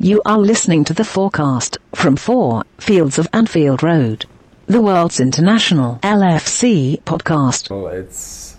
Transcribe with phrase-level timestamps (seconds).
[0.00, 4.26] You are listening to the FOARcast from 4 Fields of Anfield Road,
[4.66, 7.68] the world's international LFC podcast.
[7.68, 8.56] Well, it's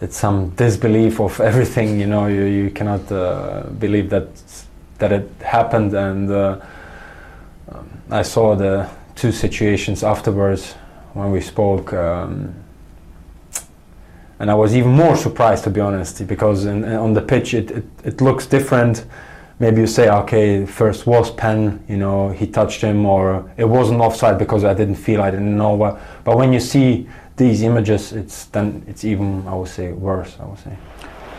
[0.00, 1.98] it's some disbelief of everything.
[1.98, 4.28] You know, you, you cannot uh, believe that
[4.98, 6.60] that it happened, and uh,
[7.72, 10.74] um, I saw the two situations afterwards
[11.14, 11.92] when we spoke.
[11.92, 12.54] Um,
[14.38, 17.72] and I was even more surprised, to be honest, because in, on the pitch it,
[17.72, 19.04] it, it looks different
[19.60, 24.00] maybe you say, okay, first was pen, you know, he touched him, or it wasn't
[24.00, 25.76] offside because I didn't feel, I didn't know.
[25.76, 30.36] But, but when you see these images, it's then it's even, I would say, worse.
[30.40, 30.76] I would say.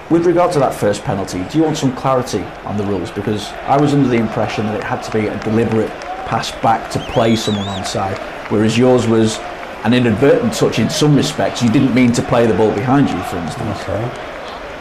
[0.09, 3.11] With regard to that first penalty, do you want some clarity on the rules?
[3.11, 5.89] Because I was under the impression that it had to be a deliberate
[6.27, 8.17] pass back to play someone onside,
[8.51, 9.39] whereas yours was
[9.83, 11.63] an inadvertent touch in some respects.
[11.63, 13.79] You didn't mean to play the ball behind you, for instance.
[13.81, 14.30] Okay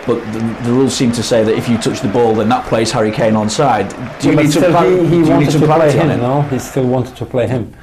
[0.07, 2.67] but the, the, rules seem to say that if you touch the ball, then that
[2.67, 3.91] plays Harry Kane onside.
[4.21, 5.09] Do you yeah, need to?
[5.09, 6.11] He, he wanted to, to play him.
[6.11, 7.75] You know, he still wanted to play him.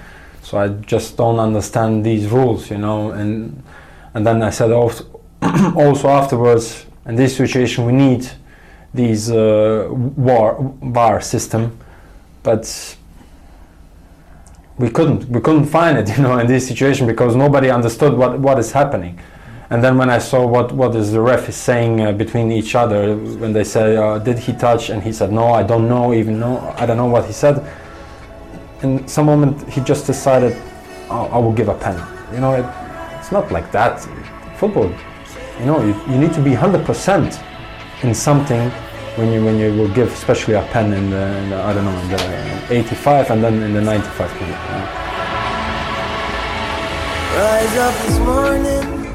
[0.41, 3.11] So I just don't understand these rules, you know.
[3.11, 3.63] And
[4.13, 5.03] and then I said also,
[5.75, 8.29] also afterwards, in this situation, we need
[8.93, 11.77] these uh, war VAR system,
[12.43, 12.97] but
[14.77, 18.39] we couldn't we couldn't find it, you know, in this situation because nobody understood what
[18.39, 19.19] what is happening.
[19.69, 22.73] And then when I saw what, what is the ref is saying uh, between each
[22.73, 24.89] other, when they say, uh, did he touch?
[24.89, 27.69] And he said, no, I don't know, even know, I don't know what he said.
[28.81, 30.55] In some moment, he just decided,
[31.09, 32.01] oh, I will give a pen.
[32.33, 32.65] You know, it,
[33.19, 33.99] it's not like that.
[34.57, 34.89] Football,
[35.59, 37.43] you know, you, you need to be 100%
[38.03, 38.69] in something
[39.17, 41.83] when you when you will give, especially a pen in the, in the I don't
[41.83, 44.55] know, in the 85 and then in the 95 minute.
[47.35, 49.06] Rise up this morning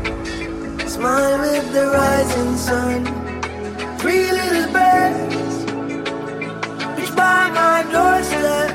[0.93, 3.01] smile with the rising sun.
[3.99, 5.55] Three little birds
[6.99, 8.71] reach by my doorstep,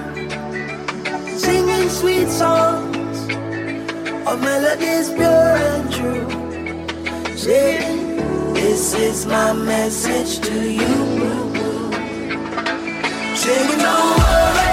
[1.37, 3.17] singing sweet songs
[4.29, 6.27] of melodies pure and true.
[7.37, 8.17] Saying,
[8.55, 10.95] This is my message to you.
[13.35, 14.66] Singing, don't worry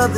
[0.00, 0.08] I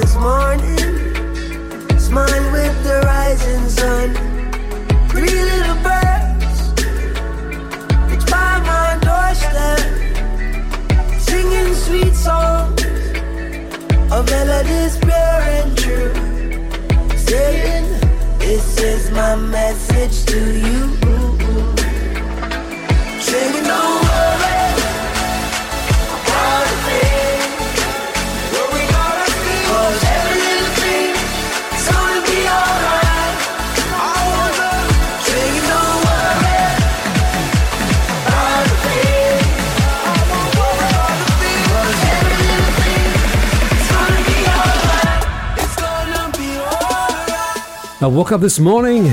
[48.12, 49.06] woke up this morning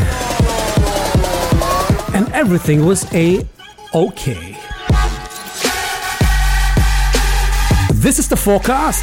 [2.13, 3.47] and everything was a
[3.93, 4.57] okay.
[7.93, 9.01] This is the FOARcast.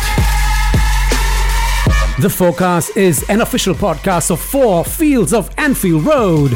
[2.20, 6.52] The FOARcast is an official podcast of four fields of Anfield Road.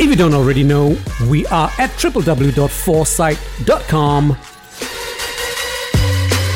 [0.00, 0.96] If you don't already know,
[1.28, 4.36] we are at www.foarsite.com,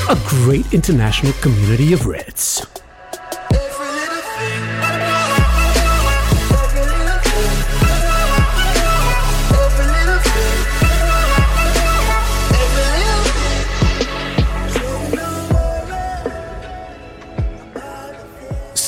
[0.09, 2.80] a great international community of Reds.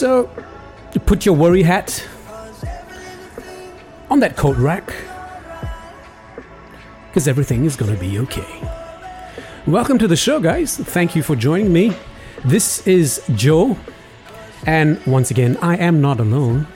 [0.02, 0.28] So,
[1.06, 2.04] put your worry hat
[4.10, 4.92] on that coat rack
[7.06, 8.68] because everything is going to be okay.
[9.64, 10.76] Welcome to the show, guys.
[10.76, 11.94] Thank you for joining me.
[12.44, 13.78] This is Joe,
[14.66, 16.66] and once again, I am not alone.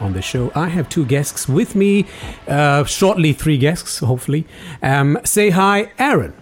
[0.00, 0.50] on the show.
[0.56, 2.06] I have two guests with me,
[2.48, 4.48] uh, shortly three guests, hopefully.
[4.82, 6.34] Um, say hi, Aaron.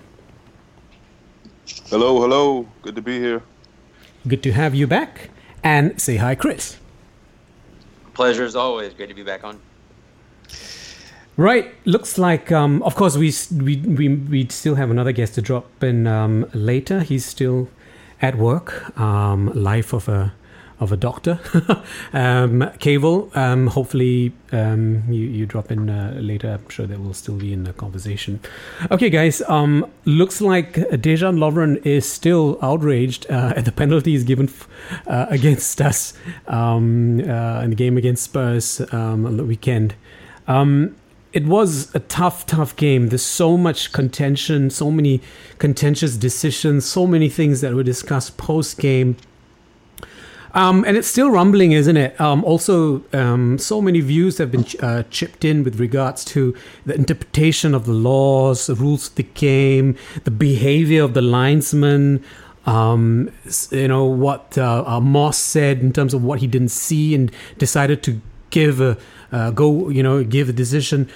[1.90, 2.67] Hello, hello.
[2.81, 3.43] Good to be here.
[4.26, 5.29] Good to have you back.
[5.62, 6.79] And say hi, Chris.
[8.14, 8.93] Pleasure as always.
[8.94, 9.61] Great to be back on.
[11.37, 12.53] Right, looks like.
[12.53, 16.47] Um, of course, we we we we still have another guest to drop in um,
[16.53, 17.00] later.
[17.00, 17.69] He's still
[18.20, 18.99] at work.
[19.00, 20.35] Um, life of a
[20.82, 21.38] of a doctor.
[22.12, 26.58] um, Cable, um, hopefully um, you, you drop in uh, later.
[26.61, 28.40] I'm sure that will still be in the conversation.
[28.90, 34.49] Okay, guys, um, looks like Dejan Lovren is still outraged uh, at the penalties given
[34.49, 34.69] f-
[35.06, 36.14] uh, against us
[36.49, 39.94] um, uh, in the game against Spurs um, on the weekend.
[40.49, 43.08] it was a tough, tough game.
[43.08, 45.23] There's so much contention, so many
[45.58, 49.17] contentious decisions, so many things that were discussed post game
[50.55, 52.21] um, and it's still rumbling, isn't it?
[52.21, 56.55] Um, also, um, so many views have been uh, chipped in with regards to
[56.85, 62.23] the interpretation of the laws, the rules of the game, the behavior of the linesman.
[62.67, 63.31] Um,
[63.71, 67.33] you know what uh, uh, Moss said in terms of what he didn't see and
[67.59, 68.21] decided to
[68.51, 68.99] give a
[69.33, 69.89] uh, go.
[69.89, 71.09] You know, give a decision.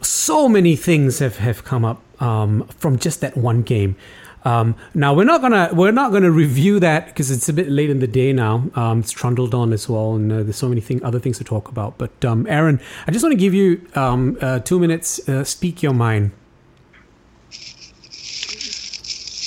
[0.00, 3.96] So many things have have come up um, from just that one game.
[4.44, 7.88] Um, now we're not gonna we're not gonna review that because it's a bit late
[7.88, 8.68] in the day now.
[8.74, 11.44] Um, it's trundled on as well, and uh, there's so many thing, other things to
[11.44, 11.96] talk about.
[11.96, 15.26] But um, Aaron, I just want to give you um, uh, two minutes.
[15.28, 16.32] Uh, speak your mind.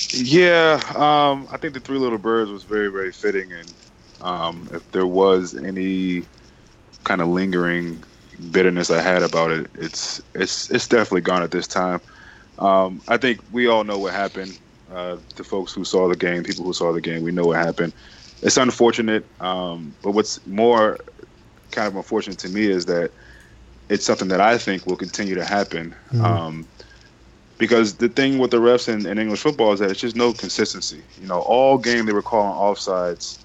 [0.10, 3.74] Yeah, um, I think the Three Little Birds was very very fitting, and
[4.22, 6.24] um, if there was any
[7.04, 8.04] kind of lingering
[8.52, 12.02] bitterness I had about it, it's it's it's definitely gone at this time.
[12.60, 14.58] I think we all know what happened
[14.94, 17.58] uh, the folks who saw the game, people who saw the game, we know what
[17.58, 17.94] happened.
[18.42, 21.00] It's unfortunate, um, but what's more
[21.72, 23.12] kind of unfortunate to me is that
[23.90, 25.96] it's something that I think will continue to happen.
[26.12, 26.26] Mm-hmm.
[26.26, 26.68] Um,
[27.58, 30.32] because the thing with the refs in, in, English football is that it's just no
[30.32, 31.02] consistency.
[31.20, 33.40] You know, all game they were calling offsides,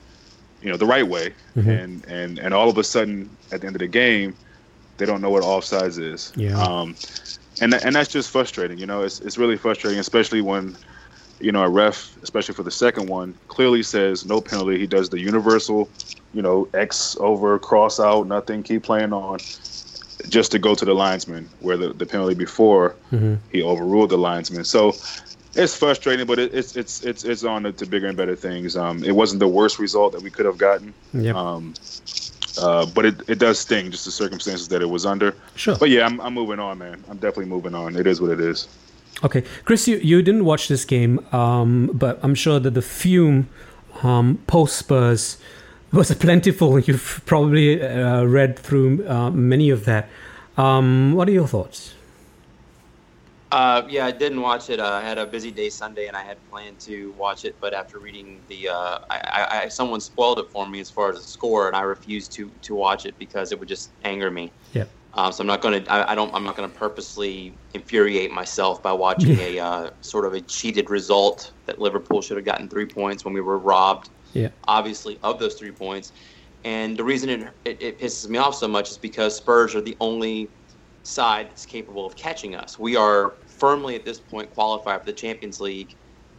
[0.63, 1.71] you know, the right way, mm-hmm.
[1.71, 4.37] and and and all of a sudden at the end of the game,
[4.99, 6.33] they don't know what offsides is.
[6.37, 6.61] Yeah.
[6.63, 6.95] Um,
[7.63, 8.79] and and that's just frustrating.
[8.79, 10.77] You know, it's it's really frustrating, especially when
[11.43, 14.79] you know, a ref, especially for the second one, clearly says no penalty.
[14.79, 15.89] He does the universal,
[16.33, 19.39] you know, X over, cross out, nothing, keep playing on,
[20.29, 23.35] just to go to the linesman, where the, the penalty before mm-hmm.
[23.51, 24.65] he overruled the linesman.
[24.65, 24.95] So
[25.55, 28.77] it's frustrating, but it, it's it's it's it's on to, bigger and better things.
[28.77, 30.95] Um, it wasn't the worst result that we could have gotten.
[31.13, 31.35] Yep.
[31.35, 31.75] Um,
[32.61, 35.35] uh, but it, it does sting, just the circumstances that it was under.
[35.57, 35.77] Sure.
[35.77, 37.03] But yeah, I'm, I'm moving on, man.
[37.09, 37.97] I'm definitely moving on.
[37.97, 38.69] It is what it is.
[39.25, 43.49] Okay, Chris, you, you didn't watch this game, um, but I'm sure that the fume
[44.03, 45.39] um, post Spurs
[45.93, 46.79] was plentiful.
[46.79, 50.09] You've probably uh, read through uh, many of that.
[50.57, 51.95] Um, what are your thoughts?
[53.53, 54.81] Uh, yeah, I didn't watch it.
[54.81, 57.55] Uh, I had a busy day Sunday, and I had planned to watch it.
[57.61, 61.17] But after reading the, uh, I, I, someone spoiled it for me as far as
[61.17, 64.51] the score, and I refused to to watch it because it would just anger me.
[64.73, 64.85] Yeah.
[65.15, 65.93] Uh, so I'm not going to.
[65.93, 66.35] I don't.
[66.35, 70.89] I'm not going to purposely infuriate myself by watching a uh, sort of a cheated
[70.89, 74.09] result that Liverpool should have gotten three points when we were robbed.
[74.33, 74.49] Yeah.
[74.69, 76.13] Obviously, of those three points,
[76.65, 79.83] and the reason it, it, it pisses me off so much is because Spurs are
[79.83, 80.49] the only
[81.03, 82.79] side that's capable of catching us.
[82.79, 85.95] We are firmly at this point qualified for the Champions League.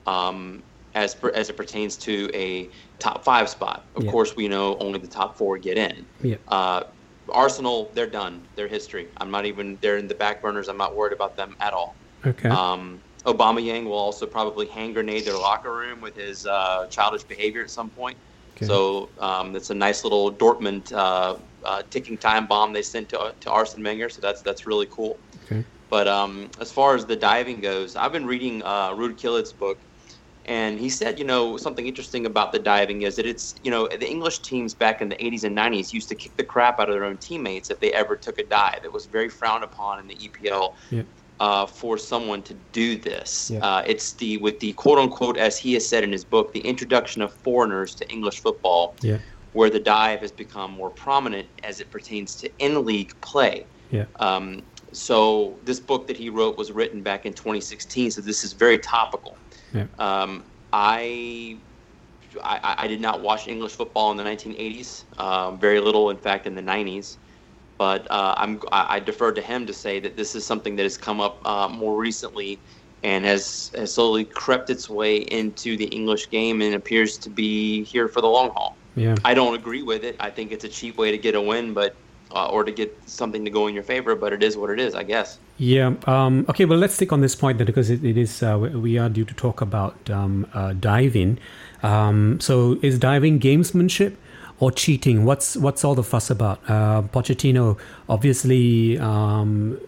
[0.07, 0.63] Um,
[0.95, 2.69] as per, as it pertains to a
[2.99, 4.11] top five spot, of yeah.
[4.11, 6.05] course, we know only the top four get in.
[6.21, 6.35] Yeah.
[6.47, 6.83] Uh,
[7.29, 8.47] Arsenal, they're done.
[8.55, 9.09] They're history.
[9.17, 9.77] I'm not even.
[9.81, 10.67] They're in the back burners.
[10.67, 11.97] I'm not worried about them at all.
[12.25, 12.49] Okay.
[12.49, 17.61] Um, Aubameyang will also probably hand grenade their locker room with his uh, childish behavior
[17.61, 18.17] at some point.
[18.57, 18.65] Okay.
[18.65, 23.33] So um, it's a nice little Dortmund uh, uh, ticking time bomb they sent to
[23.39, 24.09] to Arsene Wenger.
[24.09, 25.17] So that's that's really cool.
[25.45, 25.63] Okay.
[25.89, 29.79] But um, as far as the diving goes, I've been reading uh, Gullit's book
[30.45, 33.87] and he said, you know, something interesting about the diving is that it's, you know,
[33.87, 36.89] the English teams back in the 80s and 90s used to kick the crap out
[36.89, 38.81] of their own teammates if they ever took a dive.
[38.83, 41.03] It was very frowned upon in the EPL yeah.
[41.39, 43.51] uh, for someone to do this.
[43.51, 43.59] Yeah.
[43.59, 46.61] Uh, it's the, with the quote unquote, as he has said in his book, the
[46.61, 49.19] introduction of foreigners to English football, yeah.
[49.53, 53.65] where the dive has become more prominent as it pertains to in league play.
[53.91, 54.05] Yeah.
[54.17, 58.53] Um, so this book that he wrote was written back in 2016, so this is
[58.53, 59.37] very topical.
[59.73, 59.85] Yeah.
[59.99, 61.57] Um, I,
[62.43, 65.19] I, I did not watch English football in the 1980s.
[65.19, 67.17] Um, very little, in fact, in the 90s.
[67.77, 70.83] But uh, I'm I, I deferred to him to say that this is something that
[70.83, 72.59] has come up uh, more recently
[73.03, 77.83] and has, has slowly crept its way into the English game and appears to be
[77.83, 78.77] here for the long haul.
[78.95, 79.15] Yeah.
[79.25, 80.15] I don't agree with it.
[80.19, 81.97] I think it's a cheap way to get a win, but
[82.33, 84.15] uh, or to get something to go in your favor.
[84.15, 85.37] But it is what it is, I guess.
[85.57, 85.93] Yeah.
[86.07, 86.65] Um, okay.
[86.65, 89.25] Well, let's stick on this point then, because it, it is uh, we are due
[89.25, 91.39] to talk about um, uh, diving.
[91.83, 94.15] Um, so, is diving gamesmanship
[94.59, 95.25] or cheating?
[95.25, 96.59] What's what's all the fuss about?
[96.67, 97.77] Uh, Pochettino
[98.09, 98.97] obviously.
[98.99, 99.79] Um,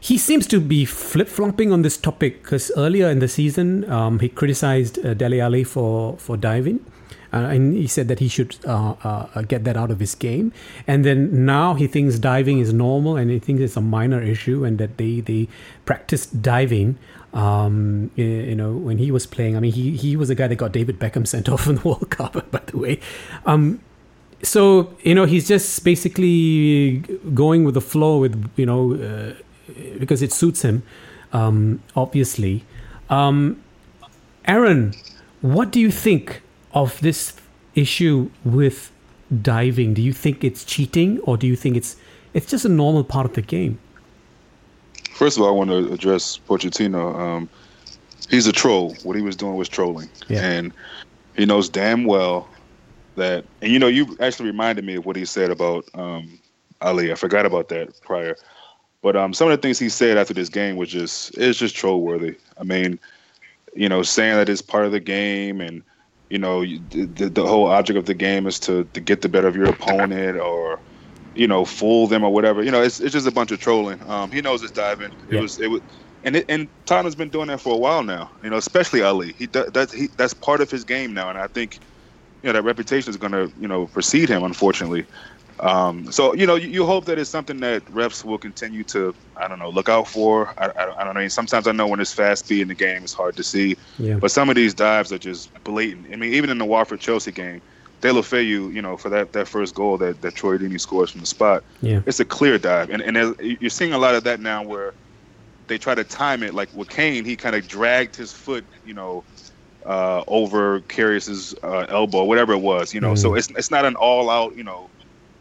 [0.00, 4.20] he seems to be flip flopping on this topic because earlier in the season um,
[4.20, 6.84] he criticized uh, Dele Alli for for diving,
[7.32, 10.52] uh, and he said that he should uh, uh, get that out of his game.
[10.86, 14.64] And then now he thinks diving is normal, and he thinks it's a minor issue,
[14.64, 15.48] and that they they
[15.84, 16.98] practiced diving.
[17.34, 20.56] Um, you know, when he was playing, I mean, he he was the guy that
[20.56, 23.00] got David Beckham sent off in the World Cup, by the way.
[23.44, 23.80] Um,
[24.42, 26.98] so you know, he's just basically
[27.34, 29.34] going with the flow with you know uh,
[29.98, 30.82] because it suits him,
[31.32, 32.64] um, obviously.
[33.10, 33.62] Um,
[34.46, 34.94] Aaron,
[35.42, 36.42] what do you think
[36.72, 37.34] of this
[37.74, 38.92] issue with
[39.42, 39.94] diving?
[39.94, 41.96] Do you think it's cheating, or do you think it's
[42.34, 43.78] it's just a normal part of the game?
[45.12, 47.18] First of all, I want to address Pochettino.
[47.18, 47.48] Um,
[48.30, 48.94] he's a troll.
[49.02, 50.42] What he was doing was trolling, yeah.
[50.42, 50.72] and
[51.36, 52.48] he knows damn well
[53.16, 53.44] that.
[53.62, 56.38] And you know, you actually reminded me of what he said about um,
[56.80, 57.10] Alli.
[57.12, 58.36] I forgot about that prior.
[59.00, 61.76] But um, some of the things he said after this game was just it's just
[61.76, 62.36] troll worthy.
[62.58, 62.98] I mean,
[63.74, 65.82] you know, saying that it's part of the game and
[66.30, 69.48] you know the, the whole object of the game is to, to get the better
[69.48, 70.78] of your opponent or
[71.34, 72.62] you know fool them or whatever.
[72.62, 74.00] You know, it's it's just a bunch of trolling.
[74.08, 75.12] Um, he knows it's diving.
[75.30, 75.40] It yeah.
[75.40, 75.80] was it was.
[76.24, 78.56] And it, and Tottenham's been doing that for a while now, you know.
[78.56, 81.78] Especially Alli, he that's he, that's part of his game now, and I think,
[82.42, 85.06] you know, that reputation is going to you know precede him, unfortunately.
[85.60, 89.14] Um, so you know, you, you, hope that it's something that refs will continue to,
[89.36, 90.54] I don't know, look out for.
[90.56, 91.26] I, I, I don't know.
[91.28, 93.76] Sometimes I know when it's fast speed in the game, it's hard to see.
[93.98, 94.16] Yeah.
[94.16, 96.06] But some of these dives are just blatant.
[96.12, 97.60] I mean, even in the Watford Chelsea game,
[98.02, 101.20] Deulofeu, you you know, for that, that first goal that, that Troy Deeney scores from
[101.20, 102.02] the spot, yeah.
[102.06, 104.94] it's a clear dive, and and you're seeing a lot of that now where
[105.66, 106.54] they try to time it.
[106.54, 109.24] Like with Kane, he kind of dragged his foot, you know,
[109.84, 113.14] uh, over Karius's uh, elbow, whatever it was, you know.
[113.14, 113.18] Mm.
[113.18, 114.88] So it's it's not an all out, you know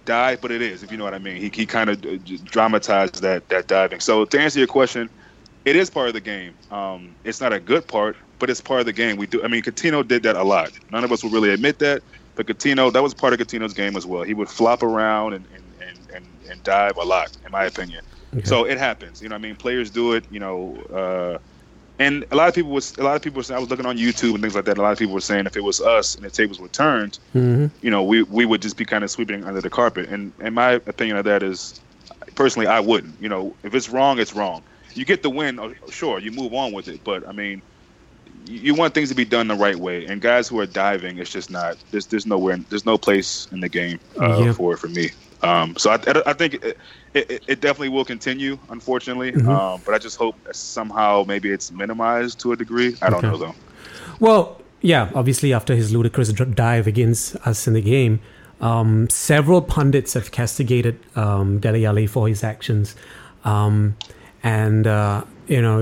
[0.08, 1.36] dive, but it is, if you know what I mean.
[1.36, 4.00] He, he kind of uh, dramatized that that diving.
[4.00, 5.10] So to answer your question,
[5.66, 6.56] it is part of the game.
[6.72, 9.18] Um, it's not a good part, but it's part of the game.
[9.18, 9.44] We do.
[9.44, 10.72] I mean, Coutinho did that a lot.
[10.92, 12.02] None of us will really admit that,
[12.36, 14.24] but Coutinho, that was part of Coutinho's game as well.
[14.24, 18.04] He would flop around and and, and, and, and dive a lot, in my opinion.
[18.34, 18.46] Okay.
[18.46, 19.22] So it happens.
[19.22, 20.26] You know, I mean, players do it.
[20.32, 20.78] You know.
[20.92, 21.38] Uh,
[22.00, 23.98] and a lot of people was a lot of people was I was looking on
[23.98, 24.78] YouTube and things like that.
[24.78, 27.20] A lot of people were saying if it was us and the tables were turned,
[27.34, 27.68] mm-hmm.
[27.82, 30.10] you know, we we would just be kind of sweeping under the carpet.
[30.10, 31.80] And and my opinion of that is,
[32.36, 33.20] personally, I wouldn't.
[33.22, 34.64] You know, if it's wrong, it's wrong.
[34.94, 37.04] You get the win, uh, sure, you move on with it.
[37.04, 37.62] But I mean,
[38.46, 40.06] you want things to be done the right way.
[40.06, 41.78] And guys who are diving, it's just not.
[41.92, 42.58] There's there's nowhere.
[42.70, 44.54] There's no place in the game uh, yeah.
[44.54, 45.10] for for me.
[45.44, 46.78] Um, so I, I think it,
[47.14, 49.32] it, it, definitely will continue, unfortunately.
[49.32, 49.50] Mm-hmm.
[49.50, 52.96] Um, but I just hope somehow maybe it's minimized to a degree.
[53.02, 53.28] I don't okay.
[53.28, 53.56] know though.
[54.20, 58.20] Well, yeah, obviously after his ludicrous dive against us in the game,
[58.62, 62.96] um, several pundits have castigated um, Dele Alli for his actions,
[63.44, 63.96] um,
[64.44, 65.82] and uh, you know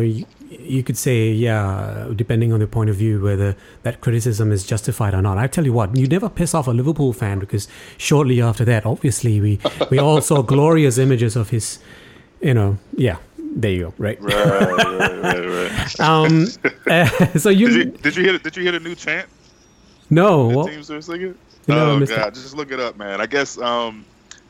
[0.66, 5.14] you could say, yeah, depending on the point of view, whether that criticism is justified
[5.14, 5.38] or not.
[5.38, 7.68] I tell you what, you never piss off a Liverpool fan because
[7.98, 11.80] shortly after that, obviously, we, we all saw glorious images of his,
[12.42, 13.18] you know, yeah.
[13.58, 13.94] There you go.
[13.98, 14.22] Right.
[14.22, 14.36] Right.
[14.36, 15.24] right.
[15.24, 15.46] Right.
[15.46, 16.00] right.
[16.02, 16.46] um.
[16.88, 17.06] Uh,
[17.38, 19.30] so you did, you did you hear did you hear the new chant?
[20.10, 20.48] No.
[20.48, 20.72] What?
[20.72, 21.38] teams are singing.
[21.68, 23.22] No, oh god, just look it up, man.
[23.22, 24.06] I guess um,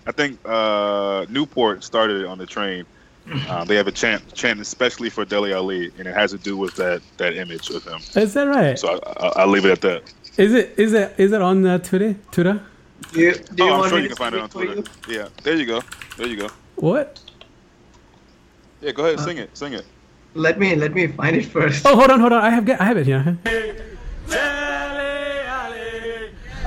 [0.06, 2.86] I think uh, Newport started on the train
[3.50, 6.56] um, they have a chant, chant especially for Dele Alli, and it has to do
[6.58, 8.00] with that that image of him.
[8.22, 8.78] Is that right?
[8.78, 10.14] So I, will leave it at that.
[10.38, 12.16] Is it is it is it on uh, Twitter?
[12.32, 12.62] Twitter?
[13.12, 14.84] Do you, oh, I'm sure you can find it on Twitter.
[15.08, 15.82] Yeah, there you go.
[16.18, 16.50] There you go.
[16.76, 17.20] What?
[18.82, 19.86] Yeah, go ahead, uh, sing it, sing it.
[20.34, 21.86] Let me let me find it first.
[21.86, 22.44] Oh, hold on, hold on.
[22.44, 23.38] I have get I have it here.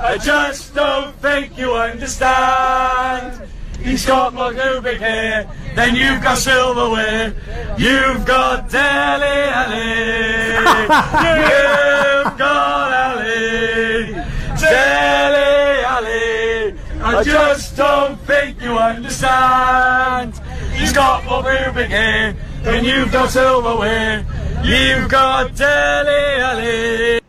[0.01, 3.47] I just don't think you understand.
[3.83, 7.33] He's got more big hair, then you've got silverware.
[7.77, 9.79] You've got Dele Alli.
[11.39, 14.13] you've got Alli.
[14.59, 16.75] Dele Alli.
[17.01, 20.39] I just don't think you understand.
[20.73, 24.25] He's got more big hair, then you've got silverware.
[24.63, 27.19] You've got Dele Alli.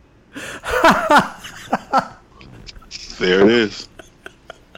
[3.19, 3.87] there it is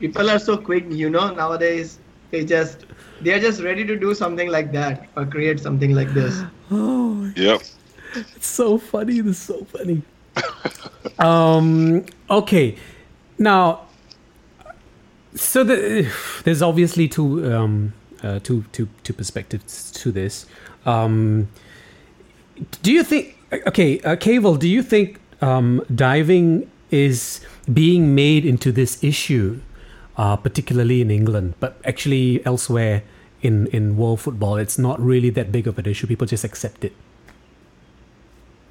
[0.03, 1.99] people are so quick you know nowadays
[2.31, 2.85] they just
[3.21, 6.41] they're just ready to do something like that or create something like this.
[6.71, 7.61] Oh yep.
[8.35, 10.01] It's so funny it's so funny.
[11.19, 12.77] Um okay.
[13.37, 13.83] Now
[15.35, 16.11] so the,
[16.43, 20.45] there's obviously two, um, uh, two, two, two perspectives to this.
[20.85, 21.49] Um,
[22.81, 23.37] do you think?
[23.67, 27.41] Okay, uh, Cable, do you think um, diving is
[27.71, 29.59] being made into this issue,
[30.17, 33.03] uh, particularly in England, but actually elsewhere
[33.41, 36.07] in in world football, it's not really that big of an issue.
[36.07, 36.93] People just accept it.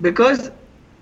[0.00, 0.50] Because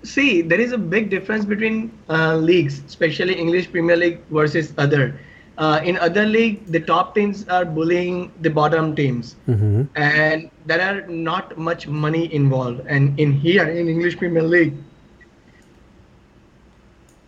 [0.03, 5.19] see, there is a big difference between uh, leagues, especially English Premier League versus other.
[5.57, 9.83] Uh, in other league, the top teams are bullying the bottom teams, mm-hmm.
[9.95, 12.81] and there are not much money involved.
[12.87, 14.73] And in here, in English Premier League,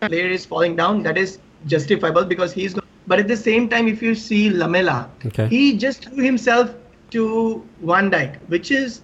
[0.08, 1.02] player is falling down.
[1.02, 2.74] That is justifiable because he's.
[3.06, 5.46] But at the same time, if you see Lamela, okay.
[5.48, 6.74] he just threw himself
[7.12, 9.02] to Van Dijk, which is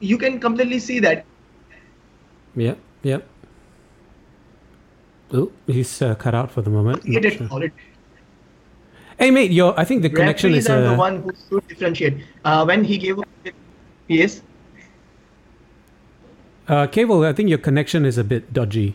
[0.00, 1.24] you can completely see that.
[2.54, 3.18] Yeah, yeah.
[5.32, 7.04] Oh, he's uh, cut out for the moment.
[7.04, 7.70] He did Sure.
[9.18, 10.68] Hey mate, yo, I think the connection is.
[10.68, 12.22] Referees are Uh, the one who should differentiate.
[12.44, 13.26] Uh, when he gave, up,
[14.06, 14.42] yes.
[16.68, 18.94] Uh, Cable, I think your connection is a bit dodgy.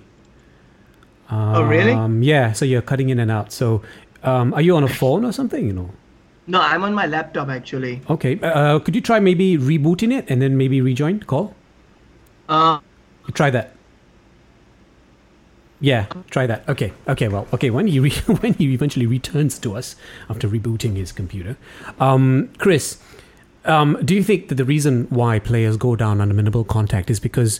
[1.30, 2.26] Um, Oh, really?
[2.26, 3.52] Yeah, so you're cutting in and out.
[3.52, 3.82] So,
[4.24, 5.66] um, are you on a phone or something?
[5.66, 5.90] You know.
[6.46, 8.02] No, I'm on my laptop actually.
[8.10, 8.38] Okay.
[8.42, 11.56] Uh, could you try maybe rebooting it and then maybe rejoin call?
[12.50, 12.80] Uh,
[13.34, 13.74] Try that.
[15.80, 16.68] Yeah, try that.
[16.70, 16.94] Okay.
[17.08, 17.28] Okay.
[17.28, 17.70] Well, okay.
[17.70, 19.96] When he re- when he eventually returns to us
[20.30, 21.58] after rebooting his computer,
[22.00, 22.98] um, Chris,
[23.66, 27.20] um, do you think that the reason why players go down on minimal contact is
[27.20, 27.60] because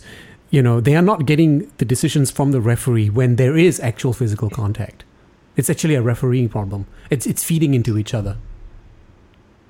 [0.50, 4.12] you know they are not getting the decisions from the referee when there is actual
[4.12, 5.04] physical contact?
[5.56, 6.86] It's actually a refereeing problem.
[7.10, 8.36] It's it's feeding into each other.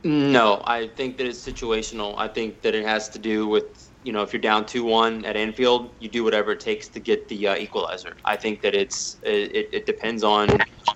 [0.02, 2.14] No, I think that it's situational.
[2.18, 5.24] I think that it has to do with you know if you're down two one
[5.24, 8.14] at Anfield, you do whatever it takes to get the uh, equalizer.
[8.24, 10.48] I think that it's it, it depends on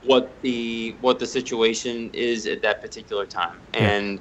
[0.02, 4.20] what the what the situation is at that particular time, and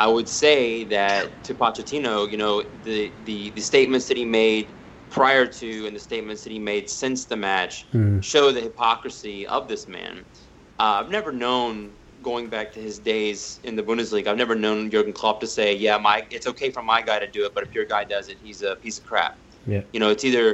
[0.00, 4.74] I would say that to Pochettino, you know the the the statements that he made
[5.10, 8.22] prior to and the statements that he made since the match Mm.
[8.24, 10.24] show the hypocrisy of this man.
[10.78, 14.90] Uh, I've never known, going back to his days in the Bundesliga, I've never known
[14.90, 17.62] Jurgen Klopp to say, "Yeah, my it's okay for my guy to do it, but
[17.66, 19.82] if your guy does it, he's a piece of crap." Yeah.
[19.92, 20.46] You know, it's either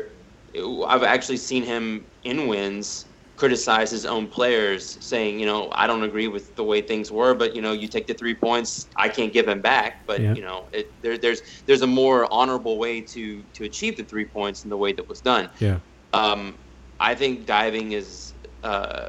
[0.93, 3.07] I've actually seen him in wins
[3.37, 7.35] criticize his own players, saying, you know, I don't agree with the way things were,
[7.35, 10.07] but you know, you take the three points, I can't give him back.
[10.07, 10.35] But Yeah.
[10.35, 14.25] you know, it, there, there's there's a more honorable way to to achieve the three
[14.27, 15.51] points in the way that was done.
[15.61, 15.81] Yeah.
[16.13, 16.59] Um,
[16.99, 18.35] I think diving is.
[18.63, 19.09] Uh,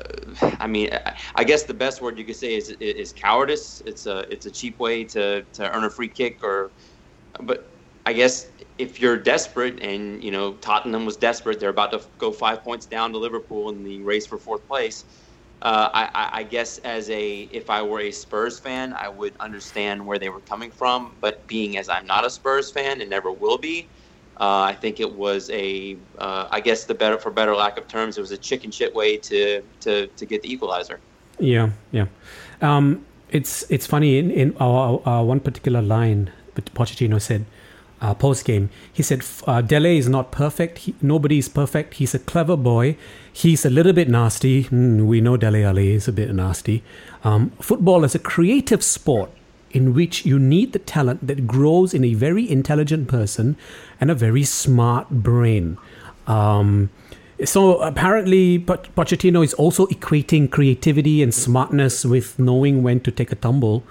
[0.59, 3.81] I mean, I- I guess the best word you could say is is cowardice.
[3.85, 6.73] It's a it's a cheap way to, to earn a free kick, or
[7.39, 7.59] but
[8.05, 8.45] I guess
[8.77, 12.85] if you're desperate and you know Tottenham was desperate, they're about to go five points
[12.85, 15.05] down to Liverpool in the race for fourth place.
[15.59, 20.05] Uh, I, I, guess as a if I were a Spurs fan, I would understand
[20.05, 21.15] where they were coming from.
[21.19, 23.87] But being as I'm not a Spurs fan and never will be,
[24.39, 27.87] uh, I think it was a uh, I guess the better for better lack of
[27.87, 30.99] terms, it was a chicken shit way to to, to get the equalizer.
[31.39, 32.05] Yeah, yeah.
[32.61, 37.45] Um, it's it's funny in in our, our one particular line, Pochettino said,
[38.01, 38.69] uh, post game.
[38.91, 40.79] He said uh, Dele is not perfect.
[40.79, 41.95] He, nobody is perfect.
[41.95, 42.97] He's a clever boy.
[43.31, 44.65] He's a little bit nasty.
[44.65, 46.83] Mm, we know Dele is a bit nasty.
[47.23, 49.31] Um, football is a creative sport
[49.71, 53.57] in which you need the talent that grows in a very intelligent person
[53.99, 55.77] and a very smart brain.
[56.25, 56.89] Um,
[57.45, 63.35] so apparently, Pochettino is also equating creativity and smartness with knowing when to take a
[63.35, 63.83] tumble,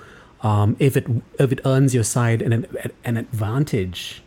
[0.47, 1.07] um, if it
[1.41, 2.67] if it earns your side an
[3.05, 4.23] an advantage.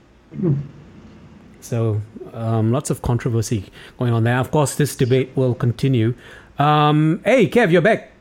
[1.61, 2.01] So
[2.33, 4.37] um, lots of controversy going on there.
[4.37, 6.13] Of course, this debate will continue.
[6.57, 8.11] Um, hey, Kev, you're back.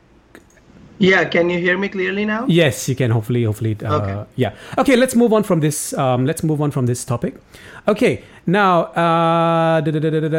[0.99, 2.45] Yeah, can you hear me clearly now?
[2.47, 3.11] Yes, you can.
[3.11, 3.77] Hopefully, hopefully.
[3.83, 4.29] Uh, okay.
[4.35, 4.53] Yeah.
[4.77, 5.93] Okay, let's move on from this.
[5.93, 7.35] Um, let's move on from this topic.
[7.87, 9.81] Okay, now, uh,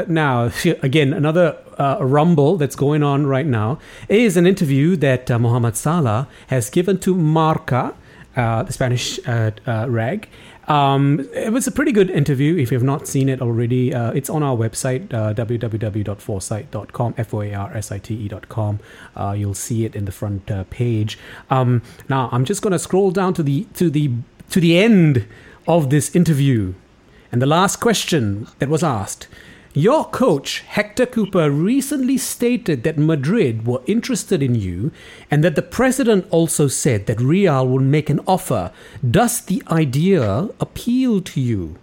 [0.09, 0.51] now
[0.83, 5.77] again, another uh, rumble that's going on right now is an interview that uh, Mohamed
[5.77, 7.94] Salah has given to Marca,
[8.37, 10.29] uh, the Spanish uh, uh, rag,
[10.70, 12.56] um, it was a pretty good interview.
[12.56, 17.42] If you've not seen it already, uh, it's on our website, uh, www.foarsite.com, F O
[17.42, 18.78] A R S I T E.com.
[19.16, 21.18] Uh, you'll see it in the front uh, page.
[21.50, 24.12] Um, now, I'm just going to scroll down to the to the
[24.50, 25.26] to the end
[25.66, 26.74] of this interview,
[27.33, 29.26] and the last question that was asked
[29.72, 34.90] your coach, Héctor Cúper, recently stated that Madrid were interested in you
[35.30, 38.72] and that the president also said that Real would make an offer.
[39.09, 41.76] Does the idea appeal to you?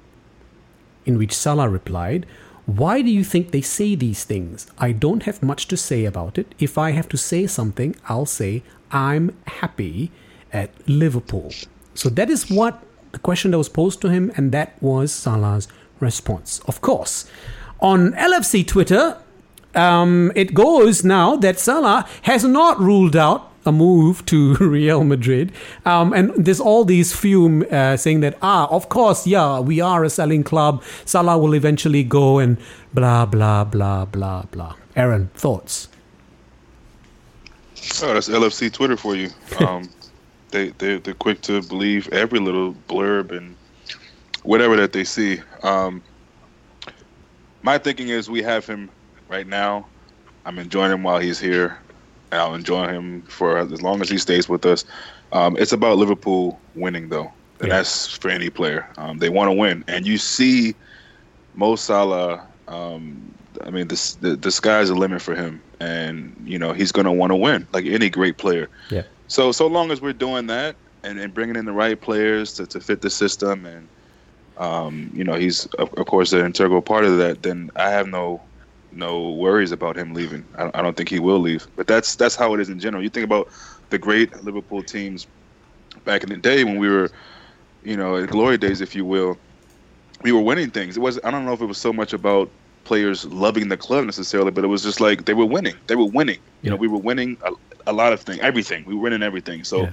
[1.06, 2.26] In which Salah replied,
[2.66, 4.68] Why do you think they say these things?
[4.78, 6.54] I don't have much to say about it.
[6.60, 10.12] If I have to say something, I'll say, I'm happy
[10.52, 11.54] at Liverpool.
[11.94, 15.70] So that is what the question that was posed to him, and that was Salah's
[16.02, 16.60] response.
[16.68, 17.26] Of course,
[17.80, 19.18] on LFC Twitter,
[19.76, 25.52] um, it goes now that Salah has not ruled out a move to Real Madrid.
[25.86, 30.04] Um, and there's all these fume uh, saying that, ah, of course, yeah, we are
[30.04, 30.84] a selling club.
[31.06, 32.58] Salah will eventually go and
[32.94, 34.76] blah, blah, blah, blah, blah.
[34.96, 35.90] Aaron, thoughts?
[38.02, 39.30] Oh, that's LFC Twitter for you.
[39.60, 39.90] Um,
[40.52, 43.56] they, they, they're quick to believe every little blurb and
[44.44, 45.42] whatever that they see.
[45.62, 46.02] Um,
[47.68, 48.90] my thinking is we have him
[49.28, 49.86] right now.
[50.46, 51.78] I'm enjoying him while he's here.
[52.32, 54.86] And I'll enjoy him for as long as he stays with us.
[55.34, 57.76] Um, it's about Liverpool winning, though, and yeah.
[57.76, 58.88] that's for any player.
[58.98, 60.76] Um, they want to win, and you see
[61.56, 62.48] Mo Salah.
[62.70, 63.34] Um,
[63.66, 67.06] I mean, this, the the sky's the limit for him, and you know he's going
[67.06, 68.70] to want to win, like any great player.
[68.90, 69.04] Yeah.
[69.28, 72.66] So so long as we're doing that and, and bringing in the right players to,
[72.68, 73.90] to fit the system and
[74.58, 77.44] um, you know, he's of, of, course an integral part of that.
[77.44, 78.42] Then I have no
[78.92, 80.44] no worries about him leaving.
[80.58, 81.68] I, I, don't think he will leave.
[81.76, 83.04] But that's that's how it is in general.
[83.04, 83.50] You think about
[83.90, 85.28] the great Liverpool teams
[86.06, 87.12] back in the day when we were,
[87.84, 89.38] you know, glory days, if you will.
[90.24, 90.98] We were winning things.
[90.98, 92.50] It was I don't know if it was so much about
[92.84, 95.76] players loving the club necessarily, but it was just like they were winning.
[95.88, 96.40] They were winning.
[96.64, 97.52] You know, we were winning a,
[97.86, 98.86] a, lot of things, everything.
[98.86, 99.64] We were winning everything.
[99.64, 99.92] So yeah.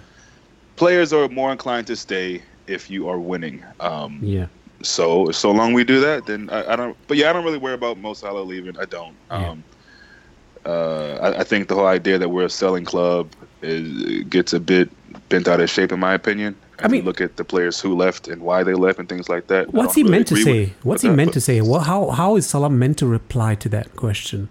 [0.77, 3.65] players are more inclined to stay if you are winning.
[3.81, 4.47] Um, yeah.
[4.83, 6.97] So so long we do that, then I, I, don't.
[7.09, 8.79] But yeah, I don't really worry about Mo Salah leaving.
[8.79, 9.15] I don't.
[9.31, 9.51] Yeah.
[9.51, 9.65] Um,
[10.67, 14.61] uh, I, I, think the whole idea that we're a selling club is gets a
[14.61, 14.89] bit
[15.29, 16.57] bent out of shape, in my opinion.
[16.81, 19.47] I mean, look at the players who left and why they left and things like
[19.47, 19.73] that.
[19.73, 20.73] What's he really meant to say?
[20.83, 21.61] What's he that, meant to say?
[21.61, 24.49] Well, how how is Salah meant to reply to that question?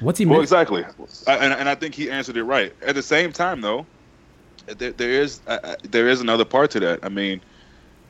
[0.00, 0.44] What's he well, meant?
[0.44, 0.84] exactly,
[1.26, 2.72] I, and, and I think he answered it right.
[2.82, 3.86] At the same time, though,
[4.66, 7.00] there, there is uh, there is another part to that.
[7.02, 7.40] I mean,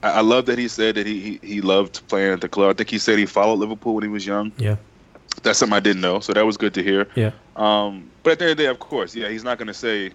[0.02, 2.70] I, I love that he said that he, he he loved playing at the club.
[2.70, 4.52] I think he said he followed Liverpool when he was young.
[4.58, 4.76] Yeah,
[5.42, 7.08] that's something I didn't know, so that was good to hear.
[7.14, 7.32] Yeah.
[7.56, 9.74] Um, but at the end of the day, of course, yeah, he's not going to
[9.74, 10.10] say,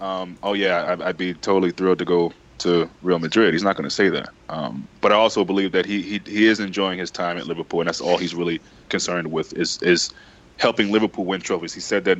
[0.00, 3.76] um, "Oh yeah, I, would be totally thrilled to go to Real Madrid." He's not
[3.76, 4.30] going to say that.
[4.48, 7.80] Um, but I also believe that he, he he is enjoying his time at Liverpool,
[7.80, 10.12] and that's all he's really concerned with is is
[10.56, 11.74] helping Liverpool win trophies.
[11.74, 12.18] He said that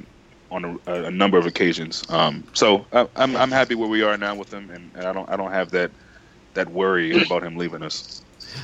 [0.55, 2.05] on a, a number of occasions.
[2.09, 5.07] Um, so I, am I'm, I'm happy where we are now with him, and, and
[5.07, 5.91] I don't I don't have that
[6.55, 8.23] that worry about him leaving us.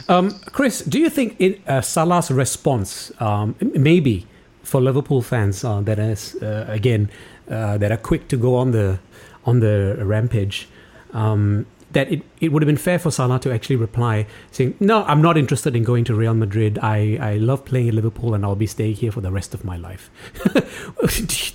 [0.08, 4.26] Um, Chris, do you think it, uh, Salah's response, um, maybe
[4.62, 7.10] for Liverpool fans uh, that is uh, again
[7.50, 8.98] uh, that are quick to go on the
[9.44, 10.68] on the rampage,
[11.12, 15.04] um, that it, it would have been fair for Salah to actually reply saying, "No,
[15.04, 16.78] I'm not interested in going to Real Madrid.
[16.82, 19.64] I, I love playing at Liverpool, and I'll be staying here for the rest of
[19.64, 20.10] my life."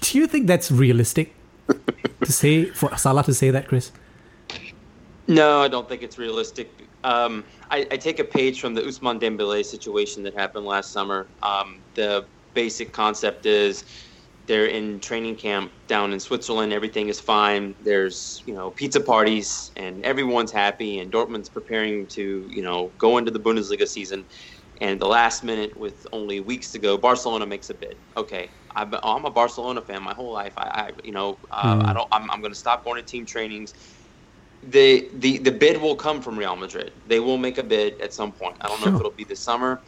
[0.02, 1.34] do you think that's realistic
[1.68, 3.92] to say for Salah to say that, Chris?
[5.28, 6.70] No, I don't think it's realistic.
[7.04, 11.28] Um, I, I, take a page from the Ousmane Dembélé situation that happened last summer.
[11.44, 13.86] Um, the basic concept is
[14.48, 16.74] they're in training camp down in Switzerland.
[16.74, 17.76] Everything is fine.
[17.84, 21.00] There's you know pizza parties and everyone's happy.
[21.00, 24.26] And Dortmund's preparing to you know go into the Bundesliga season.
[24.82, 27.96] And the last minute, with only weeks to go, Barcelona makes a bid.
[28.18, 30.54] Okay, I'm, a Barcelona fan my whole life.
[30.58, 31.86] I, I you know uh, mm.
[31.86, 32.08] I don't.
[32.12, 33.74] I'm, I'm going to stop going to team trainings.
[34.70, 36.92] The, the the bid will come from Real Madrid.
[37.08, 38.58] They will make a bid at some point.
[38.62, 38.96] I don't know sure.
[38.96, 39.82] if it'll be this summer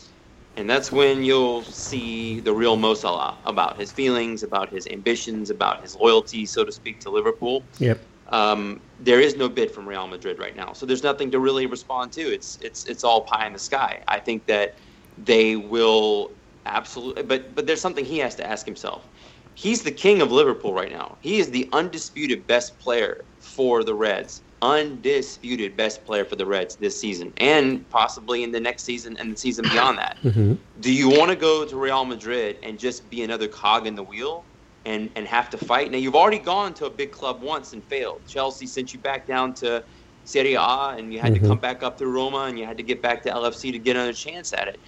[0.57, 5.51] and that's when you'll see the real Mo Salah about his feelings, about his ambitions,
[5.51, 7.63] about his loyalty, so to speak, to Liverpool.
[7.77, 8.01] Yep.
[8.29, 11.67] Um, there is no bid from Real Madrid right now, so there's nothing to really
[11.67, 12.21] respond to.
[12.21, 14.03] It's it's it's all pie in the sky.
[14.07, 14.79] I think that
[15.17, 16.31] they will
[16.65, 19.07] absolutely, but but there's something he has to ask himself.
[19.53, 21.17] He's the king of Liverpool right now.
[21.21, 26.75] He is the undisputed best player for the Reds undisputed best player for the Reds
[26.75, 30.17] this season and possibly in the next season and the season beyond that.
[30.27, 30.55] Mm-hmm.
[30.81, 34.03] Do you want to go to Real Madrid and just be another cog in the
[34.03, 34.43] wheel
[34.85, 35.89] and, and have to fight?
[35.89, 38.21] Now, you've already gone to a big club once and failed.
[38.27, 39.83] Chelsea sent you back down to
[40.25, 41.43] Serie A and you had mm-hmm.
[41.43, 43.79] to come back up through Roma and you had to get back to LFC to
[43.79, 44.79] get another chance at it.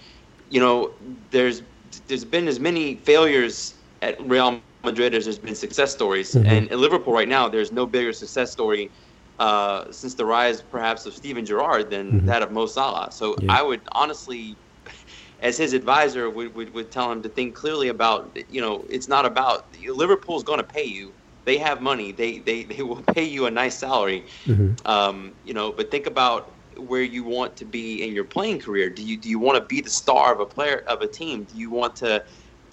[0.50, 0.92] You know,
[1.30, 1.62] there's
[2.06, 6.34] there's been as many failures at Real Madrid as there's been success stories.
[6.34, 6.46] Mm-hmm.
[6.46, 8.90] And at Liverpool right now, there's no bigger success story–
[9.40, 12.26] uh, since the rise perhaps of Steven Gerrard than mm-hmm.
[12.26, 13.10] that of Mo Salah.
[13.10, 13.58] So yeah.
[13.58, 14.54] I would honestly,
[15.40, 19.08] as his advisor, would, would, would tell him to think clearly about, you know, it's
[19.08, 21.10] not about Liverpool's going to pay you.
[21.46, 22.12] They have money.
[22.12, 24.26] They, they, they will pay you a nice salary.
[24.44, 24.86] Mm-hmm.
[24.86, 28.90] Um, you know, but think about where you want to be in your playing career.
[28.90, 31.44] Do you do you want to be the star of a player of a team?
[31.44, 32.24] Do you want to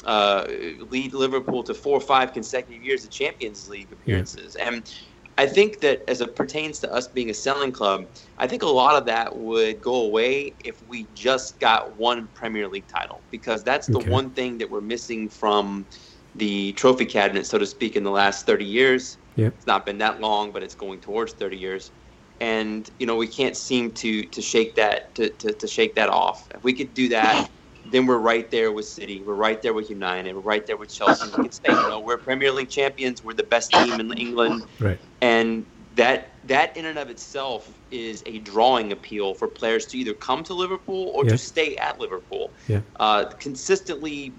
[0.05, 0.47] uh,
[0.89, 4.55] lead Liverpool to four or five consecutive years of Champions League appearances?
[4.57, 4.67] Yeah.
[4.67, 4.93] And
[5.37, 8.07] I think that as it pertains to us being a selling club,
[8.39, 12.67] I think a lot of that would go away if we just got one Premier
[12.67, 14.09] League title because that's the okay.
[14.09, 15.85] one thing that we're missing from
[16.33, 19.17] the trophy cabinet, so to speak, in the last 30 years.
[19.35, 19.53] Yep.
[19.55, 21.91] It's not been that long, but it's going towards 30 years.
[22.39, 26.09] And you know we can't seem to to shake that to, to, to shake that
[26.09, 26.47] off.
[26.53, 27.49] If we could do that,
[27.91, 29.21] then we're right there with City.
[29.21, 30.33] We're right there with United.
[30.35, 31.27] We're right there with Chelsea.
[31.37, 33.23] We can say, you know, we're Premier League champions.
[33.23, 34.63] We're the best team in England.
[34.79, 34.99] Right.
[35.21, 40.13] And that that in and of itself is a drawing appeal for players to either
[40.13, 42.51] come to Liverpool or to stay at Liverpool.
[42.67, 42.81] Yeah.
[42.99, 44.31] Uh, consistently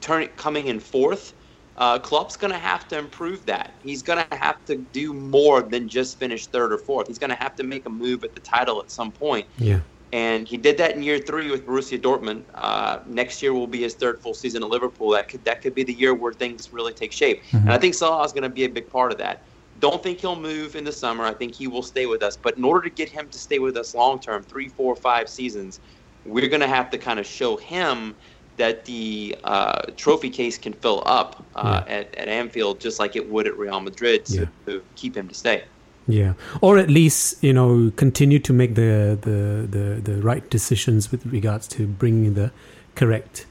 [0.00, 1.34] turning coming in fourth.
[1.76, 3.72] Uh, Klopp's going to have to improve that.
[3.84, 7.06] He's going to have to do more than just finish third or fourth.
[7.06, 9.46] He's going to have to make a move at the title at some point.
[9.58, 9.80] Yeah
[10.12, 12.42] and he did that in year three with Borussia Dortmund.
[12.54, 15.10] Uh, next year will be his third full season at Liverpool.
[15.10, 17.58] That could that could be the year where things really take shape, mm-hmm.
[17.58, 19.42] and I think Salah is going to be a big part of that.
[19.80, 21.24] Don't think he'll move in the summer.
[21.24, 22.36] I think he will stay with us.
[22.36, 25.28] But in order to get him to stay with us long term, three, four, five
[25.28, 25.78] seasons,
[26.24, 28.16] we're going to have to kind of show him
[28.56, 31.94] that the uh, trophy case can fill up uh, yeah.
[31.94, 34.46] at, at Anfield just like it would at Real Madrid to, yeah.
[34.66, 35.62] to keep him to stay.
[36.08, 41.12] Yeah, or at least you know continue to make the the the, the right decisions
[41.12, 42.50] with regards to bringing the
[42.94, 43.46] correct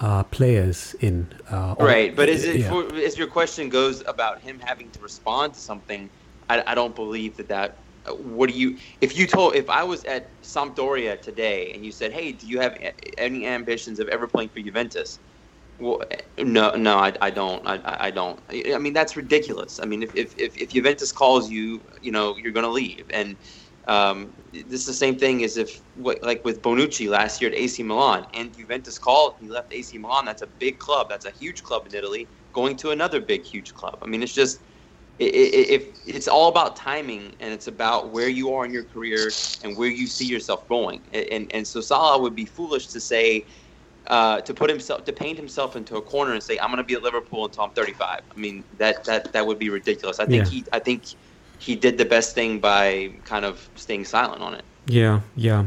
[0.00, 1.28] uh, players in.
[1.48, 2.68] Uh, right, but is it yeah.
[2.68, 6.10] for, as your question goes about him having to respond to something?
[6.48, 7.76] I, I don't believe that that.
[8.06, 8.76] Uh, what do you?
[9.00, 12.58] If you told, if I was at Sampdoria today and you said, "Hey, do you
[12.58, 12.76] have
[13.18, 15.20] any ambitions of ever playing for Juventus?"
[15.80, 16.02] Well,
[16.38, 17.66] no, no, I, I don't.
[17.66, 18.40] I, I don't.
[18.50, 19.80] I mean, that's ridiculous.
[19.82, 23.06] I mean, if, if, if Juventus calls you, you know, you're going to leave.
[23.14, 23.38] And
[23.88, 27.82] um, this is the same thing as if, like with Bonucci last year at AC
[27.82, 30.26] Milan, and Juventus called, he left AC Milan.
[30.26, 31.08] That's a big club.
[31.08, 33.98] That's a huge club in Italy, going to another big, huge club.
[34.02, 34.60] I mean, it's just,
[35.18, 38.84] it, it, it, it's all about timing, and it's about where you are in your
[38.84, 39.30] career
[39.64, 41.06] and where you see yourself going.
[41.14, 43.46] And, and so Salah would be foolish to say,
[44.06, 46.84] uh, to put himself to paint himself into a corner and say I'm going to
[46.84, 48.20] be at Liverpool until I'm 35.
[48.30, 50.18] I mean that that that would be ridiculous.
[50.18, 50.50] I think yeah.
[50.50, 51.02] he I think
[51.58, 54.64] he did the best thing by kind of staying silent on it.
[54.86, 55.66] Yeah, yeah.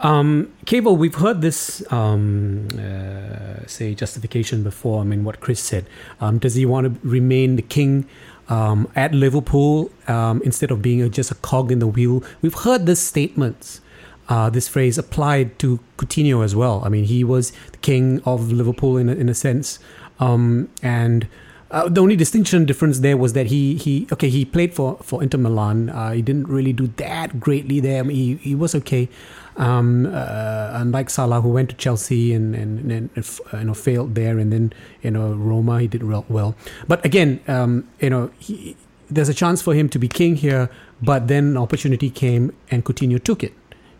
[0.00, 5.00] Um, Cable, we've heard this um, uh, say justification before.
[5.00, 5.86] I mean, what Chris said.
[6.20, 8.06] Um, does he want to remain the king
[8.48, 12.24] um, at Liverpool um, instead of being a, just a cog in the wheel?
[12.42, 13.80] We've heard this statements
[14.28, 16.82] uh, this phrase applied to Coutinho as well.
[16.84, 19.78] I mean, he was the king of Liverpool in a, in a sense,
[20.18, 21.28] um, and
[21.70, 25.22] uh, the only distinction difference there was that he he okay he played for for
[25.22, 25.90] Inter Milan.
[25.90, 28.00] Uh, he didn't really do that greatly there.
[28.00, 29.08] I mean, he he was okay.
[29.56, 33.10] Um, uh, unlike Salah, who went to Chelsea and, and, and
[33.52, 36.54] you know failed there, and then you know Roma, he did real well.
[36.88, 38.76] But again, um, you know, he,
[39.10, 40.70] there's a chance for him to be king here.
[41.02, 43.52] But then an opportunity came, and Coutinho took it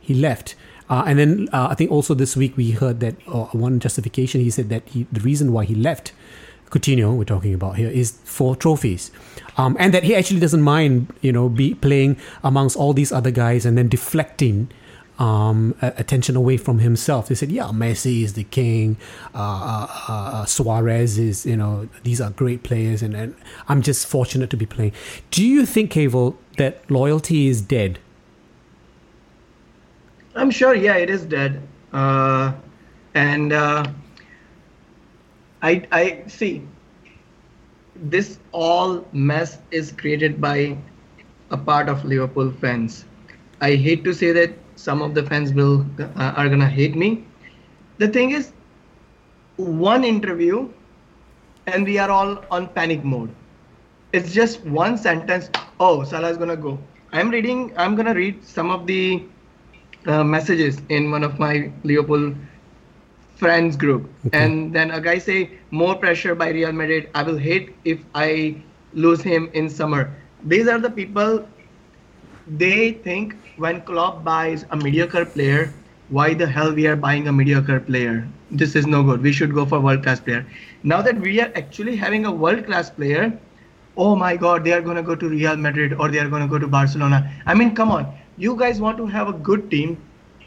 [0.05, 0.55] he left.
[0.89, 4.41] Uh, and then uh, I think also this week we heard that uh, one justification
[4.41, 6.13] he said that he, the reason why he left
[6.71, 9.11] Coutinho, we're talking about here, is for trophies.
[9.57, 13.31] Um, and that he actually doesn't mind, you know, be playing amongst all these other
[13.31, 14.69] guys and then deflecting
[15.19, 17.29] um, attention away from himself.
[17.29, 18.97] They said, "Yeah, Messi is the king.
[19.33, 23.37] Uh, uh, uh, uh, Suarez is, you know, these are great players, and, and
[23.69, 24.93] I'm just fortunate to be playing."
[25.31, 28.01] Do you think, Cavel, that loyalty is dead?
[30.35, 30.75] I'm sure.
[30.75, 31.63] Yeah, it is dead.
[31.93, 32.53] Uh,
[33.15, 33.85] and uh,
[35.63, 36.63] I, I see.
[37.97, 40.77] This all mess is created by
[41.51, 43.05] a part of Liverpool fans.
[43.61, 47.25] I hate to say that some of the fans will uh, are gonna hate me
[47.99, 48.53] the thing is
[49.57, 50.69] one interview
[51.67, 53.35] and we are all on panic mode
[54.13, 55.49] it's just one sentence
[55.81, 56.73] oh salah is gonna go
[57.13, 59.23] i'm reading i'm gonna read some of the
[60.07, 62.35] uh, messages in one of my liverpool
[63.37, 64.39] friends group okay.
[64.39, 68.55] and then a guy say more pressure by real madrid i will hate if i
[68.93, 70.15] lose him in summer
[70.45, 71.45] these are the people
[72.47, 75.73] they think when Klopp buys a mediocre player,
[76.09, 78.29] why the hell we are buying a mediocre player?
[78.51, 79.23] This is no good.
[79.23, 80.47] We should go for world class player.
[80.83, 83.33] Now that we are actually having a world class player,
[83.97, 86.43] oh my God, they are going to go to Real Madrid or they are going
[86.43, 87.33] to go to Barcelona.
[87.47, 89.97] I mean, come on, you guys want to have a good team,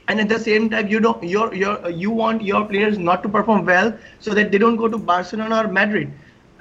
[0.08, 3.30] and at the same time, you don't your your you want your players not to
[3.30, 6.12] perform well so that they don't go to Barcelona or Madrid.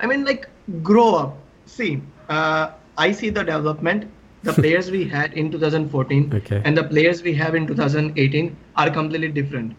[0.00, 0.48] I mean, like
[0.82, 1.36] grow up.
[1.66, 4.10] See, uh, I see the development
[4.46, 6.62] the players we had in 2014 okay.
[6.64, 9.76] and the players we have in 2018 are completely different.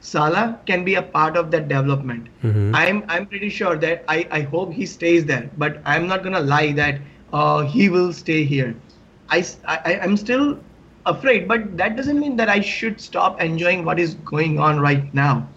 [0.00, 2.28] Salah can be a part of that development.
[2.42, 2.74] Mm-hmm.
[2.76, 6.40] I'm I'm pretty sure that I, I hope he stays there, but I'm not gonna
[6.40, 7.00] lie that
[7.32, 8.76] uh, he will stay here.
[9.30, 10.58] I, I I'm still
[11.06, 15.12] afraid, but that doesn't mean that I should stop enjoying what is going on right
[15.14, 15.48] now.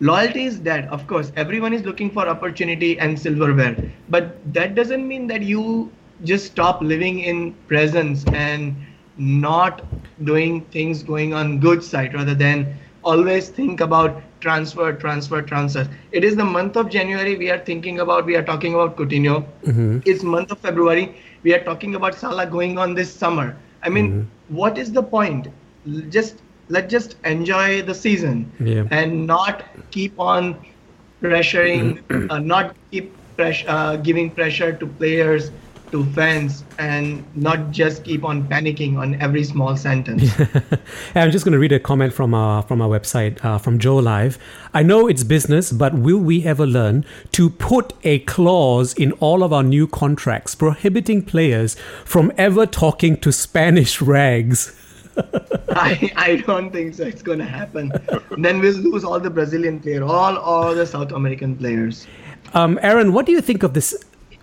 [0.00, 1.32] Loyalty is dead, of course.
[1.36, 3.76] Everyone is looking for opportunity and silverware,
[4.08, 5.90] but that doesn't mean that you
[6.24, 8.74] just stop living in presence and
[9.16, 9.82] not
[10.24, 16.24] doing things going on good side rather than always think about transfer transfer transfer it
[16.24, 19.98] is the month of january we are thinking about we are talking about coutinho mm-hmm.
[20.04, 24.10] it's month of february we are talking about salah going on this summer i mean
[24.10, 24.39] mm-hmm.
[24.50, 25.48] What is the point
[26.08, 28.86] just let's just enjoy the season yeah.
[28.90, 30.54] and not keep on
[31.22, 35.50] pressuring uh, not keep pressure uh, giving pressure to players
[35.92, 40.30] to fans and not just keep on panicking on every small sentence.
[41.14, 43.96] I'm just going to read a comment from our from our website uh, from Joe
[43.96, 44.38] Live.
[44.72, 49.42] I know it's business, but will we ever learn to put a clause in all
[49.42, 54.76] of our new contracts prohibiting players from ever talking to Spanish rags?
[55.70, 57.04] I, I don't think so.
[57.04, 57.92] It's going to happen.
[58.38, 62.06] then we'll lose all the Brazilian players, all all the South American players.
[62.54, 63.94] Um, Aaron, what do you think of this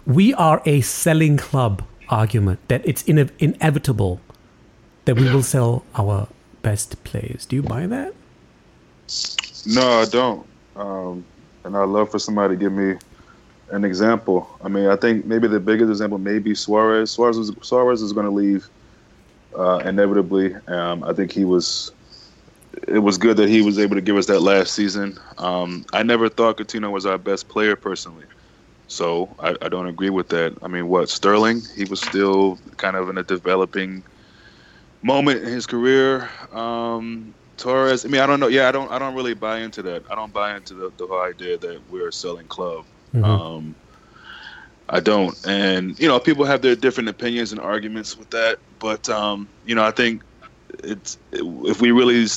[0.07, 4.21] we are a selling club argument that it's ine- inevitable
[5.03, 6.27] that we will sell our
[6.61, 7.45] best players.
[7.45, 8.13] Do you buy that?
[9.65, 10.47] No, I don't.
[10.77, 11.25] Um,
[11.65, 12.95] and I'd love for somebody to give me
[13.71, 14.49] an example.
[14.63, 17.11] I mean, I think maybe the biggest example may be Suarez.
[17.11, 18.69] Suarez is, Suarez is going to leave
[19.57, 20.55] uh, inevitably.
[20.67, 21.91] Um, I think he was.
[22.87, 25.17] It was good that he was able to give us that last season.
[25.39, 28.25] Um, I never thought Coutinho was our best player personally.
[28.87, 30.57] So I, I, don't agree with that.
[30.61, 31.61] I mean, what Sterling?
[31.75, 34.01] He was still kind of in a developing
[35.01, 36.29] moment in his career.
[36.53, 38.05] Um, Torres.
[38.05, 38.47] I mean, I don't know.
[38.47, 38.89] Yeah, I don't.
[38.91, 40.03] I don't really buy into that.
[40.09, 42.85] I don't buy into the, the whole idea that we're a selling club.
[43.13, 43.23] Mm-hmm.
[43.23, 43.75] Um,
[44.89, 45.35] I don't.
[45.45, 48.59] And you know, people have their different opinions and arguments with that.
[48.79, 50.23] But um, you know, I think
[50.83, 52.27] it's if we really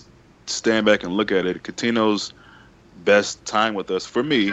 [0.47, 2.33] stand back and look at it, Coutinho's
[3.05, 4.53] best time with us, for me,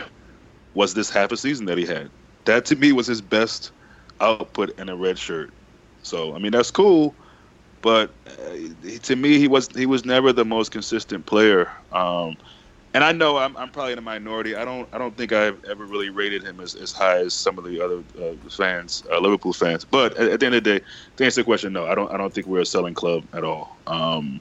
[0.77, 2.07] was this half a season that he had.
[2.45, 3.71] That to me was his best
[4.21, 5.51] output in a red shirt.
[6.03, 7.15] So I mean that's cool,
[7.81, 11.69] but uh, to me he was he was never the most consistent player.
[11.91, 12.37] Um,
[12.93, 14.55] and I know I'm, I'm probably in a minority.
[14.55, 17.57] I don't I don't think I've ever really rated him as, as high as some
[17.57, 19.83] of the other uh, fans, uh, Liverpool fans.
[19.83, 20.85] But at, at, the end of the day,
[21.17, 23.43] to answer the question, no, I don't I don't think we're a selling club at
[23.43, 23.75] all.
[23.87, 24.39] Um,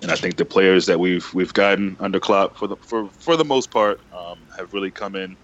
[0.00, 3.36] and I think the players that we've we've gotten under Klopp for the for for
[3.36, 5.36] the most part um, have really come in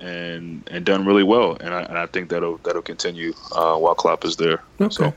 [0.00, 1.56] and and done really well.
[1.60, 4.62] And I, and I think that'll that'll continue uh, while Klopp is there.
[4.80, 4.94] Okay.
[4.94, 5.14] So.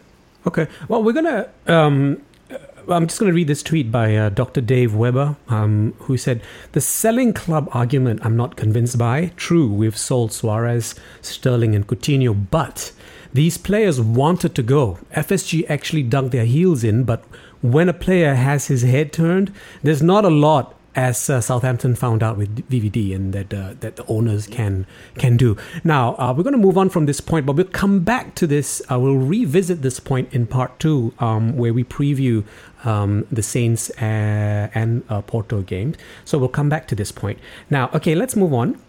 [0.47, 0.67] Okay.
[0.87, 1.49] Well, we're gonna.
[1.67, 4.61] Um, uh, I'm just going to read this tweet by uh, Dr.
[4.61, 6.41] Dave Weber, um, who said,
[6.71, 9.31] The selling club argument I'm not convinced by.
[9.35, 12.91] True, we've sold Suarez, Sterling, and Coutinho, but
[13.31, 14.97] these players wanted to go.
[15.15, 17.23] FSG actually dug their heels in, but
[17.61, 19.53] when a player has his head turned,
[19.83, 23.95] there's not a lot as uh, Southampton found out with VVD and that uh, that
[23.95, 24.85] the owners can
[25.17, 25.55] can do.
[25.83, 28.47] Now uh, we're going to move on from this point, but we'll come back to
[28.47, 28.81] this.
[28.91, 32.43] Uh, we'll revisit this point in part two, um, where we preview
[32.83, 35.95] um, the Saints uh, and uh, Porto games.
[36.25, 37.39] So we'll come back to this point.
[37.69, 38.79] Now, okay, let's move on.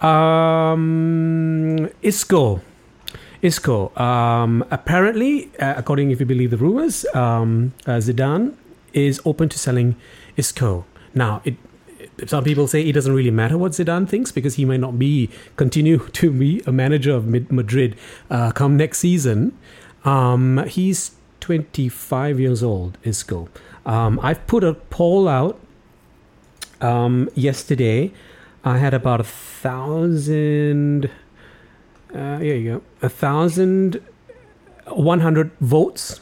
[0.00, 2.60] Um, Isco.
[3.42, 3.96] Isco.
[3.96, 8.54] Um, apparently, according if you believe the rumors, um, Zidane
[8.92, 9.96] is open to selling
[10.36, 10.84] Isco.
[11.14, 11.56] Now, it,
[12.26, 15.30] some people say it doesn't really matter what Zidane thinks because he might not be
[15.56, 17.96] continue to be a manager of Madrid
[18.30, 19.56] uh, come next season.
[20.04, 23.48] Um, he's 25 years old, Isco.
[23.84, 25.58] Um, I've put a poll out
[26.80, 28.12] um, yesterday.
[28.64, 31.10] I had about a thousand.
[32.14, 32.82] Uh, here you go.
[33.02, 34.02] A thousand
[34.86, 36.20] one hundred votes.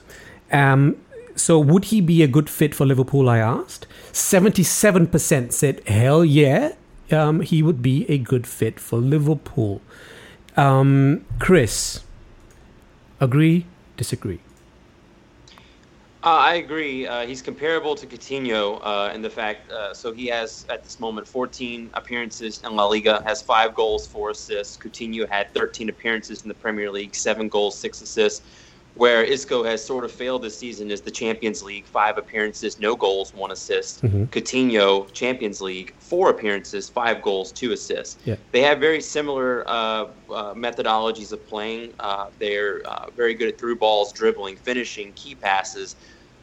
[0.52, 0.96] Um,
[1.38, 3.28] so would he be a good fit for Liverpool?
[3.28, 3.86] I asked.
[4.12, 6.72] Seventy-seven percent said, "Hell yeah,
[7.10, 9.80] um, he would be a good fit for Liverpool."
[10.56, 12.00] Um, Chris,
[13.20, 13.66] agree?
[13.96, 14.40] Disagree?
[16.24, 17.06] Uh, I agree.
[17.06, 20.98] Uh, he's comparable to Coutinho uh, in the fact, uh, so he has at this
[20.98, 24.76] moment 14 appearances in La Liga, has five goals, four assists.
[24.76, 28.42] Coutinho had 13 appearances in the Premier League, seven goals, six assists.
[28.98, 32.96] Where Isco has sort of failed this season is the Champions League, five appearances, no
[32.96, 34.02] goals, one assist.
[34.02, 34.24] Mm-hmm.
[34.24, 38.18] Coutinho, Champions League, four appearances, five goals, two assists.
[38.24, 38.34] Yeah.
[38.50, 41.94] They have very similar uh, uh, methodologies of playing.
[42.40, 42.82] they're
[43.16, 45.94] very good at through balls, dribbling, finishing, key passes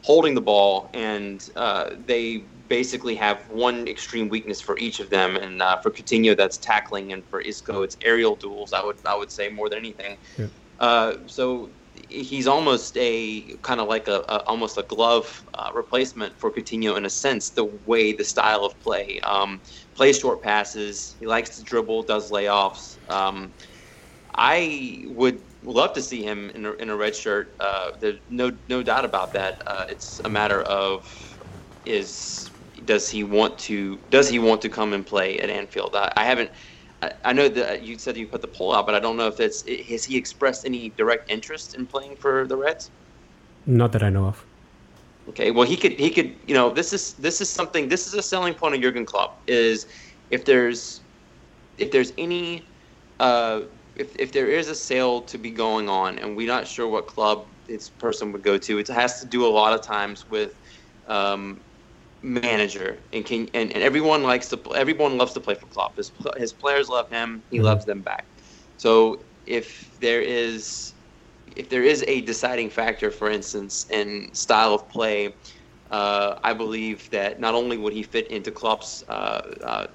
[0.06, 5.36] holding the ball, and uh, they basically have one extreme weakness for each of them.
[5.36, 8.72] And uh, for Coutinho, that's tackling, and for Isco, it's aerial duels.
[8.72, 10.16] I would I would say more than anything.
[10.38, 10.46] Yeah.
[10.78, 11.70] Uh, so
[12.08, 16.96] he's almost a kind of like a, a almost a glove uh, replacement for Coutinho
[16.96, 17.50] in a sense.
[17.50, 19.60] The way the style of play, um,
[19.94, 21.16] plays short passes.
[21.18, 22.98] He likes to dribble, does layoffs.
[23.08, 23.54] Um,
[24.36, 27.48] I would love to see him in a, in a red shirt.
[27.60, 29.62] Uh, there's no no doubt about that.
[29.66, 31.04] Uh, it's a matter of
[31.84, 32.52] is
[32.84, 35.94] does he want to does he want to come and play at Anfield?
[35.94, 36.50] I, I haven't.
[37.02, 39.26] I, I know that you said you put the poll out, but I don't know
[39.26, 42.90] if it's has he expressed any direct interest in playing for the Reds?
[43.66, 44.44] Not that I know of.
[45.28, 48.14] Okay, well he could he could you know this is this is something this is
[48.14, 49.86] a selling point of Jurgen Klopp is
[50.30, 51.00] if there's
[51.78, 52.62] if there's any
[53.18, 53.62] uh,
[53.96, 57.06] if, if there is a sale to be going on and we're not sure what
[57.06, 60.52] club this person would go to, it has to do a lot of times with
[61.06, 61.60] um,
[62.26, 65.96] manager and can and, and everyone likes to everyone loves to play for Klopp.
[65.96, 67.42] His his players love him.
[67.50, 67.66] He mm-hmm.
[67.66, 68.24] loves them back.
[68.76, 70.92] So if there is
[71.54, 75.34] if there is a deciding factor, for instance, in style of play,
[75.90, 79.12] uh, I believe that not only would he fit into Klopp's uh,
[79.62, 79.86] uh,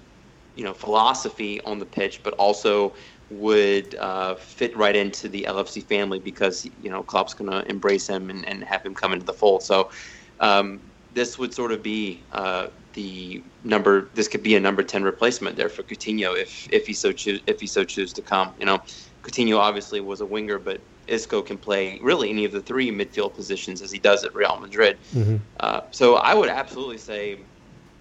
[0.55, 2.93] you know philosophy on the pitch, but also
[3.29, 8.07] would uh, fit right into the LFC family because you know Klopp's going to embrace
[8.07, 9.63] him and, and have him come into the fold.
[9.63, 9.89] So
[10.39, 10.79] um,
[11.13, 14.09] this would sort of be uh, the number.
[14.13, 17.41] This could be a number ten replacement there for Coutinho if if he so choose
[17.47, 18.53] if he so choose to come.
[18.59, 18.81] You know,
[19.23, 23.33] Coutinho obviously was a winger, but Isco can play really any of the three midfield
[23.33, 24.97] positions as he does at Real Madrid.
[25.13, 25.37] Mm-hmm.
[25.59, 27.39] Uh, so I would absolutely say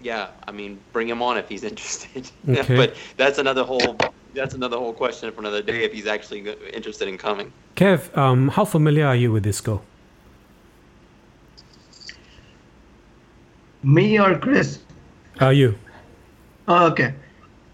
[0.03, 2.29] yeah, I mean, bring him on if he's interested.
[2.47, 2.75] Okay.
[2.75, 3.97] but that's another whole
[4.33, 7.51] that's another whole question for another day if he's actually interested in coming.
[7.75, 9.81] Kev, um, how familiar are you with Isco?
[13.83, 14.79] Me or Chris?
[15.39, 15.75] Are you?
[16.67, 17.13] Oh, okay.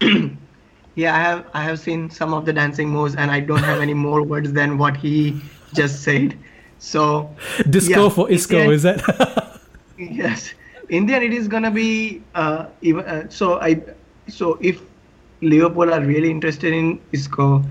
[0.94, 3.80] yeah, I have I have seen some of the dancing moves, and I don't have
[3.80, 5.40] any more words than what he
[5.74, 6.38] just said.
[6.78, 7.34] So
[7.70, 9.60] disco yeah, for Isco, is that?
[9.98, 10.54] yes
[10.88, 13.04] in the end, it is gonna be uh, even.
[13.04, 13.82] Uh, so I,
[14.28, 14.80] so if
[15.40, 17.62] Liverpool are really interested in Isco,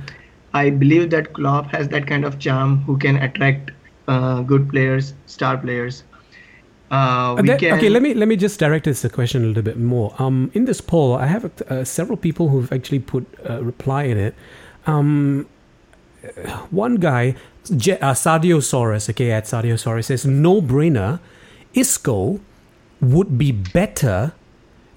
[0.54, 3.72] I believe that Klopp has that kind of charm who can attract
[4.08, 6.04] uh, good players, star players.
[6.90, 7.78] Uh, that, can...
[7.78, 10.14] Okay, let me let me just direct this question a little bit more.
[10.20, 14.18] Um, in this poll, I have uh, several people who've actually put a reply in
[14.18, 14.36] it.
[14.86, 15.48] Um,
[16.72, 17.36] one guy,
[17.76, 21.20] Je- uh, Sadio Soros, okay, at Sadio Soros says no brainer.
[21.74, 22.40] Isco
[23.02, 24.34] would be better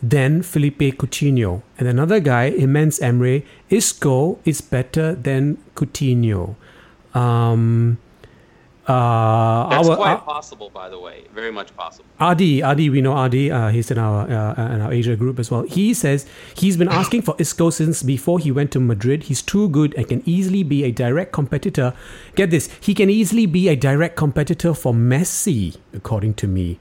[0.02, 1.62] than Felipe Coutinho.
[1.78, 6.54] And another guy, Immense Emre, Isco is better than Coutinho.
[7.14, 7.98] Um,
[8.90, 11.24] uh, That's our, quite uh, possible, by the way.
[11.32, 12.06] Very much possible.
[12.18, 13.50] Adi, Adi, we know Adi.
[13.50, 15.62] Uh, he's in our uh, in our Asia group as well.
[15.62, 19.24] He says he's been asking for Isco since before he went to Madrid.
[19.24, 21.94] He's too good and can easily be a direct competitor.
[22.34, 26.78] Get this, he can easily be a direct competitor for Messi, according to me.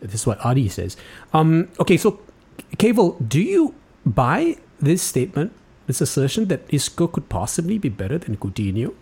[0.00, 0.96] This is what Adi says.
[1.32, 2.20] Um, okay, so
[2.76, 5.52] Keval, do you buy this statement,
[5.86, 8.94] this assertion that Isco could possibly be better than Coutinho?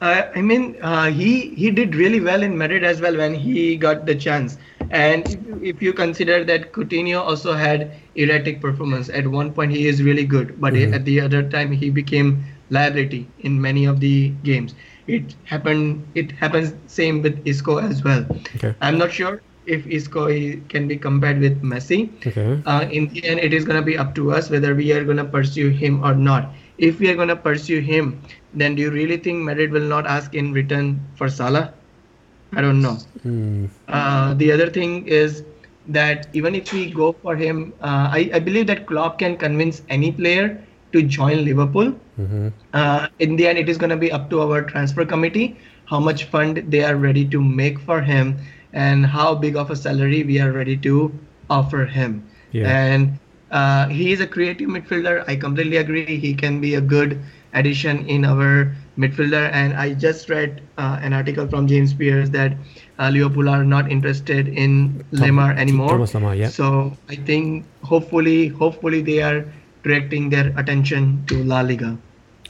[0.00, 3.76] Uh, I mean, uh, he he did really well in Madrid as well when he
[3.76, 4.56] got the chance.
[4.90, 9.86] And if, if you consider that Coutinho also had erratic performance, at one point he
[9.86, 10.94] is really good, but mm-hmm.
[10.94, 14.74] at the other time he became liability in many of the games.
[15.06, 16.06] It happened.
[16.14, 18.24] It happens same with Isco as well.
[18.56, 18.74] Okay.
[18.80, 20.28] I'm not sure if Isco
[20.68, 22.08] can be compared with Messi.
[22.26, 22.62] Okay.
[22.64, 25.04] Uh, in the end, it is going to be up to us whether we are
[25.04, 26.52] going to pursue him or not.
[26.88, 28.20] If we are going to pursue him,
[28.54, 31.72] then do you really think Madrid will not ask in return for Salah?
[32.52, 32.96] I don't know.
[33.24, 33.68] Mm.
[33.86, 35.44] Uh, the other thing is
[35.88, 39.82] that even if we go for him, uh, I, I, believe that Klopp can convince
[39.88, 40.62] any player
[40.92, 41.92] to join Liverpool.
[42.18, 42.48] Mm-hmm.
[42.72, 45.56] Uh, in the end, it is going to be up to our transfer committee
[45.90, 48.38] how much fund they are ready to make for him
[48.72, 51.12] and how big of a salary we are ready to
[51.50, 52.24] offer him.
[52.52, 52.68] Yeah.
[52.68, 53.18] And
[53.50, 55.24] uh, he is a creative midfielder.
[55.28, 56.18] I completely agree.
[56.18, 57.20] He can be a good
[57.52, 59.50] addition in our midfielder.
[59.52, 62.52] And I just read uh, an article from James Pearce that
[62.98, 65.98] uh, Liverpool are not interested in Lemar anymore.
[65.98, 66.48] Lemar, yeah.
[66.48, 69.44] So I think hopefully, hopefully they are
[69.82, 71.96] directing their attention to La Liga.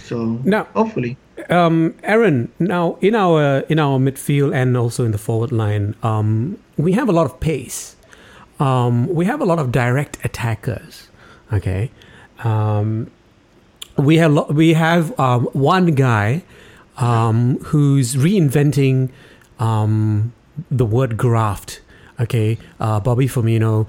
[0.02, 1.16] So now, hopefully,
[1.48, 2.50] um, Aaron.
[2.58, 7.08] Now in our in our midfield and also in the forward line, um, we have
[7.08, 7.96] a lot of pace.
[8.60, 11.08] Um, we have a lot of direct attackers.
[11.52, 11.90] Okay,
[12.44, 13.10] um,
[13.96, 16.44] we have we have um, one guy
[16.98, 19.10] um, who's reinventing
[19.58, 20.32] um,
[20.70, 21.80] the word graft.
[22.20, 23.88] Okay, uh, Bobby Firmino.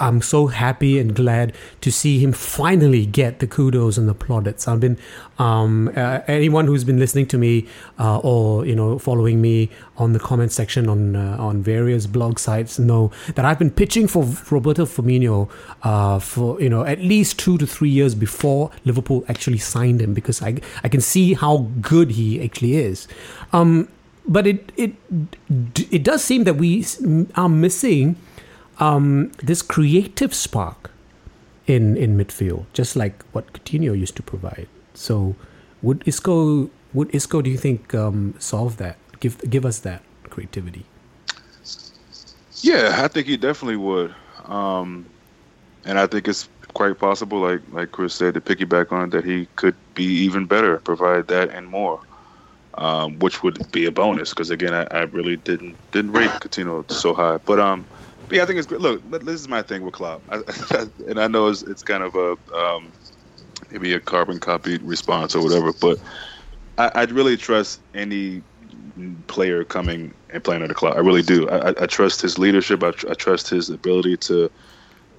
[0.00, 4.66] I'm so happy and glad to see him finally get the kudos and the plaudits.
[4.66, 4.98] I've been
[5.38, 7.66] um, uh, anyone who's been listening to me
[7.98, 12.38] uh, or you know following me on the comment section on uh, on various blog
[12.38, 15.48] sites know that I've been pitching for Roberto Firmino
[15.82, 20.14] uh, for you know at least two to three years before Liverpool actually signed him
[20.14, 23.06] because I I can see how good he actually is.
[23.52, 23.88] Um,
[24.26, 24.94] but it it
[25.90, 26.84] it does seem that we
[27.36, 28.16] are missing
[28.78, 30.90] um, this creative spark
[31.66, 34.68] in in midfield, just like what Coutinho used to provide.
[34.94, 35.34] So,
[35.82, 38.96] would Isco would Isco do you think um, solve that?
[39.20, 40.84] Give give us that creativity.
[42.62, 44.14] Yeah, I think he definitely would,
[44.46, 45.06] um,
[45.84, 49.24] and I think it's quite possible, like like Chris said, to piggyback on it, that
[49.24, 52.00] he could be even better, provide that and more
[52.78, 56.90] um, which would be a bonus because again, I, I, really didn't didn't rate Coutinho
[56.90, 57.38] so high.
[57.38, 57.86] But um,
[58.28, 58.80] but yeah, I think it's great.
[58.80, 60.42] Look, this is my thing with Klopp, I,
[61.08, 62.92] and I know it's, it's kind of a um,
[63.70, 65.98] maybe a carbon copy response or whatever, but
[66.78, 68.42] I, I'd really trust any
[69.26, 70.96] player coming and playing under Klopp.
[70.96, 71.48] I really do.
[71.48, 72.82] I, I trust his leadership.
[72.82, 74.50] I, tr- I, trust his ability to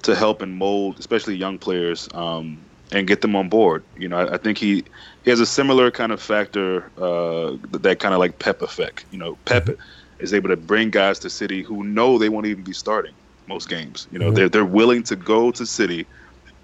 [0.03, 2.57] to help and mold, especially young players, um,
[2.91, 3.83] and get them on board.
[3.97, 4.83] You know, I, I think he
[5.23, 9.05] he has a similar kind of factor, uh, that kind of like Pep effect.
[9.11, 9.81] You know, Pep mm-hmm.
[10.19, 13.13] Is able to bring guys to City who know they won't even be starting
[13.47, 14.07] most games.
[14.11, 14.35] You know, mm-hmm.
[14.35, 16.05] they're they're willing to go to City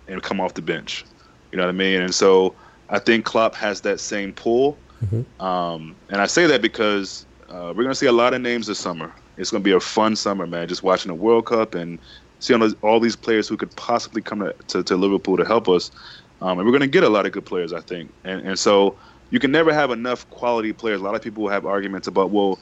[0.07, 1.05] and come off the bench.
[1.51, 2.01] You know what I mean?
[2.01, 2.55] And so
[2.89, 4.77] I think Klopp has that same pull.
[5.03, 5.41] Mm-hmm.
[5.41, 8.67] Um, and I say that because uh, we're going to see a lot of names
[8.67, 9.13] this summer.
[9.37, 10.67] It's going to be a fun summer, man.
[10.67, 11.99] Just watching the World Cup and
[12.39, 15.91] seeing all these players who could possibly come to, to, to Liverpool to help us.
[16.41, 18.11] Um, and we're going to get a lot of good players, I think.
[18.23, 18.97] And, and so
[19.29, 21.01] you can never have enough quality players.
[21.01, 22.59] A lot of people have arguments about, well,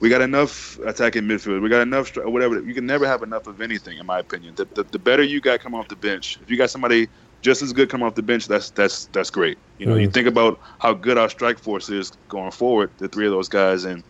[0.00, 2.60] we got enough attacking midfield, we got enough, whatever.
[2.60, 4.54] You can never have enough of anything, in my opinion.
[4.54, 7.08] The, the, the better you got come off the bench, if you got somebody
[7.42, 9.58] just as good come off the bench, that's that's that's great.
[9.78, 10.02] You know, mm.
[10.02, 13.48] you think about how good our strike force is going forward, the three of those
[13.48, 14.02] guys, and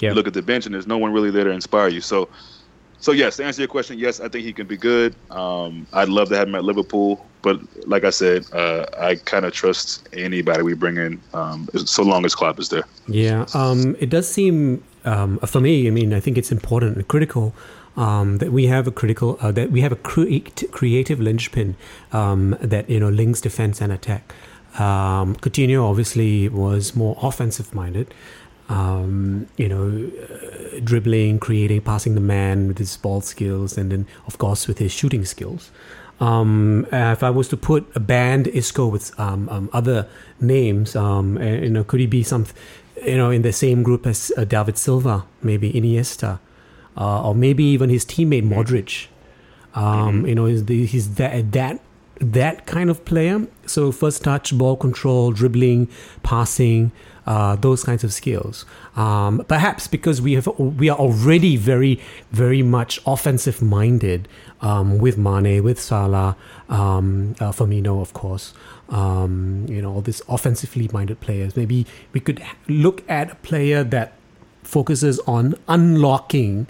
[0.00, 2.00] you look at the bench, and there's no one really there to inspire you.
[2.00, 2.28] So
[3.02, 5.16] so yes, to answer your question, yes, I think he can be good.
[5.30, 9.44] Um, I'd love to have him at Liverpool, but like I said, uh, I kind
[9.44, 12.84] of trust anybody we bring in, um, so long as Klopp is there.
[13.08, 15.88] Yeah, um, it does seem um, for me.
[15.88, 17.56] I mean, I think it's important and critical
[17.96, 20.38] um, that we have a critical uh, that we have a cre-
[20.70, 21.74] creative linchpin
[22.12, 24.32] um, that you know links defense and attack.
[24.78, 28.14] Um, Coutinho obviously was more offensive minded
[28.72, 34.06] um, you know, uh, dribbling, creating, passing the man with his ball skills, and then
[34.26, 35.70] of course with his shooting skills.
[36.20, 40.08] Um, if I was to put a band Isco with um, um other
[40.40, 42.46] names, um, uh, you know, could he be some,
[43.04, 46.38] you know, in the same group as uh, David Silva, maybe Iniesta,
[46.96, 49.08] uh, or maybe even his teammate Modric?
[49.74, 50.26] Um, mm-hmm.
[50.28, 51.80] You know, he's, he's that, that
[52.20, 53.46] that kind of player.
[53.66, 55.88] So first touch, ball control, dribbling,
[56.22, 56.92] passing,
[57.26, 58.64] uh, those kinds of skills.
[58.96, 62.00] Um, perhaps because we have we are already very
[62.30, 64.28] very much offensive minded
[64.60, 66.36] um, with Mane, with Salah,
[66.68, 68.54] um, uh, Firmino, of course.
[68.88, 71.56] Um, you know all these offensively minded players.
[71.56, 74.14] Maybe we could look at a player that
[74.62, 76.66] focuses on unlocking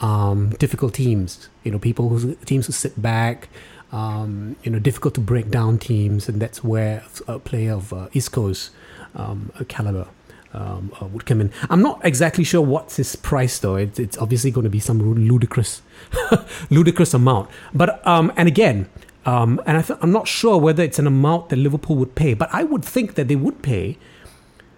[0.00, 1.48] um, difficult teams.
[1.64, 3.48] You know, people who teams who sit back.
[3.92, 8.08] Um, you know, difficult to break down teams, and that's where a player of uh,
[8.14, 8.70] Isco's
[9.14, 10.06] um, caliber
[10.54, 11.50] um, uh, would come in.
[11.70, 13.76] I'm not exactly sure what's his price though.
[13.76, 15.82] It's, it's obviously going to be some ludicrous,
[16.70, 17.50] ludicrous amount.
[17.74, 18.88] But um, and again,
[19.24, 22.34] um, and I th- I'm not sure whether it's an amount that Liverpool would pay.
[22.34, 23.98] But I would think that they would pay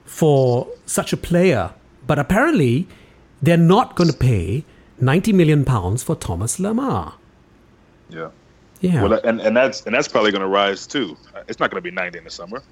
[0.04, 1.72] for such a player.
[2.06, 2.86] But apparently,
[3.40, 4.64] they're not going to pay
[5.00, 7.14] 90 million pounds for Thomas Lemar.
[8.10, 8.30] Yeah.
[8.80, 9.02] Yeah.
[9.02, 11.16] Well, and, and that's and that's probably going to rise too.
[11.48, 12.62] It's not going to be 90 in the summer.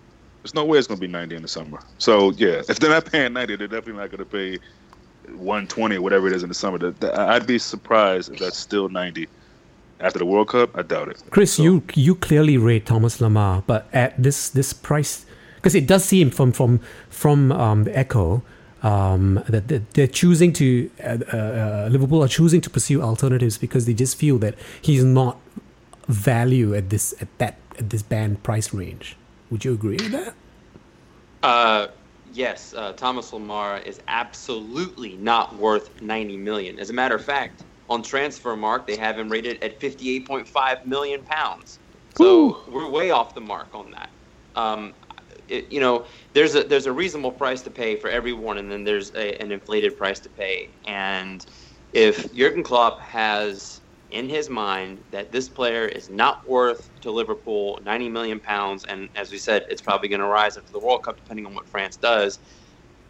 [0.43, 1.81] There's no way it's going to be 90 in the summer.
[1.99, 4.59] So yeah, if they're not paying 90, they're definitely not going to pay
[5.29, 6.95] 120 or whatever it is in the summer.
[7.15, 9.29] I'd be surprised if that's still 90
[10.01, 10.77] after the World Cup.
[10.77, 11.23] I doubt it.
[11.31, 11.63] Chris, so.
[11.63, 15.25] you you clearly rate Thomas Lemar, but at this this price,
[15.57, 18.43] because it does seem from from from um, the Echo.
[18.83, 23.95] Um, that, they're choosing to uh, uh, Liverpool are choosing to pursue alternatives because they
[23.95, 25.39] just feel that he's not
[26.09, 29.17] value at this at that at this band price range.
[29.53, 30.35] Would you agree with that?
[31.43, 31.89] Uh,
[32.25, 36.79] yes, uh, Thomas Lemar is absolutely not worth 90 million.
[36.79, 41.81] As a matter of fact, on Transfermarkt, they have him rated at 58.5 million pounds.
[42.17, 42.57] So Ooh.
[42.67, 44.09] we're way off the mark on that.
[44.55, 44.95] Um,
[45.49, 48.85] it, you know, there's a there's a reasonable price to pay for everyone, and then
[48.85, 50.71] there's a, an inflated price to pay.
[50.87, 51.45] And
[51.93, 53.82] if Jurgen Klopp has
[54.13, 59.09] in his mind that this player is not worth to Liverpool 90 million pounds, and
[59.15, 61.69] as we said, it's probably going to rise after the World Cup, depending on what
[61.69, 62.39] France does.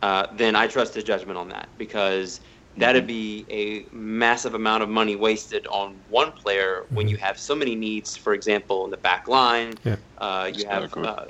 [0.01, 2.41] Uh, then I trust his judgment on that because
[2.77, 7.55] that'd be a massive amount of money wasted on one player when you have so
[7.55, 8.17] many needs.
[8.17, 9.97] For example, in the back line, yeah.
[10.19, 10.93] uh, you have.
[10.97, 11.27] Uh,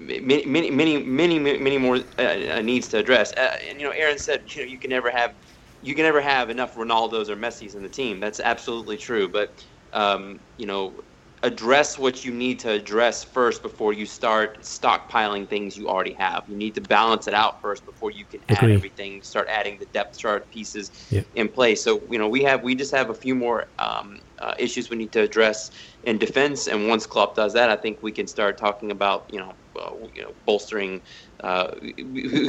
[0.00, 3.32] many, many, many, many, many more uh, needs to address.
[3.34, 5.34] Uh, and you know, Aaron said, you know, you can never have
[5.80, 8.20] you can never have enough Ronaldos or Messis in the team.
[8.20, 9.28] That's absolutely true.
[9.28, 11.00] But um, you know,
[11.42, 16.44] address what you need to address first before you start stockpiling things you already have.
[16.46, 19.22] You need to balance it out first before you can add everything.
[19.22, 21.22] Start adding the depth chart pieces yeah.
[21.34, 21.82] in place.
[21.82, 24.96] So you know, we have we just have a few more um, uh, issues we
[24.96, 25.70] need to address
[26.02, 26.66] in defense.
[26.66, 29.90] And once Klopp does that, I think we can start talking about you know, uh,
[30.14, 31.00] you know, bolstering
[31.42, 31.70] uh,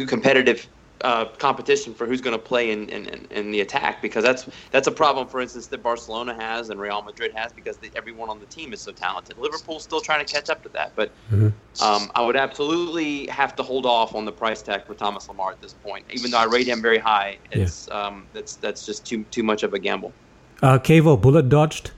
[0.08, 0.68] competitive
[1.04, 4.88] uh, competition for who's going to play in, in, in, the attack because that's that's
[4.88, 8.40] a problem, for instance, that Barcelona has and Real Madrid has because the, everyone on
[8.40, 9.38] the team is so talented.
[9.38, 11.50] Liverpool's still trying to catch up to that, but mm-hmm.
[11.84, 15.52] um, I would absolutely have to hold off on the price tag for Thomas Lemar
[15.52, 16.06] at this point.
[16.12, 18.08] Even though I rate him very high, it's yeah.
[18.08, 20.14] um, that's that's just too too much of a gamble.
[20.62, 21.92] Uh, Cavo, bullet dodged.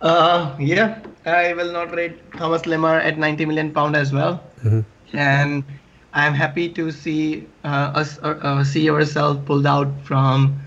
[0.00, 5.16] Uh, yeah, I will not rate Thomas Lemar at 90 million pound as well, mm-hmm.
[5.16, 5.64] and
[6.14, 10.58] I'm happy to see uh, us uh, uh, see ourselves pulled out from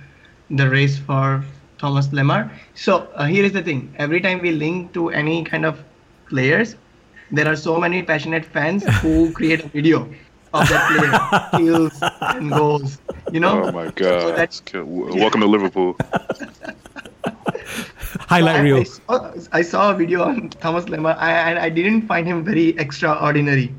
[0.49, 1.43] the race for
[1.79, 2.51] Thomas Lemar.
[2.75, 5.83] So uh, here is the thing: every time we link to any kind of
[6.29, 6.75] players,
[7.31, 10.07] there are so many passionate fans who create a video
[10.53, 12.99] of that player, kills and goals.
[13.31, 13.63] You know?
[13.63, 14.21] Oh my god!
[14.21, 15.95] So that's, Welcome to Liverpool.
[18.27, 18.77] Highlight so reel.
[18.77, 22.27] I, I, saw, I, saw, a video on Thomas Lemar, and I, I didn't find
[22.27, 23.73] him very extraordinary.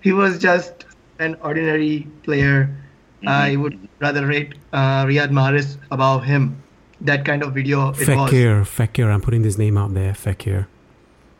[0.00, 0.85] He was just
[1.18, 2.70] an ordinary player.
[3.18, 3.28] Mm-hmm.
[3.28, 6.62] I would rather rate uh, Riyad Mahrez above him.
[7.00, 7.90] That kind of video.
[7.90, 9.12] it Fekir, Fekir.
[9.12, 10.12] I'm putting this name out there.
[10.12, 10.66] Fekir.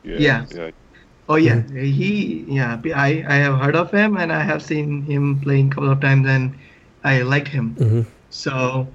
[0.04, 0.16] Yeah.
[0.18, 0.46] yeah.
[0.54, 0.70] yeah.
[1.28, 1.82] Oh yeah, mm-hmm.
[1.82, 2.80] he yeah.
[2.94, 6.00] I I have heard of him and I have seen him playing a couple of
[6.00, 6.54] times and
[7.02, 7.74] I liked him.
[7.74, 8.02] Mm-hmm.
[8.30, 8.86] So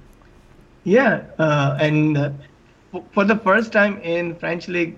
[0.86, 2.32] yeah, uh, and uh,
[3.12, 4.98] for the first time in French league,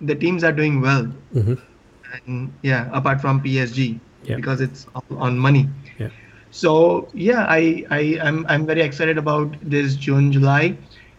[0.00, 1.06] the teams are doing well.
[1.34, 1.54] Mm-hmm.
[2.26, 4.36] And yeah, apart from PSG yeah.
[4.36, 5.68] because it's on money.
[5.98, 6.08] Yeah.
[6.50, 10.76] So yeah, I I I'm, I'm very excited about this June July.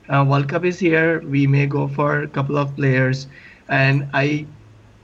[0.10, 1.22] Uh, World Cup is here.
[1.22, 3.28] We may go for a couple of players,
[3.70, 4.46] and I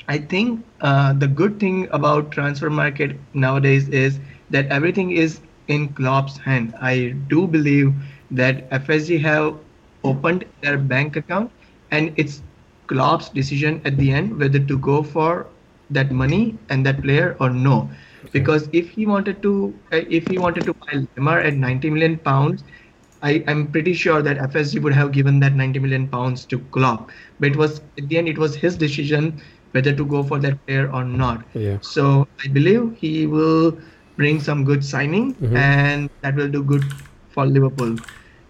[0.07, 4.19] I think uh, the good thing about transfer market nowadays is
[4.49, 6.73] that everything is in Klopp's hand.
[6.81, 7.93] I do believe
[8.31, 9.55] that FSG have
[10.03, 11.51] opened their bank account,
[11.91, 12.41] and it's
[12.87, 15.47] Klopp's decision at the end whether to go for
[15.89, 17.89] that money and that player or no
[18.31, 22.17] because if he wanted to uh, if he wanted to buy Lemar at 90 million
[22.17, 22.63] pounds
[23.21, 27.11] I, I'm pretty sure that FSG would have given that 90 million pounds to Klopp,
[27.39, 30.65] but it was at the end it was his decision whether to go for that
[30.65, 31.43] player or not.
[31.53, 31.77] Yeah.
[31.81, 33.77] So I believe he will
[34.15, 35.57] bring some good signing, Mhm.
[35.57, 36.83] and that will do good
[37.29, 37.97] for Liverpool.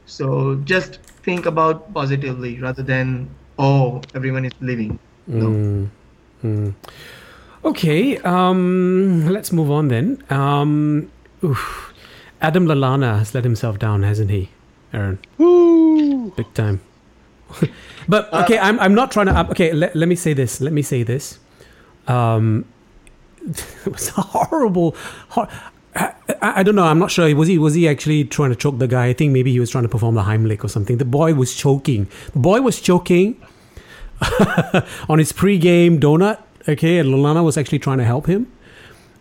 [0.06, 5.00] So just think about positively rather than oh everyone is leaving.
[5.28, 5.50] No.
[5.50, 5.90] Mm,
[6.44, 6.74] mm.
[7.64, 10.24] Okay, um, let's move on then.
[10.30, 11.12] Um,
[11.43, 11.93] oof.
[12.41, 14.49] Adam Lallana has let himself down, hasn't he,
[14.93, 15.20] Aaron?
[15.38, 16.32] Woo!
[16.32, 16.80] Big time.
[18.07, 19.49] but okay, I'm I'm not trying to.
[19.51, 20.62] Okay, let, let me say this.
[20.62, 21.39] Let me say this.
[22.07, 22.66] Um,
[23.45, 24.95] it was a horrible.
[25.30, 25.49] Hor-
[25.95, 26.86] I, I, I don't know.
[26.86, 27.34] I'm not sure.
[27.36, 29.07] Was he was he actually trying to choke the guy?
[29.07, 30.97] I think maybe he was trying to perform the Heimlich or something.
[30.97, 32.07] The boy was choking.
[32.34, 33.36] The boy was choking
[35.10, 36.41] on his pre-game donut.
[36.70, 38.49] Okay, and Lallana was actually trying to help him.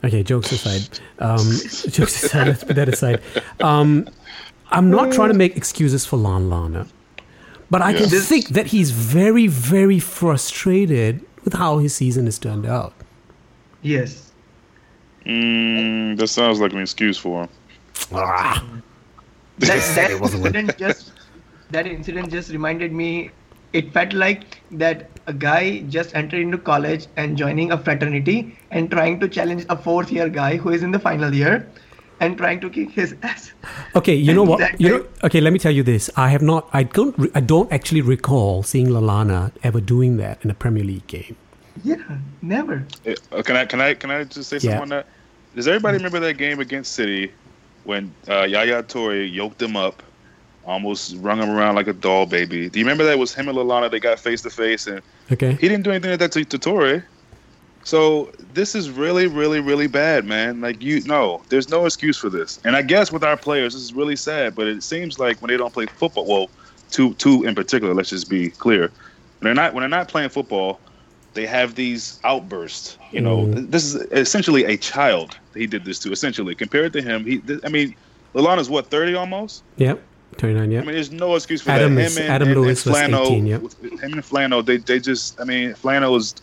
[0.04, 1.00] Okay, jokes aside.
[1.18, 1.38] Um,
[1.90, 2.46] jokes aside.
[2.48, 3.20] Let's put that aside.
[3.60, 4.08] Um,
[4.70, 6.86] I'm not trying to make excuses for Lan Lana,
[7.70, 12.38] but I can This- think that he's very, very frustrated with how his season has
[12.38, 12.92] turned out.
[13.82, 14.32] Yes.
[15.24, 17.48] Mm, that sounds like an excuse for him.
[18.12, 18.64] Ah,
[19.58, 20.54] that, that it wasn't one.
[20.54, 21.12] incident just
[21.70, 23.30] that incident just reminded me
[23.72, 28.90] it felt like that a guy just entered into college and joining a fraternity and
[28.90, 31.68] trying to challenge a fourth year guy who is in the final year
[32.20, 33.52] and trying to kick his ass
[33.94, 34.58] Okay, you know what?
[34.60, 35.06] That You know.
[35.24, 36.10] Okay, let me tell you this.
[36.16, 36.68] I have not.
[36.72, 37.30] I don't.
[37.34, 41.36] I don't actually recall seeing Lallana ever doing that in a Premier League game.
[41.84, 41.96] yeah
[42.42, 45.06] never Eh, uh, Can I can I can I just say something on that?
[45.54, 47.32] Does everybody remember that game against City
[47.84, 50.02] when uh, Yaya Touré yoked him up,
[50.68, 52.68] almost rung him around like a doll baby?
[52.68, 53.90] Do you remember that it was him and Lallana?
[53.90, 55.00] They got face to face, and
[55.32, 55.52] Okay.
[55.52, 57.02] he didn't do anything like that to, to Touré.
[57.84, 60.60] So this is really, really, really bad, man.
[60.60, 62.60] Like you, no, there's no excuse for this.
[62.64, 64.54] And I guess with our players, this is really sad.
[64.54, 66.50] But it seems like when they don't play football, well,
[66.90, 67.94] two, two in particular.
[67.94, 68.82] Let's just be clear.
[68.88, 68.92] When
[69.44, 70.80] they're not, when they're not playing football,
[71.32, 72.98] they have these outbursts.
[73.10, 73.70] You know, Mm.
[73.70, 75.36] this is essentially a child.
[75.54, 76.12] He did this to.
[76.12, 77.40] Essentially, compared to him, he.
[77.64, 77.94] I mean,
[78.34, 79.62] Lallana's what thirty almost.
[79.76, 80.02] Yep.
[80.38, 80.78] Twenty-nine.
[80.78, 82.06] I mean, there's no excuse for Adam that.
[82.06, 83.60] is- Adam Lewis was 18, yep.
[83.60, 85.38] Him and Flano, they they just.
[85.40, 86.34] I mean, Flano was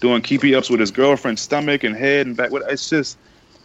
[0.00, 2.50] doing keepy ups with his girlfriend's stomach and head and back.
[2.52, 3.16] It's just,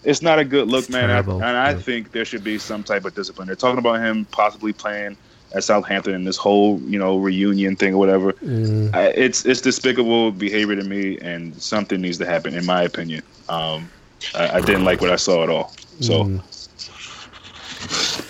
[0.05, 1.09] it's not a good look, It's man.
[1.09, 1.77] I- and I yeah.
[1.77, 3.47] think there should be some type of discipline.
[3.47, 5.17] They're talking about him possibly playing
[5.53, 8.33] at Southampton in this whole you know reunion thing or whatever.
[8.33, 12.83] Mm, I, it's it's despicable behavior to me, and something needs to happen, in my
[12.83, 13.23] opinion.
[13.49, 13.89] Um,
[14.35, 15.73] I, I didn't like what I saw at all.
[16.01, 16.23] So.
[16.25, 18.27] mm.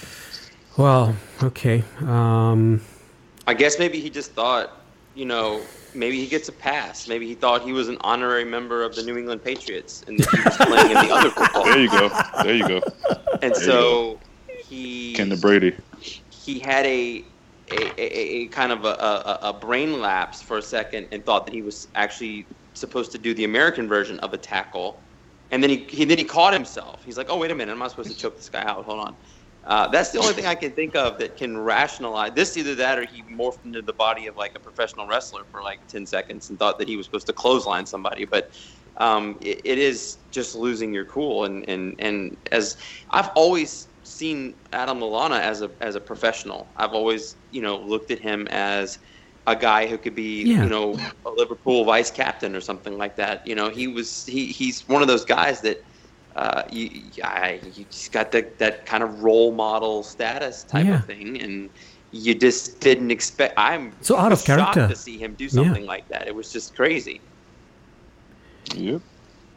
[0.77, 1.13] Well,
[1.43, 1.83] okay.
[2.01, 2.81] Um,
[3.47, 4.71] I guess maybe he just thought,
[5.15, 5.61] you know,
[5.93, 7.07] maybe he gets a pass.
[7.07, 10.29] Maybe he thought he was an honorary member of the New England Patriots and that
[10.29, 11.63] he was playing in the other football.
[11.65, 12.09] There you go.
[12.43, 12.81] There you go.
[13.41, 14.19] And There you so
[14.63, 15.75] he Ken the Brady.
[16.29, 17.23] he had a
[17.71, 21.45] a, a, a kind of a, a, a brain lapse for a second and thought
[21.45, 24.99] that he was actually supposed to do the American version of a tackle,
[25.51, 27.01] and then he, he then he caught himself.
[27.05, 28.83] He's like, "Oh wait a minute, I'm not supposed to choke this guy out.
[28.85, 29.15] Hold on."
[29.63, 32.57] Uh, that's the only thing I can think of that can rationalize this.
[32.57, 35.85] Either that, or he morphed into the body of like a professional wrestler for like
[35.87, 38.25] ten seconds and thought that he was supposed to clothesline somebody.
[38.25, 38.51] But
[38.97, 41.45] um, it, it is just losing your cool.
[41.45, 42.75] And, and, and as
[43.11, 48.09] I've always seen Adam Lallana as a as a professional, I've always you know looked
[48.09, 48.97] at him as
[49.45, 50.63] a guy who could be Yeah.
[50.63, 53.45] you know a Liverpool vice captain or something like that.
[53.45, 55.77] You know, he was he he's one of those guys that.
[56.35, 56.89] Uh, you,
[57.23, 60.99] I, you just got that, that kind of role model status type Yeah.
[60.99, 61.69] of thing, and
[62.11, 63.53] you just didn't expect.
[63.57, 64.87] I'm So out of shocked character.
[64.87, 66.27] to see him do something like that.
[66.27, 67.19] It was just crazy.
[68.75, 69.01] Yep.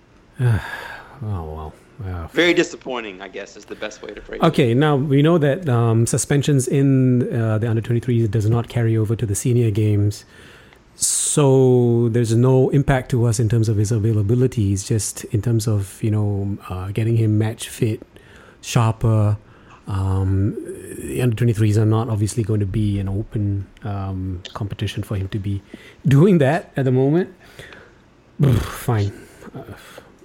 [0.40, 0.60] oh
[1.22, 1.72] well.
[2.04, 4.46] Uh, Very disappointing, I guess, is the best way to phrase it.
[4.46, 8.96] Okay, now we know that um, suspensions in uh, the under 23 does not carry
[8.96, 10.24] over to the senior games.
[10.96, 14.72] So there's no impact to us in terms of his availability.
[14.72, 18.02] It's just in terms of, you know, uh, getting him match fit,
[18.60, 19.36] sharper.
[19.86, 20.54] Um,
[20.98, 25.28] the under 23s are not obviously going to be an open um, competition for him
[25.28, 25.62] to be
[26.06, 27.34] doing that at the moment.
[28.40, 29.12] Fine.
[29.54, 29.62] Uh,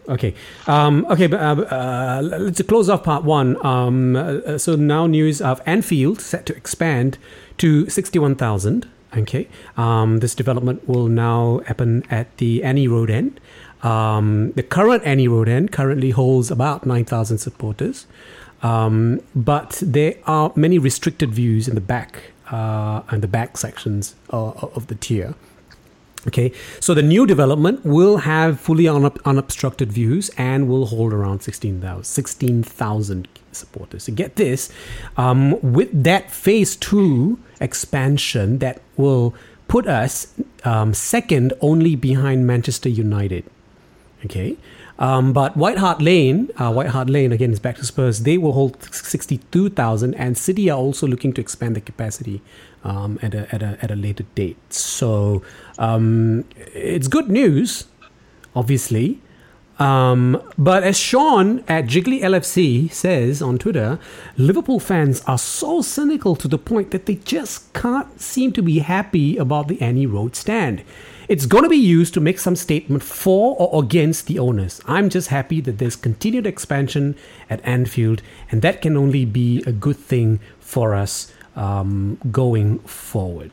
[0.09, 0.33] Okay.
[0.65, 3.63] Um, okay, but uh, uh, let's close off part one.
[3.63, 7.19] Um, uh, so now news of Anfield set to expand
[7.59, 8.89] to 61,000.
[9.17, 9.47] Okay.
[9.75, 13.39] Um, this development will now happen at the Annie Road end.
[13.81, 18.05] Um, the current Annie Road end currently holds about 9,000 supporters.
[18.61, 24.15] Um, but there are many restricted views in the back uh, and the back sections
[24.31, 25.33] uh, of the tier.
[26.27, 26.51] Okay,
[26.81, 32.63] so the new development will have fully unobstructed views and will hold around 16,000 16,
[33.53, 34.03] supporters.
[34.03, 34.69] So get this,
[35.15, 39.33] um, with that phase two expansion, that will
[39.69, 40.33] put us
[40.65, 43.45] um, second only behind Manchester United.
[44.25, 44.57] Okay,
[44.99, 48.23] um, but White Hart Lane, uh, White Hart Lane again is back to Spurs.
[48.23, 52.41] They will hold 62,000, and City are also looking to expand the capacity
[52.83, 54.73] um, at, a, at, a, at a later date.
[54.73, 55.41] So
[55.77, 57.85] um, it's good news,
[58.53, 59.21] obviously.
[59.79, 63.97] Um, but as Sean at Jiggly LFC says on Twitter,
[64.35, 68.79] Liverpool fans are so cynical to the point that they just can't seem to be
[68.79, 70.83] happy about the Annie Road stand.
[71.29, 74.81] It's going to be used to make some statement for or against the owners.
[74.87, 77.15] I'm just happy that there's continued expansion
[77.51, 83.51] at Anfield, and that can only be a good thing for us um, going forward.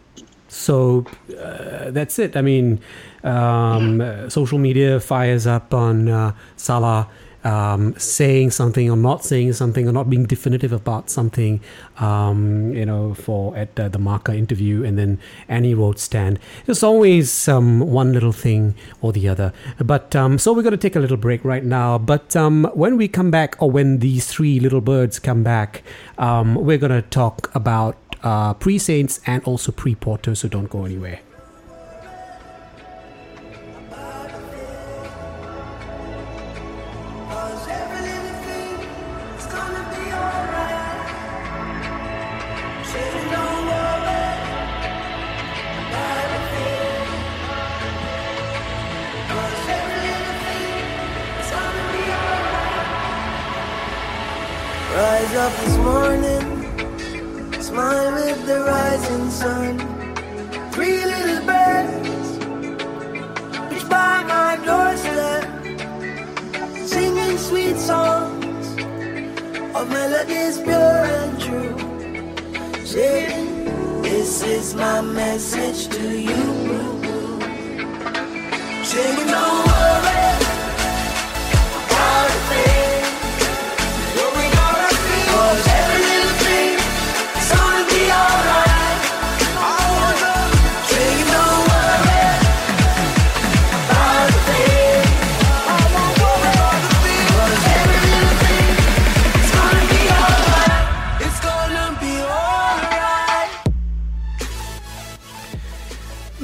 [0.49, 1.05] So
[1.39, 2.35] uh, that's it.
[2.35, 2.81] I mean,
[3.23, 7.11] um, uh, social media fires up on uh, Salah
[7.47, 11.61] um, saying something or not saying something or not being definitive about something,
[11.99, 16.41] um, you know, for at uh, the Marca interview and then Annie Road stand.
[16.65, 19.53] There's always um, one little thing or the other.
[19.79, 21.99] But um, so we're going to take a little break right now.
[21.99, 25.85] But um, when we come back, or when these three little birds come back,
[26.19, 30.69] um, we're going to talk about uh, pre Saints and also pre porters, So don't
[30.69, 31.21] go anywhere.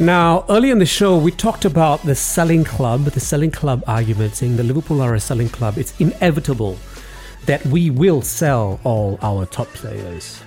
[0.03, 4.35] Now, early in the show, we talked about the selling club, the selling club argument,
[4.35, 5.79] saying the Liverpool are a selling club.
[5.79, 6.77] It's inevitable
[7.47, 10.43] that we will sell all our top players.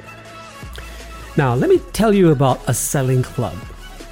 [1.37, 3.55] Now, let me tell you about a selling club.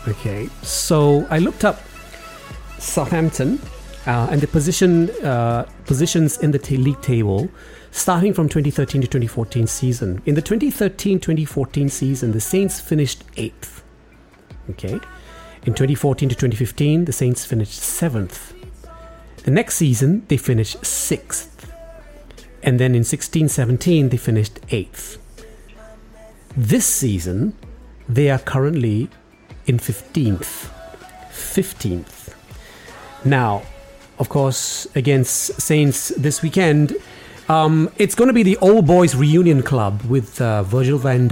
[0.08, 1.82] Okay, so I looked up
[2.80, 3.60] Southampton
[4.08, 7.50] uh, and the position uh, positions in the ta- league table
[7.91, 10.22] starting from 2013 to 2014 season.
[10.26, 13.84] In the 2013-2014 season, the Saints finished eighth.
[14.70, 15.02] Okay,
[15.66, 18.53] in 2014 to 2015, the Saints finished seventh.
[19.43, 21.72] The next season, they finished sixth.
[22.61, 25.18] And then in 16 17, they finished eighth.
[26.55, 27.57] This season,
[28.07, 29.09] they are currently
[29.66, 30.70] in 15th.
[31.30, 32.36] 15th.
[33.26, 33.64] Now,
[34.20, 36.95] of course, against Saints this weekend,
[37.49, 41.28] um, it's going to be the Old Boys Reunion Club with uh, Virgil van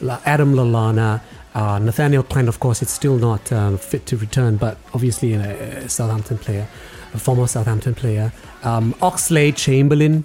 [0.00, 1.20] La- Adam Lallana,
[1.56, 2.48] uh, Nathaniel Clyne.
[2.48, 6.68] Of course, it's still not uh, fit to return, but obviously a, a Southampton player,
[7.14, 8.32] a former Southampton player.
[8.62, 10.24] Um, Oxlade Chamberlain,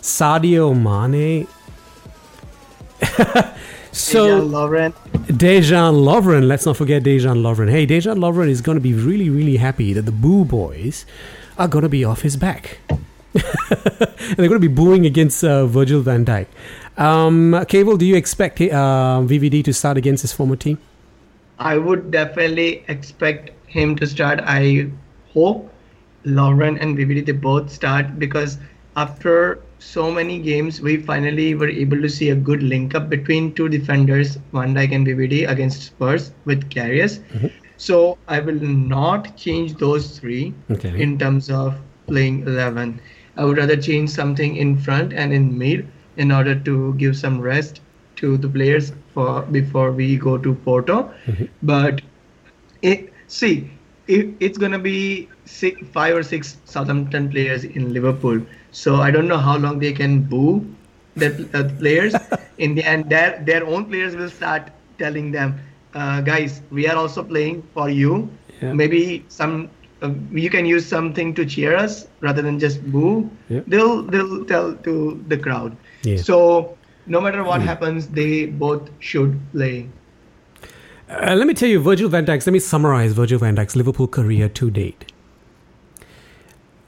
[0.00, 1.46] Sadio Mane.
[3.92, 4.92] so Dejan Lovren.
[5.26, 7.70] Dejan Lovren, let's not forget Dejan Lovren.
[7.70, 11.06] Hey, Dejan Lovren is going to be really, really happy that the Boo Boys
[11.56, 12.78] are going to be off his back.
[12.88, 13.00] and
[14.36, 16.46] they're going to be booing against uh, Virgil van Dijk.
[16.98, 20.78] Um, Keval, do you expect uh, VVD to start against his former team?
[21.60, 24.40] I would definitely expect him to start.
[24.42, 24.90] I
[25.32, 25.72] hope
[26.24, 28.58] Lovren and VVD they both start because
[28.96, 33.54] after so many games, we finally were able to see a good link up between
[33.54, 37.20] two defenders, Van Dijk and VVD, against Spurs with Karius.
[37.76, 41.00] So I will not change those three Okay.
[41.00, 41.76] in terms of
[42.08, 43.00] playing 11.
[43.36, 45.86] I would rather change something in front and in mid
[46.18, 47.80] in order to give some rest
[48.16, 51.10] to the players for before we go to Porto.
[51.62, 52.02] But
[52.82, 53.70] it, see,
[54.06, 58.42] it, it's gonna be six, five or six Southampton players in Liverpool.
[58.72, 60.66] So I don't know how long they can boo
[61.16, 62.14] the uh, players.
[62.58, 65.58] in the end, their their own players will start telling them,
[65.94, 68.28] uh, guys, we are also playing for you.
[68.60, 68.72] Yeah.
[68.72, 69.70] maybe some
[70.02, 73.30] uh, you can use something to cheer us rather than just boo.
[73.48, 73.60] Yeah.
[73.66, 75.76] They'll they'll tell to the crowd.
[76.16, 79.88] So no matter what happens, they both should play.
[81.08, 82.46] Uh, let me tell you, Virgil van Dijk's.
[82.46, 85.12] Let me summarize Virgil van Dijk's Liverpool career to date.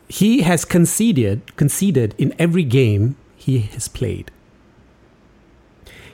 [0.08, 4.30] He has conceded conceded in every game he has played.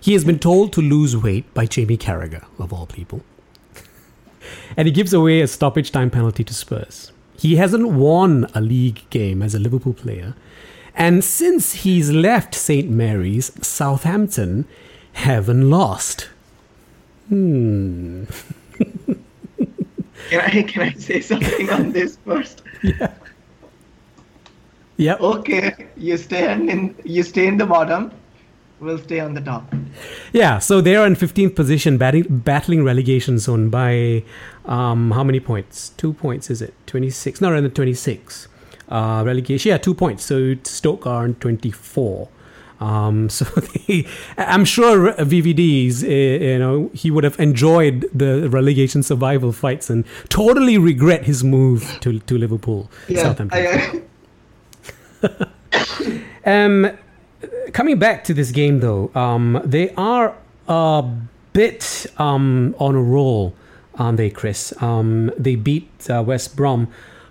[0.00, 3.22] He has been told to lose weight by Jamie Carragher, of all people.
[4.76, 7.10] and he gives away a stoppage time penalty to Spurs.
[7.36, 10.34] He hasn't won a league game as a Liverpool player.
[10.96, 12.90] And since he's left St.
[12.90, 14.66] Mary's, Southampton
[15.12, 16.28] haven't lost.
[17.28, 18.24] Hmm.
[20.30, 22.62] Can I can I say something on this first?
[22.82, 23.12] Yeah.
[24.98, 25.20] Yep.
[25.20, 28.10] Okay, you stay in you stay in the bottom.
[28.80, 29.74] We'll stay on the top.
[30.32, 34.22] Yeah, so they are in 15th position, batting, battling relegation zone by
[34.66, 35.90] um, how many points?
[35.90, 36.74] Two points, is it?
[36.86, 37.40] 26.
[37.40, 38.48] No, no, 26.
[38.88, 40.24] Uh, relegation, yeah, two points.
[40.24, 42.28] So Stoke are on 24.
[42.78, 44.06] Um, so they,
[44.36, 50.04] I'm sure VVD's, uh, you know, he would have enjoyed the relegation survival fights and
[50.28, 54.04] totally regret his move to, to Liverpool, Yeah, Southampton.
[55.22, 55.42] I,
[56.46, 56.96] Um,
[57.72, 60.36] coming back to this game, though, um, they are
[60.68, 61.04] a
[61.52, 63.52] bit um, on a roll,
[63.96, 64.72] aren't they, Chris?
[64.80, 66.86] Um, they beat uh, West Brom.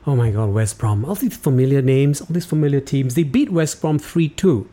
[0.08, 1.04] Oh my God, West Brom!
[1.04, 3.16] All these familiar names, all these familiar teams.
[3.16, 4.70] They beat West Brom three two,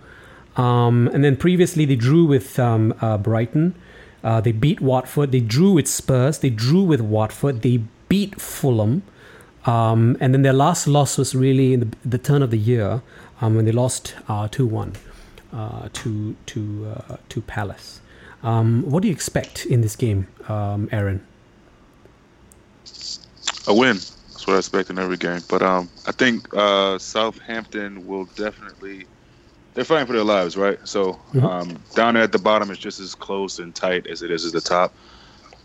[0.57, 3.75] um, and then previously they drew with um, uh, Brighton.
[4.23, 5.33] Uh, they beat Watford.
[5.33, 6.39] They drew with Spurs.
[6.41, 7.63] They drew with Watford.
[7.63, 9.03] They beat Fulham.
[9.65, 13.01] Um, and then their last loss was really in the, the turn of the year
[13.41, 14.15] um, when they lost
[14.51, 14.93] two one
[15.53, 18.01] uh, to to uh, to Palace.
[18.43, 21.25] Um, what do you expect in this game, um, Aaron?
[23.69, 23.99] A win.
[24.43, 25.41] That's what I expect in every game.
[25.49, 29.07] But um, I think uh, Southampton will definitely.
[29.75, 30.79] They're fighting for their lives, right?
[30.85, 31.45] So Mhm.
[31.49, 34.45] um, down there at the bottom is just as close and tight as it is
[34.45, 34.97] at the top.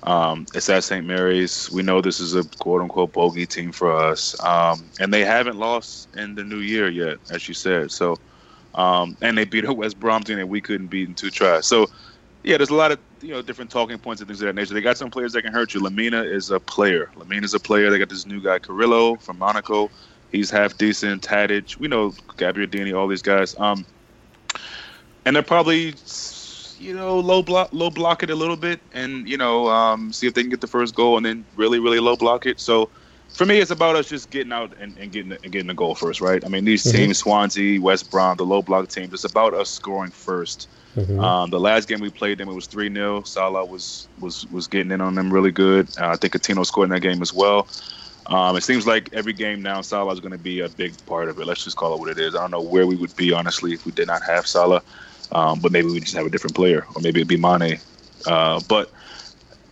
[0.03, 1.03] Um, it's at St.
[1.07, 1.71] Mary's.
[1.71, 5.57] We know this is a quote unquote bogey team for us, um, and they haven't
[5.57, 7.91] lost in the new year yet, as you said.
[7.91, 8.15] So,
[8.75, 11.65] um, and they beat a West Brom team that we couldn't beat in two tries.
[11.65, 11.87] So,
[12.43, 14.73] yeah, there's a lot of you know different talking points and things of that nature.
[14.73, 15.81] They got some players that can hurt you.
[15.81, 17.09] Lemina is a player.
[17.15, 17.89] Lemina is a player.
[17.89, 19.89] They got this new guy Carrillo from Monaco.
[20.31, 21.23] He's half decent.
[21.23, 23.55] Tadic, we know Gabbiadini, all these guys.
[23.59, 23.85] Um,
[25.25, 25.93] and they're probably
[26.79, 30.27] you know low block low block it a little bit and you know um, see
[30.27, 32.89] if they can get the first goal and then really really low block it so
[33.33, 35.95] for me it's about us just getting out and, and getting and getting the goal
[35.95, 36.91] first right i mean these Mhm.
[36.91, 40.11] teams swansea west brom the low block teams it's about us scoring
[40.97, 44.67] 1st um, the last game we played them it was 3-0 salah was was was
[44.67, 47.33] getting in on them really good uh, i think Coutinho scored in that game as
[47.33, 47.67] well
[48.29, 51.29] um, it seems like every game now Salah is going to be a big part
[51.29, 51.47] of it.
[51.47, 52.35] Let's just call it what it is.
[52.35, 54.83] I don't know where we would be honestly if we did not have Salah,
[55.31, 57.79] um, but maybe we just have a different player, or maybe it'd be Mane.
[58.25, 58.91] Uh, but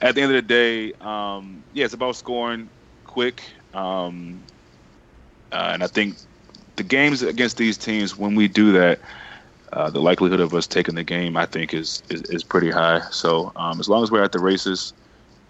[0.01, 2.69] at the end of the day, um, yeah, it's about scoring
[3.03, 4.41] quick, um,
[5.51, 6.15] uh, and I think
[6.78, 8.99] the games against these teams when we do that.
[9.76, 13.01] Uh, the likelihood of us taking the game, I think, is is, is pretty high.
[13.11, 14.93] So um, as long as we're at the races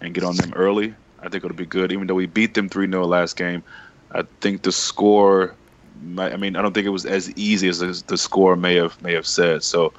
[0.00, 1.92] and get on them early, I think it'll be good.
[1.92, 3.62] Even though we beat them 3 0 last game,
[4.12, 5.54] I think the score,
[6.02, 9.00] might, I mean, I don't think it was as easy as the- score may have
[9.00, 9.62] may have said.
[9.62, 9.92] So,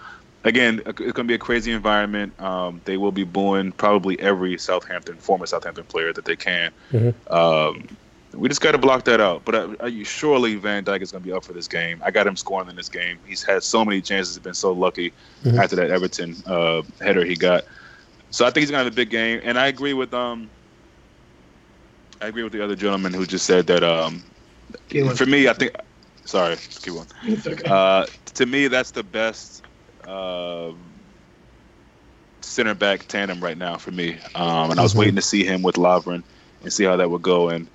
[0.44, 2.38] again, it's going to be a crazy environment.
[2.42, 6.72] Um, they will be booing probably every Southampton, former Southampton player that they can.
[7.30, 7.88] Um,
[8.38, 9.46] we just got to block that out.
[9.46, 12.02] But uh, uh, surely Van Dijk is going to be up for this game.
[12.06, 13.20] I got him scoring in this game.
[13.26, 14.36] He's had so many chances.
[14.36, 15.14] He's been so lucky
[15.44, 15.58] Mhm.
[15.60, 17.64] after that Everton uh, header he got.
[18.30, 19.42] So I think he's going to have a big game.
[19.44, 20.52] And I agree with um,
[22.22, 23.84] I agree with the other gentleman who just said that.
[23.84, 24.24] Um,
[25.16, 25.72] for me, I think.
[26.26, 27.08] Sorry, keep on.
[27.48, 27.64] Okay.
[27.66, 29.64] Uh, to me, that's the best
[30.06, 30.72] uh,
[32.42, 34.20] center back tandem right now for me.
[34.36, 34.98] Um, and I was Mhm.
[34.98, 36.24] waiting to see him with Lovren
[36.62, 37.50] and see how that would go.
[37.50, 37.70] And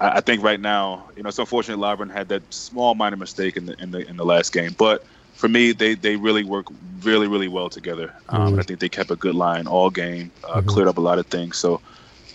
[0.00, 3.56] I, I think right now, you know, it's unfortunate Lovren had that small minor mistake
[3.56, 5.04] in the in the in the last game, but.
[5.40, 6.66] For me, they, they really work
[7.02, 8.12] really really well together.
[8.28, 10.66] Um, and I think they kept a good line all game, uh, Mhm.
[10.66, 11.56] cleared up a lot of things.
[11.56, 11.80] So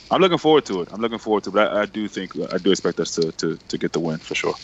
[0.09, 0.87] I'm looking forward to it.
[0.91, 1.53] I'm looking forward to it.
[1.53, 4.17] But I, I do think I do expect us to, to, to get the win
[4.17, 4.55] for sure.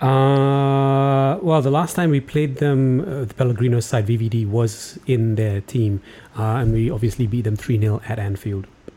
[0.00, 5.34] Uh, well, the last time we played them, uh, the Pellegrino side, VVD was in
[5.34, 6.00] their team,
[6.38, 8.66] uh, and we obviously beat them 3 0 at Anfield.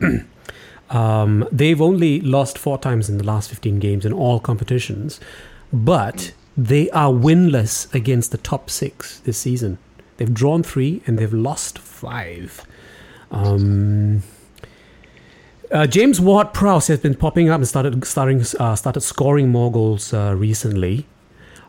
[0.90, 5.20] um, they've only lost four times in the last 15 games in all competitions,
[5.72, 9.78] but they are winless against the top six this season.
[10.16, 12.64] They've drawn three and they've lost five.
[13.30, 14.22] Um,
[15.72, 19.70] Uh, James Ward Prowse has been popping up and started starting uh, started scoring more
[19.70, 21.06] goals uh, recently,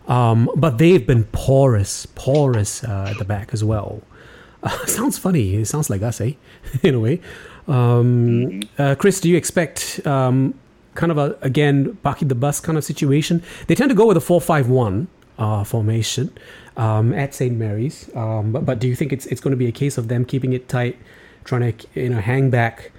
[0.07, 4.01] um, but they've been porous, porous uh, at the back as well.
[4.87, 5.55] Sounds funny.
[5.55, 6.33] It sounds like us, eh?
[6.81, 7.19] In a way.
[7.67, 10.53] Um, uh, Chris, do you expect um,
[10.95, 13.43] kind of a again bucking the bus kind of situation?
[13.67, 15.07] They tend to go with a four-five-one
[15.37, 16.33] uh, formation
[16.77, 19.67] um, at St Mary's, um, but, but do you think it's it's going to be
[19.67, 20.97] a case of them keeping it tight,
[21.43, 22.91] trying to you know hang back?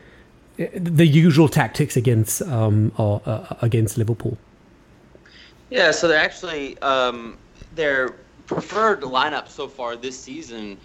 [0.59, 4.39] uh, The usual tactics against um, or uh, against Liverpool.
[5.71, 7.39] Yeah, so they're actually um,
[7.75, 8.11] their
[8.47, 10.77] preferred lineup so far this season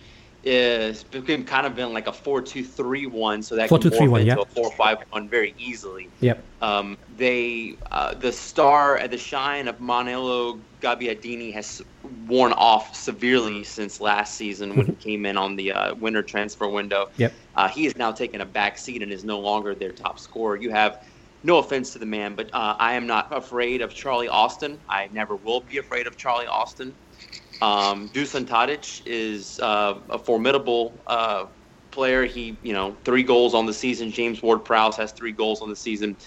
[0.47, 4.35] is been kind of been like a four-two-three-one, so that can 4-2-3-1, morph into yeah.
[4.39, 6.09] a four-five-one very easily.
[6.21, 6.41] Yep.
[6.61, 11.83] Um, they uh, the star at the shine of Manolo Gabbiadini has
[12.27, 16.67] worn off severely since last season when he came in on the uh, winter transfer
[16.67, 17.09] window.
[17.17, 17.33] Yep.
[17.55, 20.55] Uh, he is now taking a back seat and is no longer their top scorer.
[20.55, 21.03] You have
[21.43, 24.79] no offense to the man, but uh, I am not afraid of Charlie Austin.
[24.87, 26.93] I never will be afraid of Charlie Austin.
[27.61, 31.45] Um, Dusan Tadic is uh, a formidable uh,
[31.91, 32.25] player.
[32.25, 34.11] He, you know, three goals on the season.
[34.11, 36.17] James Ward-Prowse has three goals on the season,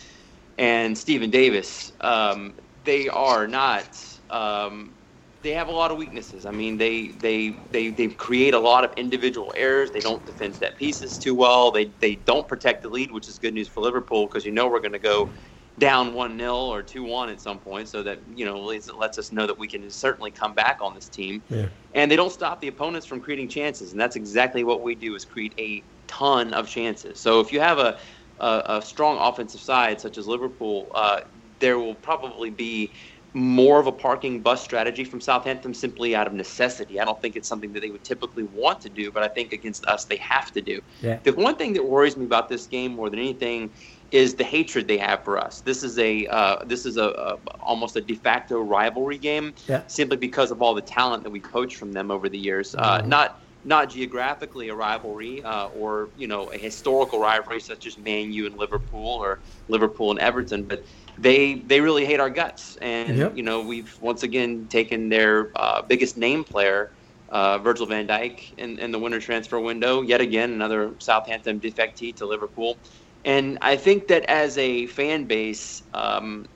[0.59, 1.93] and Stephen Davis.
[2.01, 3.97] Um, they are not.
[4.31, 4.97] Um,
[5.43, 6.45] they have a lot of weaknesses.
[6.45, 9.91] I mean, they they they they create a lot of individual errors.
[9.91, 11.71] They don't defend set pieces too well.
[11.71, 14.69] They they don't protect the lead, which is good news for Liverpool because you know
[14.69, 15.31] we're going to go
[15.79, 17.89] down one 0 or two one at some point.
[17.89, 20.53] So that you know at least it lets us know that we can certainly come
[20.53, 21.43] back on this team.
[21.49, 21.69] Yeah.
[21.95, 25.15] And they don't stop the opponents from creating chances, and that's exactly what we do:
[25.15, 27.19] is create a ton of chances.
[27.19, 27.99] So if you have a
[28.41, 31.21] a, a strong offensive side such as Liverpool, uh,
[31.59, 32.91] there will probably be
[33.33, 36.99] more of a parking bus strategy from Southampton simply out of necessity.
[36.99, 39.53] I don't think it's something that they would typically want to do, but I think
[39.53, 40.81] against us they have to do.
[41.01, 41.21] Yeah.
[41.23, 43.71] The one thing that worries me about this game more than anything
[44.11, 45.61] is the hatred they have for us.
[45.61, 49.83] This is a uh, this is a, a almost a de facto rivalry game Yeah.
[49.87, 52.75] simply because of all the talent that we poached from them over the years.
[52.77, 57.99] Uh, not not geographically a rivalry uh, or you know a historical rivalry such as
[57.99, 60.85] Man U and Liverpool or Liverpool and Everton, but
[61.19, 63.37] they they really hate our guts, and Yep.
[63.37, 66.93] you know we've once again taken their uh, biggest name player.
[67.29, 72.17] Uh, Virgil van Dijk in, in the winter transfer window, yet again another Southampton defectee
[72.17, 72.81] to Liverpool,
[73.25, 76.47] and I think that as a fan base, um,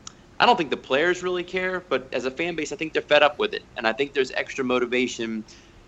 [0.41, 3.03] I don't think the players really care, but as a fan base, I think they're
[3.03, 5.45] fed up with it, and I think there's extra motivation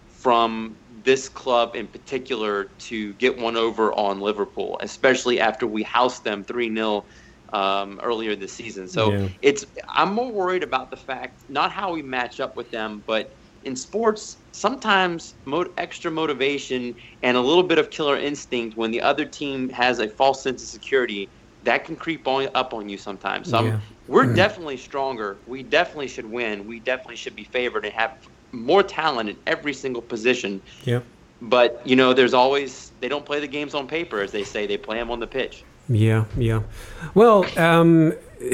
[0.07, 6.24] from this club in particular to get one over on Liverpool, especially after we housed
[6.24, 7.05] them 3 0
[7.53, 8.89] um, earlier this season.
[8.89, 9.29] So Yeah.
[9.43, 9.64] it's
[9.95, 13.29] I'm more worried about the fact, not how we match up with them, but
[13.66, 19.02] in sports, sometimes mo- extra motivation and a little bit of killer instinct when the
[19.02, 21.28] other team has a false sense of security
[21.64, 23.50] that can creep on, up on you sometimes.
[23.50, 23.80] So Yeah.
[24.06, 25.38] we're definitely stronger.
[25.46, 26.66] We definitely should win.
[26.66, 28.12] We definitely should be favored and have
[28.52, 30.62] more talent in every single position.
[30.84, 31.04] Yep.
[31.42, 34.66] But you know, there's always they don't play the games on paper, as they say.
[34.66, 35.64] They play them on the pitch.
[35.88, 36.62] Yeah, yeah.
[37.14, 38.14] Well, um,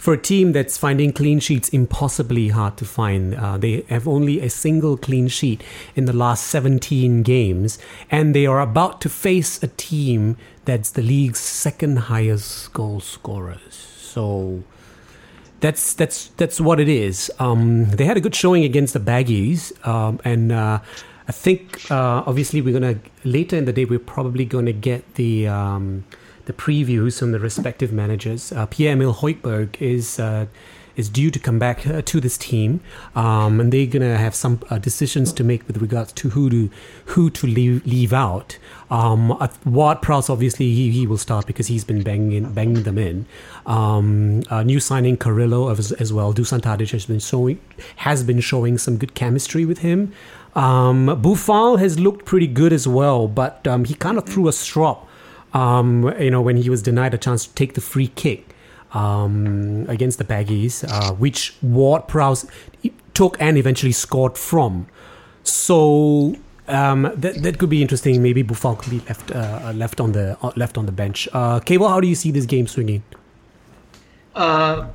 [0.00, 4.40] for a team that's finding clean sheets impossibly hard to find, uh, they have only
[4.40, 5.62] a single clean sheet
[5.94, 7.78] in the last 17 games,
[8.10, 13.74] and they are about to face a team that's the league's second highest goal scorers.
[13.98, 14.62] So
[15.60, 17.30] that's that's that's what it is.
[17.38, 20.78] Um, they had a good showing against the Baggies, um, and uh,
[21.28, 25.46] I think uh, obviously we're gonna later in the day we're probably gonna get the
[25.46, 26.04] um,
[26.50, 28.52] the previews from the respective managers.
[28.52, 30.18] Uh, Pierre Emile Højbjerg is.
[30.18, 30.46] Uh,
[30.96, 32.80] is due to come back uh, to this team,
[33.14, 36.68] um, and they're gonna have some uh, decisions to make with regards to who to
[37.12, 38.58] who to leave, leave out.
[38.90, 39.22] Um,
[39.64, 43.24] Ward Prowse obviously he, he will start because he's been banging banging them in.
[43.64, 46.34] Um, uh, new signing Carrillo as, as well.
[46.34, 47.60] Dusan Tadic has been showing
[47.96, 50.12] has been showing some good chemistry with him.
[50.54, 54.52] Um, Boufal has looked pretty good as well, but um, he kind of threw a
[54.52, 55.06] strop.
[55.52, 58.54] Um, you know when he was denied a chance to take the free kick
[58.92, 62.46] um, against the Baggies, uh, which Ward Prowse
[63.14, 64.86] took and eventually scored from.
[65.42, 66.36] So
[66.68, 68.22] um, that that could be interesting.
[68.22, 71.28] Maybe Boufal could be left uh, left on the uh, left on the bench.
[71.32, 73.02] Uh, Keval, how do you see this game swinging?
[74.34, 74.86] Uh,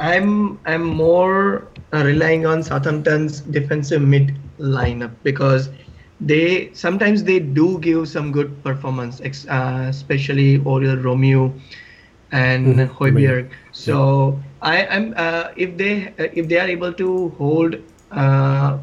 [0.00, 5.68] I'm I'm more relying on Southampton's defensive mid lineup because
[6.20, 11.52] they sometimes they do give some good performance, uh, especially Oriol Romeu
[12.32, 12.88] and Mhm.
[12.98, 13.48] Højbjerg.
[13.72, 17.08] So I am uh, if they uh, if they are able to
[17.38, 17.76] hold
[18.10, 18.78] uh,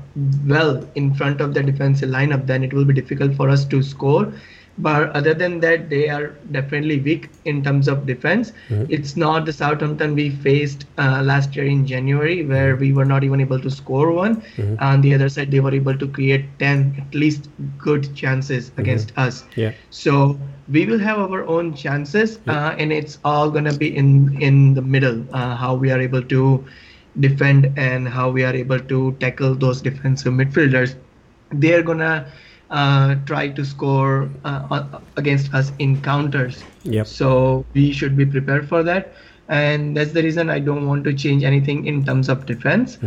[0.48, 3.82] well in front of the defensive lineup, then it will be difficult for us to
[3.82, 4.34] score.
[4.78, 8.52] But other than that, they are definitely weak in terms of defense.
[8.90, 13.24] It's not the Southampton we faced uh, last year in January, where we were not
[13.24, 14.42] even able to score one.
[14.80, 19.12] On the other side, they were able to create 10 at least good chances against
[19.18, 19.44] us.
[19.56, 19.74] Yeah.
[19.90, 20.40] So
[20.70, 24.82] we will have our own chances, uh, and it's all gonna be in in the
[24.82, 25.26] middle.
[25.34, 26.64] Uh, how we are able to
[27.20, 30.96] defend and how we are able to tackle those defensive midfielders.
[31.52, 32.26] They're gonna
[32.72, 36.64] uh, try to score uh, uh, against us in counters.
[36.84, 37.06] Yep.
[37.06, 39.14] So we should be prepared for that.
[39.50, 42.98] And that's the reason I don't want to change anything in terms of defense.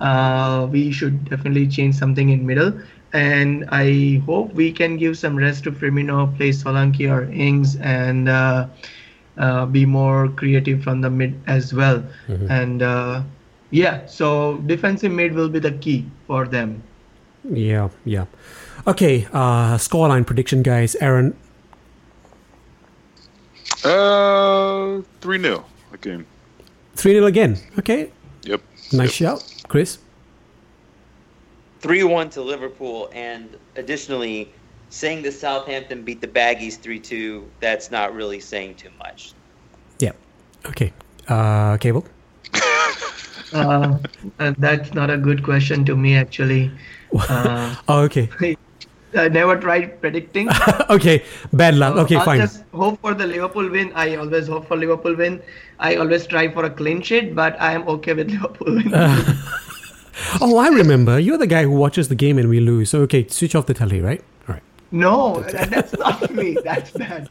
[0.00, 2.72] Uh, we should definitely change something in middle.
[3.12, 8.28] And I hope we can give some rest to Firmino, play Solanke or Ings, and
[8.28, 8.66] uh,
[9.38, 12.02] uh, be more creative from the mid as well.
[12.48, 13.22] And uh,
[13.70, 16.82] yeah, so defensive mid will be the key for them.
[17.48, 18.26] Yeah, yeah.
[18.86, 20.94] Okay, uh, scoreline prediction, guys.
[20.96, 21.36] Aaron,
[23.84, 26.24] Uh, three 0 again.
[26.94, 27.58] 3 0 again.
[27.78, 28.10] Okay,
[28.44, 28.60] Yep.
[28.92, 29.42] nice shout.
[29.68, 29.98] Chris?
[31.80, 33.10] 3 1 to Liverpool.
[33.12, 34.52] And additionally,
[34.90, 39.32] saying the Southampton beat the Baggies 3 2, that's not really saying too much.
[39.98, 40.12] Yeah.
[40.66, 40.92] Okay.
[41.26, 42.04] Uh, Keval?
[43.52, 43.98] Uh,
[44.38, 46.70] uh, that's not a good question to me, actually.
[47.18, 48.28] Uh, Oh, okay.
[49.14, 50.48] I never tried predicting.
[50.90, 51.22] okay,
[51.52, 51.96] bad luck.
[51.96, 52.40] Okay, I'll fine.
[52.40, 53.92] just hope for the Liverpool win.
[53.94, 55.42] I always hope for Liverpool win.
[55.78, 58.90] I always try for a clean sheet, but I am okay with Liverpool win.
[60.40, 61.18] Oh, I remember.
[61.18, 62.88] You're the guy who watches the game and we lose.
[62.90, 64.22] So, okay, switch off the telly, right?
[64.48, 64.62] All right.
[64.92, 66.56] no, that- that's not me.
[66.64, 67.28] That's bad.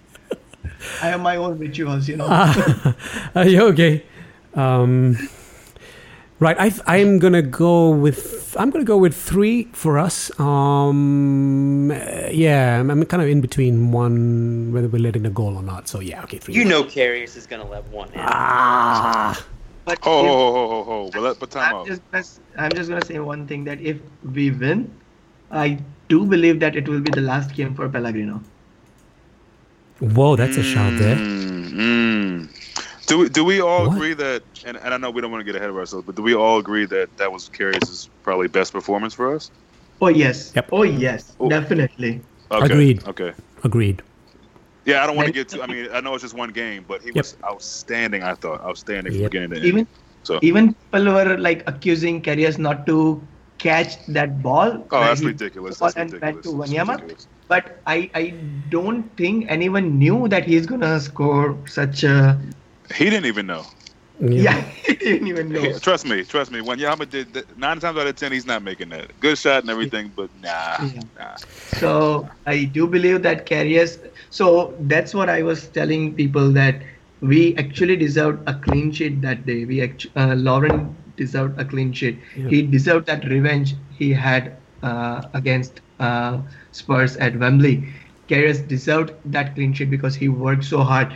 [1.01, 2.27] I have my own rituals, you know.
[3.35, 4.03] Are you okay?
[4.53, 5.17] Um,
[6.41, 6.57] right.
[6.59, 10.27] I I'm gonna go with I'm gonna go with three for us.
[10.39, 11.91] Um,
[12.31, 15.87] yeah, I'm, I'm kind of in between one whether we're letting a goal or not.
[15.87, 16.53] So yeah, okay, three.
[16.55, 18.19] You know Karius is going to let one in.
[18.19, 19.39] Ah.
[19.85, 21.09] But Ho if- ho ho ho ho.
[21.13, 21.87] But let but time I'm out.
[21.87, 22.25] just, gonna,
[22.57, 23.97] I'm just gonna say one thing that if
[24.33, 24.93] we win,
[25.49, 28.41] I do believe that it will be the last game for Pellegrino.
[29.99, 31.15] Whoa, that's a shout there.
[31.15, 32.60] Mm, mm.
[33.11, 33.97] Do we, do we all What?
[33.97, 34.41] agree that?
[34.63, 36.33] And, and I know we don't want to get ahead of ourselves, but do we
[36.33, 39.51] all agree that that was Karius's probably best performance for us?
[40.01, 40.53] Oh yes.
[40.55, 40.69] Yep.
[40.71, 41.35] Oh yes.
[41.37, 41.49] Oh.
[41.49, 42.21] Definitely.
[42.51, 42.65] Okay.
[42.65, 43.05] Agreed.
[43.05, 43.33] Okay.
[43.65, 44.01] Agreed.
[44.85, 45.61] Yeah, I don't want to get too.
[45.61, 48.23] I mean, I know it's just one game, but he was outstanding.
[48.23, 49.65] I thought outstanding from beginning to end.
[49.65, 49.87] Even
[50.23, 53.21] so, even people were like accusing Karius not to
[53.57, 54.87] catch that ball.
[54.89, 55.79] oh, that's ridiculous.
[55.79, 56.69] That's and went ridiculous.
[56.69, 57.25] to That's Wanyama.
[57.49, 58.33] But I, I
[58.69, 62.39] don't think anyone knew that he's gonna score such a.
[62.93, 63.65] He didn't even know.
[64.19, 65.73] Yeah, he didn't even know.
[65.73, 66.59] He- trust me, trust me.
[66.59, 69.19] Wanyama did that, nine times out of ten, he's not making that.
[69.19, 71.03] Good shot and everything, but nah, Yeah.
[71.15, 71.37] nah.
[71.65, 73.97] So I do believe that Karius.
[74.29, 76.81] So that's what I was telling people that
[77.21, 79.65] we actually deserved a clean sheet that day.
[79.65, 82.21] We actually, uh, Lovren deserved a clean sheet.
[82.47, 86.41] He deserved that revenge he had uh, against uh,
[86.71, 87.89] Spurs at Wembley.
[88.27, 91.13] Karius deserved that clean sheet because he worked so hard.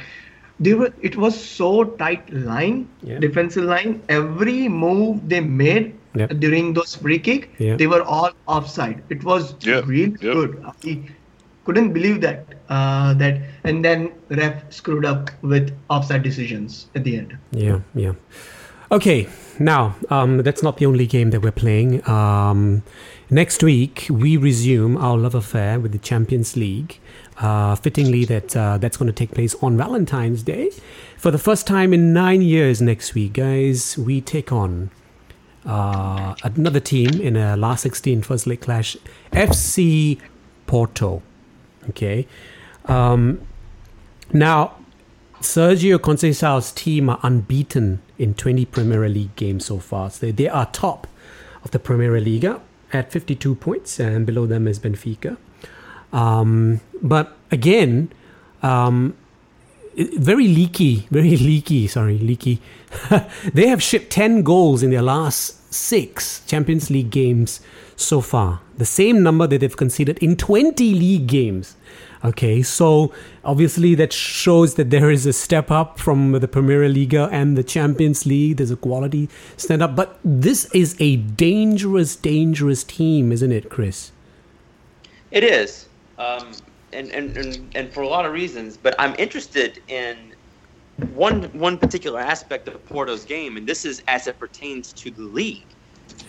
[0.59, 0.93] They were.
[1.01, 3.19] It was so tight line, Yeah.
[3.19, 4.01] defensive line.
[4.07, 6.27] Every move they made Yeah.
[6.27, 7.75] during those free kick, Yeah.
[7.75, 9.03] they were all offside.
[9.09, 10.33] It was Yeah, really yeah.
[10.33, 10.63] good.
[10.65, 10.99] I
[11.65, 12.45] couldn't believe that.
[12.69, 17.37] Uh, that and then ref screwed up with offside decisions at the end.
[17.51, 18.13] Yeah, yeah.
[18.91, 19.27] Okay,
[19.59, 22.07] now um, that's not the only game that we're playing.
[22.07, 22.83] Um,
[23.29, 26.99] next week we resume our love affair with the Champions League.
[27.37, 30.71] Uh, fittingly, that uh, that's going to take place on Valentine's Day
[31.17, 32.81] for the first time in nine years.
[32.81, 34.89] Next week, guys, we take on
[35.65, 38.95] uh, another team in a last 16 first leg clash,
[39.31, 40.19] FC
[40.65, 41.21] Porto.
[41.89, 42.27] Okay.
[42.85, 43.41] Um,
[44.31, 44.77] now,
[45.41, 50.09] Sergio Conceição's team are unbeaten in 20 Premier League games so far.
[50.09, 51.07] So they are top
[51.63, 52.45] of the Premier League
[52.93, 55.37] at 52 points, and below them is Benfica.
[56.13, 58.11] Um, but again,
[58.63, 59.15] um,
[59.95, 62.61] very leaky, very leaky, sorry, leaky.
[63.53, 67.61] they have shipped 10 goals in their last six Champions League games
[67.95, 68.61] so far.
[68.77, 71.75] The same number that they've conceded in 20 league games.
[72.23, 73.13] Okay, so
[73.43, 77.63] obviously that shows that there is a step up from the Premier Liga and the
[77.63, 78.57] Champions League.
[78.57, 79.95] There's a quality stand up.
[79.95, 84.11] But this is a dangerous, dangerous team, isn't it, Chris?
[85.29, 85.87] It is,
[86.17, 86.51] um,
[86.95, 88.77] and, and and and for a lot of reasons.
[88.77, 90.33] But I'm interested in
[91.13, 95.23] one one particular aspect of Porto's game, and this is as it pertains to the
[95.23, 95.75] league.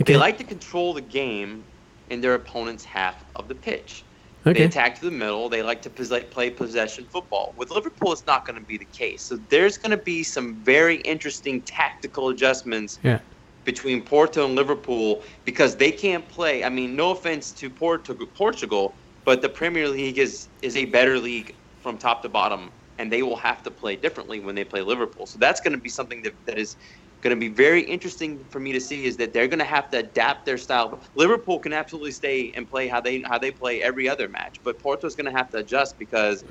[0.05, 1.65] They like to control the game
[2.09, 4.05] in their opponent's half of the pitch.
[4.45, 5.49] They attack to the middle.
[5.49, 7.53] They like to play possession football.
[7.57, 9.25] With Liverpool, it's not going to be the case.
[9.25, 13.19] So there's going to be some very interesting tactical adjustments Yeah.
[13.65, 16.63] between Porto and Liverpool because they can't play.
[16.63, 18.95] I mean, no offense to Porto, Portugal,
[19.27, 23.23] but the Premier League is is a better league from top to bottom, and they
[23.23, 25.27] will have to play differently when they play Liverpool.
[25.27, 26.77] So that's going to be something that, that is
[27.21, 29.91] going to be very interesting for me to see is that they're going to have
[29.91, 31.01] to adapt their style.
[31.17, 34.79] Liverpool can absolutely stay and play how they how they play every other match, but
[34.79, 36.45] Porto's going to have to adjust because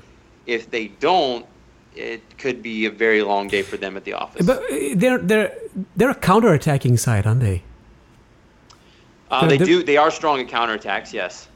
[0.44, 1.46] if they don't,
[1.94, 4.44] it could be a very long day for them at the office.
[4.46, 5.58] But uh, they're they're
[5.96, 7.62] they're a counter-attacking side, aren't they?
[9.30, 9.82] Uh, they do.
[9.82, 11.14] They are strong at counterattacks.
[11.14, 11.48] Yes.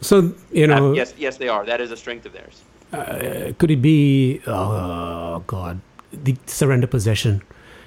[0.00, 1.14] So you know, Uh, yes.
[1.16, 1.64] Yes, they are.
[1.66, 2.62] That is a strength of theirs.
[2.92, 4.40] uh, could it be?
[4.46, 5.80] Oh God,
[6.12, 7.42] the surrender possession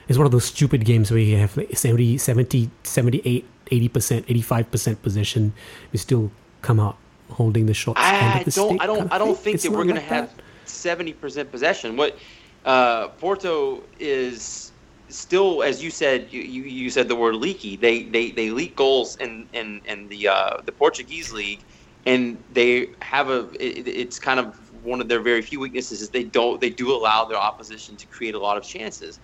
[0.07, 4.25] is one of those stupid games where you have like 70, 70, 78, 80 percent,
[4.27, 5.53] eighty five percent possession,
[5.91, 6.31] you still
[6.63, 6.97] come out
[7.29, 7.99] holding the shots.
[8.01, 8.69] end I the don't.
[8.69, 9.13] stick I don't.
[9.13, 9.57] I don't thing?
[9.57, 10.33] think that we're going to have
[10.65, 11.95] seventy percent possession.
[11.95, 12.17] What
[12.65, 14.71] uh, Porto is
[15.09, 17.75] still, as you said, you, you, you said the word leaky.
[17.77, 21.59] They they, they leak goals in in, in the uh, the Portuguese league,
[22.05, 23.49] and they have a.
[23.59, 26.91] It, it's kind of one of their very few weaknesses is they don't they do
[26.91, 29.19] allow their opposition to create a lot of chances.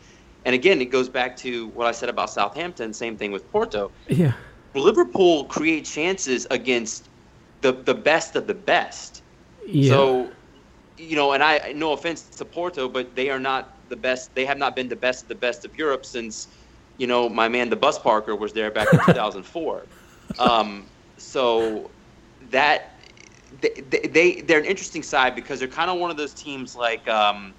[0.45, 2.93] And again, it goes back to what I said about Southampton.
[2.93, 3.91] Same thing with Porto.
[4.07, 4.33] Yeah.
[4.75, 7.09] Liverpool create chances against
[7.61, 9.23] the the best of the best.
[9.65, 9.89] Yeah.
[9.89, 10.31] So,
[10.97, 14.35] you know, and I no offense to Porto, but they are not the best.
[14.35, 16.47] They have not been the best of the best of Europe since,
[16.97, 19.87] you know, my man the bus parker was there back in 2004.
[20.37, 21.91] Um, so
[22.51, 22.91] that
[23.51, 23.71] they,
[24.09, 27.55] they they're an interesting side because they're kind of one of those teams like, um,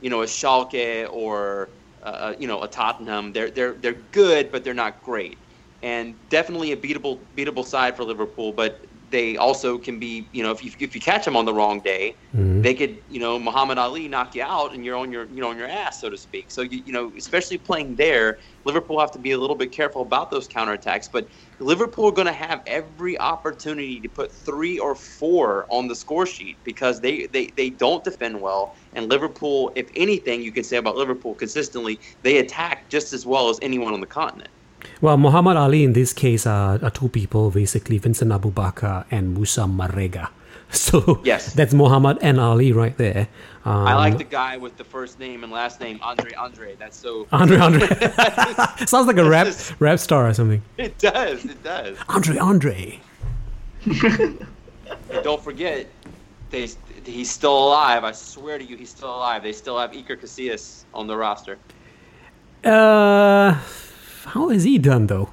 [0.00, 1.70] you know, a Schalke or
[2.02, 3.32] uh, you know a Tottenham.
[3.32, 5.38] They're they're they're good, but they're not great
[5.82, 8.52] and definitely a beatable beatable side for Liverpool.
[8.52, 11.54] But they also can be, you know, if you if you catch them on the
[11.54, 12.62] wrong day, Mhm.
[12.62, 15.48] they could, you know, Muhammad Ali knock you out, and you're on your you know
[15.50, 16.50] on your ass, so to speak.
[16.50, 20.02] So you you know, especially playing there, Liverpool have to be a little bit careful
[20.02, 21.06] about those counterattacks.
[21.12, 21.28] But
[21.60, 26.26] Liverpool are going to have every opportunity to put three or four on the score
[26.26, 28.74] sheet because they, they, they don't defend well.
[28.92, 33.48] And Liverpool, if anything you can say about Liverpool consistently, they attack just as well
[33.48, 34.50] as anyone on the continent.
[35.00, 39.62] Well, Muhammad Ali in this case are, are two people, basically Vincent Aboubakar and Moussa
[39.62, 40.28] Marega.
[40.70, 41.54] So Yes.
[41.54, 43.26] that's Muhammad and Ali right there.
[43.64, 46.76] Um, I like the guy with the first name and last name, Andre Andre.
[46.78, 47.26] That's so.
[47.32, 47.86] Andre Andre.
[48.86, 50.60] Sounds like a rap just- rap star or something.
[50.76, 51.46] It does.
[51.46, 51.96] It does.
[52.10, 53.00] Andre Andre.
[53.86, 54.46] And
[55.22, 55.86] don't forget,
[56.50, 56.68] they,
[57.04, 58.04] he's still alive.
[58.04, 59.42] I swear to you, he's still alive.
[59.42, 61.56] They still have Iker Casillas on the roster.
[62.64, 63.58] Uh,
[64.28, 65.30] how has he done though?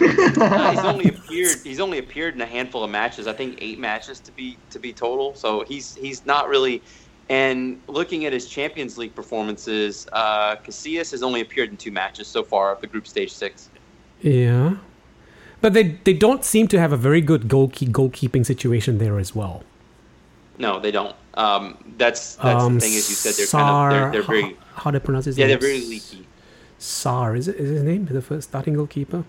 [0.00, 1.58] Uh, he's only appeared.
[1.62, 3.26] He's only appeared in a handful of matches.
[3.26, 5.34] I think eight matches to be to be total.
[5.34, 6.82] So he's he's not really.
[7.28, 12.26] And looking at his Champions League performances, uh, Casillas has only appeared in two matches
[12.28, 13.70] so far of the group stage six.
[14.20, 14.76] Yeah,
[15.60, 19.34] but they they don't seem to have a very good goalkeep goalkeeping situation there as
[19.34, 19.62] well.
[20.58, 21.16] No, they don't.
[21.34, 22.96] Um, that's that's Um, the thing.
[22.96, 25.38] As you said, they're Sar, kind of they're, they're very how do I pronounce his
[25.38, 25.58] yeah name?
[25.58, 26.26] they're very leaky.
[26.82, 29.24] Sar is it is his name the first starting goalkeeper?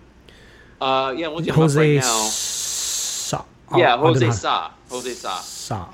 [0.80, 2.26] Uh, yeah, looking Jose right now.
[2.28, 3.44] Sa.
[3.76, 4.30] Yeah, Jose.
[4.32, 4.72] Sa.
[4.90, 5.38] Jose Sa.
[5.38, 5.88] Sa.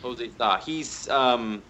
[0.00, 0.60] Jose Sa.
[0.60, 1.60] He's um,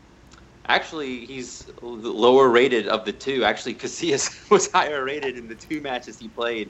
[0.67, 3.43] actually he's lower rated of the two.
[3.43, 6.69] Actually, Casillas was higher rated in the two matches he played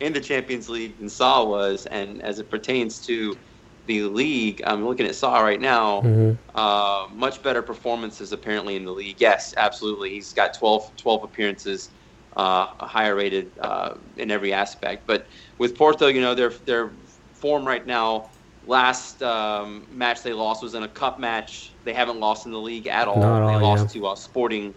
[0.00, 1.84] in the Champions League than Sa was.
[1.86, 3.36] And as it pertains to
[3.86, 6.02] the league, I'm looking at Sa right now.
[6.02, 6.38] Mhm.
[6.54, 9.20] Uh, much better performances apparently in the league.
[9.20, 10.10] Yes, absolutely.
[10.10, 11.90] He's got 12, 12 appearances,
[12.36, 15.06] uh, higher rated uh, in every aspect.
[15.06, 15.28] But
[15.58, 16.92] with Porto, you know, their their
[17.32, 18.30] form right now.
[18.62, 21.76] Last um, match they lost was in a cup match.
[21.82, 23.18] They haven't lost in the league at all.
[23.18, 24.02] Not they all, lost yeah.
[24.02, 24.74] to uh, Sporting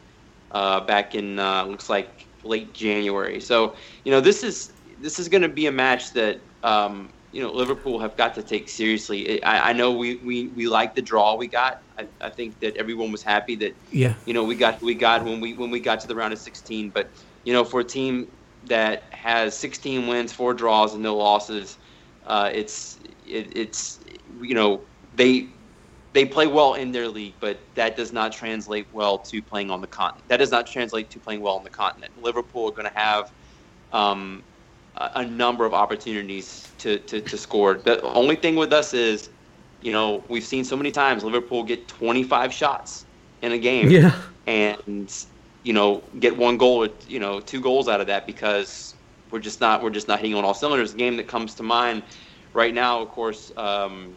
[0.52, 3.42] uh, back in uh, looks like late January.
[3.42, 3.76] So
[4.06, 7.52] you know this is this is going to be a match that um, you know
[7.52, 9.44] Liverpool have got to take seriously.
[9.44, 11.78] I, I know we, we, we like the draw we got.
[11.98, 14.14] I, I think that everyone was happy that Yeah.
[14.26, 16.40] you know we got we got when we when we got to the round of
[16.40, 16.92] 16.
[16.92, 17.12] But
[17.44, 18.28] you know for a team
[18.66, 21.80] that has 16 wins, four draws, and no losses,
[22.24, 24.00] uh, it's it, it's
[24.42, 25.56] you know they
[26.14, 29.82] they play well in their league, but that does not translate well to playing on
[29.82, 30.28] the continent.
[30.30, 32.16] That does not translate to playing well on the continent.
[32.16, 33.32] Liverpool are going to have
[33.92, 34.44] um,
[34.98, 37.76] a, number of opportunities to, to, to score.
[37.76, 39.30] The only thing with us is,
[39.82, 43.06] you know, we've seen so many times Liverpool get 25 shots
[43.42, 44.16] in a game Yeah.
[44.48, 45.26] and
[45.64, 48.96] you know get one goal or you know two goals out of that because
[49.32, 50.92] we're just not we're just not hitting on all cylinders.
[50.92, 52.04] The game that comes to mind
[52.54, 54.16] right now, of course, um,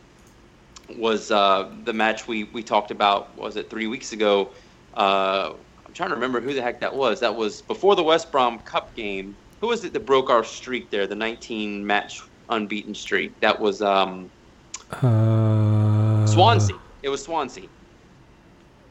[0.98, 3.36] was uh, the match we, we talked about.
[3.36, 4.51] Was it three weeks ago?
[4.94, 5.55] Uh,
[5.86, 7.20] I'm trying to remember who the heck that was.
[7.20, 9.35] That was before the West Brom Cup game.
[9.61, 11.07] Who was it that broke our streak there?
[11.07, 13.41] The 19 match unbeaten streak.
[13.41, 14.31] That was um,
[14.91, 16.77] Uh, Swansea.
[17.03, 17.69] It was Swansea.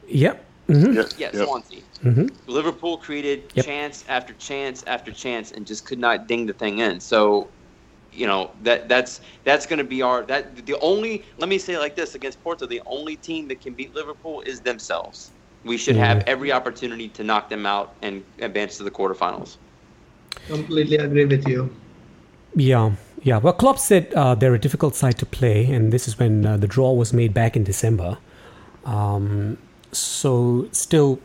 [0.08, 0.50] Yep.
[0.68, 1.46] hmm Yeah, Yeah, yep.
[1.46, 1.82] Swansea.
[2.02, 3.64] hmm Liverpool created Yep.
[3.66, 7.00] chance after chance after chance and just could not ding the thing in.
[7.00, 7.52] So,
[8.12, 11.24] you know that that's that's going to be our that the only.
[11.38, 14.42] Let me say it like this against Porto: the only team that can beat Liverpool
[14.46, 15.32] is themselves.
[15.64, 19.58] We should have every opportunity to knock them out and advance to the quarterfinals.
[20.46, 21.74] Completely agree with you.
[22.54, 22.92] Yeah,
[23.22, 23.38] yeah.
[23.38, 26.56] Well, Klopp said uh, they're a difficult side to play, and this is when uh,
[26.56, 28.18] the draw was made back in December.
[28.84, 29.58] Um,
[29.92, 31.20] so, still,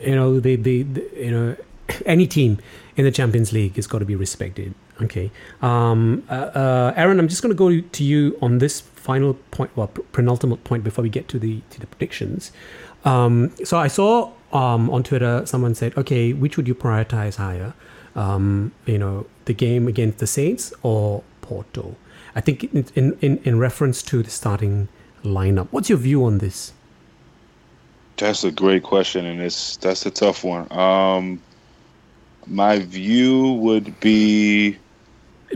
[0.00, 1.56] you know, they, they, they, you know,
[2.06, 2.58] any team
[2.96, 4.74] in the Champions League has got to be respected.
[5.02, 5.30] Okay,
[5.62, 9.74] um, uh, uh, Aaron, I'm just going to go to you on this final point,
[9.74, 12.52] well, penultimate point before we get to the to the predictions.
[13.04, 17.72] Um, so I saw um, on Twitter someone said, okay, which would you prioritize higher?
[18.16, 21.96] Um, you know, the game against the Saints or Porto?
[22.34, 22.64] I think
[22.96, 24.88] in, in, in, reference to the starting
[25.24, 25.68] lineup.
[25.70, 26.72] What's your view on this?
[28.16, 30.70] That's a great question, and it's that's a tough one.
[30.72, 31.40] Um,
[32.46, 34.76] my view would be.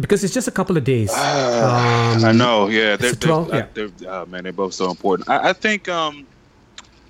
[0.01, 1.12] Because it's just a couple of days.
[1.14, 2.97] I Um, know, yeah.
[2.97, 3.66] They're, 12 they're, yeah.
[3.74, 5.28] they're, oh, man, they're both so important.
[5.28, 5.89] I, I think.
[5.89, 6.26] Um,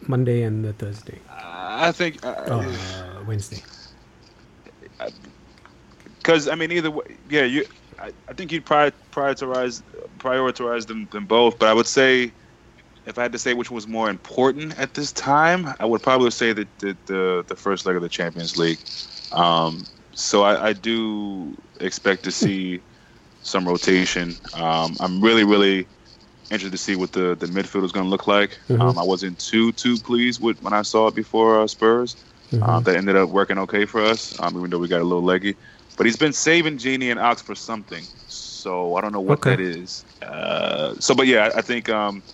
[0.06, 1.18] Monday and the Thursday.
[1.30, 2.24] I think.
[2.24, 3.62] Uh, Uh, Wednesday.
[6.24, 7.64] Because I mean, either way, yeah, you.
[7.98, 9.82] I, I think you'd pri- prioritize
[10.18, 12.32] prioritize them, them both, but I would say,
[13.06, 16.30] if I had to say which was more important at this time, I would probably
[16.30, 18.78] say that the, the the first leg of the Champions League.
[19.32, 19.84] Um,
[20.14, 22.80] so I, I do expect to see
[23.42, 24.34] some rotation.
[24.54, 25.86] Um, I'm really really
[26.50, 28.58] interested to see what the the midfield is going to look like.
[28.68, 28.80] Mhm.
[28.80, 32.16] Um, I wasn't too too pleased with when I saw it before uh, Spurs.
[32.62, 35.24] Uh, that ended up working okay for us, um, even though we got a little
[35.24, 35.56] leggy.
[35.96, 39.50] But he's been saving Gini and Ox for something, so I don't know what Okay.
[39.56, 40.04] that is.
[40.22, 42.24] Uh, so, but yeah, I think um,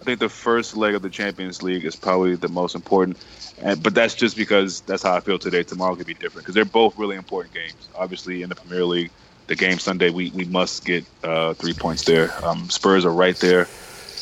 [0.00, 3.18] I think the first leg of the Champions League is probably the most important.
[3.58, 5.62] And, but that's just because that's how I feel today.
[5.62, 7.90] Tomorrow could be different because they're both really important games.
[7.94, 9.12] Obviously, in the Premier League,
[9.48, 12.34] the game Sunday, we, we must get uh, three points there.
[12.46, 13.70] Um, Spurs are right there.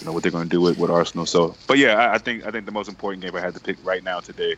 [0.00, 1.26] You know what they're going to do with, with Arsenal.
[1.26, 3.60] So, but yeah, I, I think I think the most important game I had to
[3.60, 4.56] pick right now today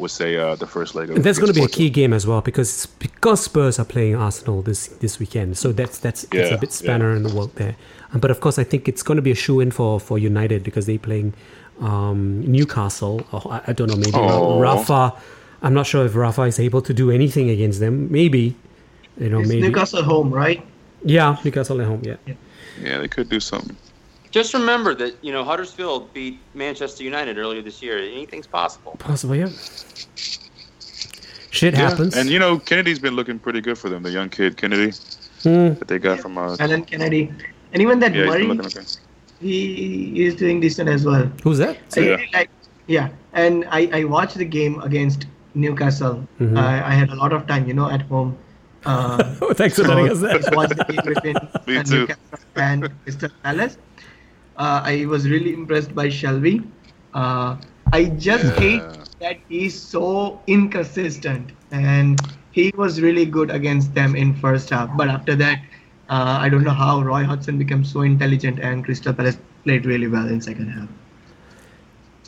[0.00, 1.10] would say uh, the first leg.
[1.10, 3.84] Of And that's going to be a key game as well because because Spurs are
[3.84, 7.34] playing Arsenal this this weekend, so that's that's it's Yeah, a bit spanner in the
[7.34, 7.76] work there.
[8.12, 10.18] Um, but of course, I think it's going to be a shoe in for for
[10.18, 11.32] United because they're playing
[11.80, 13.22] um, Newcastle.
[13.32, 14.58] Or I, I don't know, maybe Oh.
[14.60, 15.12] Rafa.
[15.62, 18.10] I'm not sure if Rafa is able to do anything against them.
[18.10, 18.56] Maybe,
[19.18, 19.62] you know, It's maybe.
[19.68, 20.60] Newcastle at home, right?
[21.04, 22.00] Yeah, Newcastle at home.
[22.02, 22.16] Yeah.
[22.82, 23.76] Yeah, they could do something.
[24.30, 27.98] Just remember that you know Huddersfield beat Manchester United earlier this year.
[27.98, 28.92] Anything's possible.
[28.98, 29.34] Possible.
[29.34, 29.48] Yeah.
[31.52, 32.16] Shit Yeah, happens.
[32.16, 34.02] And you know, Kenedy's been looking pretty good for them.
[34.02, 34.90] The young kid Kenedy
[35.42, 35.74] Hmm.
[35.78, 37.32] that they got from uh, Alan Kennedy.
[37.72, 38.86] And even that yeah, he's been Murray, looking okay.
[39.40, 41.24] he is doing decent as well.
[41.42, 41.76] Who's that?
[41.96, 42.10] I Yeah.
[42.10, 42.50] really like,
[42.86, 43.08] yeah.
[43.32, 46.26] And I, I watched the game against Newcastle.
[46.40, 46.58] Mhm.
[46.58, 48.36] I, I had a lot of time, you know, at home.
[48.84, 50.52] Uh, Oh, thanks for telling us that.
[50.52, 51.34] I watched the game between
[51.66, 52.00] Me too.
[52.06, 53.76] Newcastle and Crystal Palace.
[54.60, 56.62] Uh, I was really impressed by Shelvey.
[57.14, 57.56] Uh,
[57.92, 58.60] I just Yeah.
[58.60, 58.82] hate
[59.20, 62.20] that he's so inconsistent, and
[62.52, 64.92] he was really good against them in first half.
[64.98, 65.64] But after that,
[66.10, 70.08] uh, I don't know how Roy Hodgson became so intelligent, and Crystal Palace played really
[70.08, 70.88] well in second half.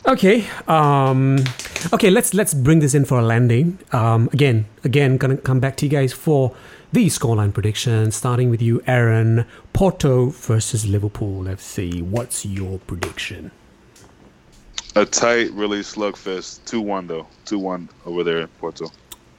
[0.05, 0.43] Okay.
[0.67, 1.37] Um,
[1.93, 2.09] okay.
[2.09, 3.77] Let's let's bring this in for a landing.
[3.93, 6.55] Um, again, again, gonna come back to you guys for
[6.93, 8.11] the scoreline prediction.
[8.11, 9.45] Starting with you, Aaron.
[9.73, 12.03] Porto versus Liverpool FC.
[12.03, 13.49] What's your prediction?
[14.95, 16.63] A tight, really slugfest.
[16.65, 17.25] Two one though.
[17.45, 18.91] Two one over there in Porto.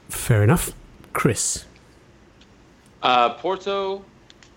[0.08, 0.72] Fair enough,
[1.12, 1.64] Chris.
[3.04, 4.04] Uh, Porto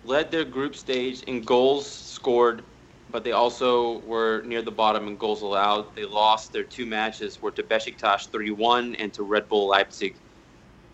[0.04, 2.64] led their group stage in goals scored,
[3.12, 5.94] but they also were near the bottom in goals allowed.
[5.94, 10.16] They lost their two matches, were to Besiktas 3-1 and to Red Bull Leipzig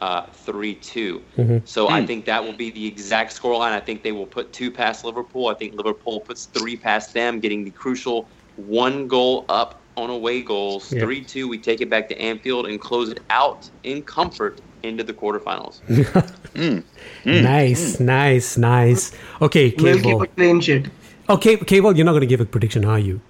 [0.01, 1.23] uh, 3-2.
[1.37, 1.59] Mm-hmm.
[1.65, 2.07] So I hmm.
[2.07, 3.73] think that will be the exact scoreline.
[3.73, 5.49] I think they will put two past Liverpool.
[5.49, 10.43] I think Liverpool puts three past them, getting the crucial one goal up on away
[10.43, 10.93] goals.
[10.93, 11.03] Yeah.
[11.03, 15.15] 3-2, we take it back to Anfield and close it out in comfort into the
[15.15, 15.81] quarterfinals.
[16.55, 16.79] Hmm.
[17.25, 17.43] Hmm.
[17.43, 19.11] Nice, nice, nice.
[19.43, 20.85] Okay, We'll keep Keval.
[21.29, 21.35] Oh, a.
[21.35, 21.97] Okay, Keval.
[21.97, 23.21] You're not gonna give a prediction, are you?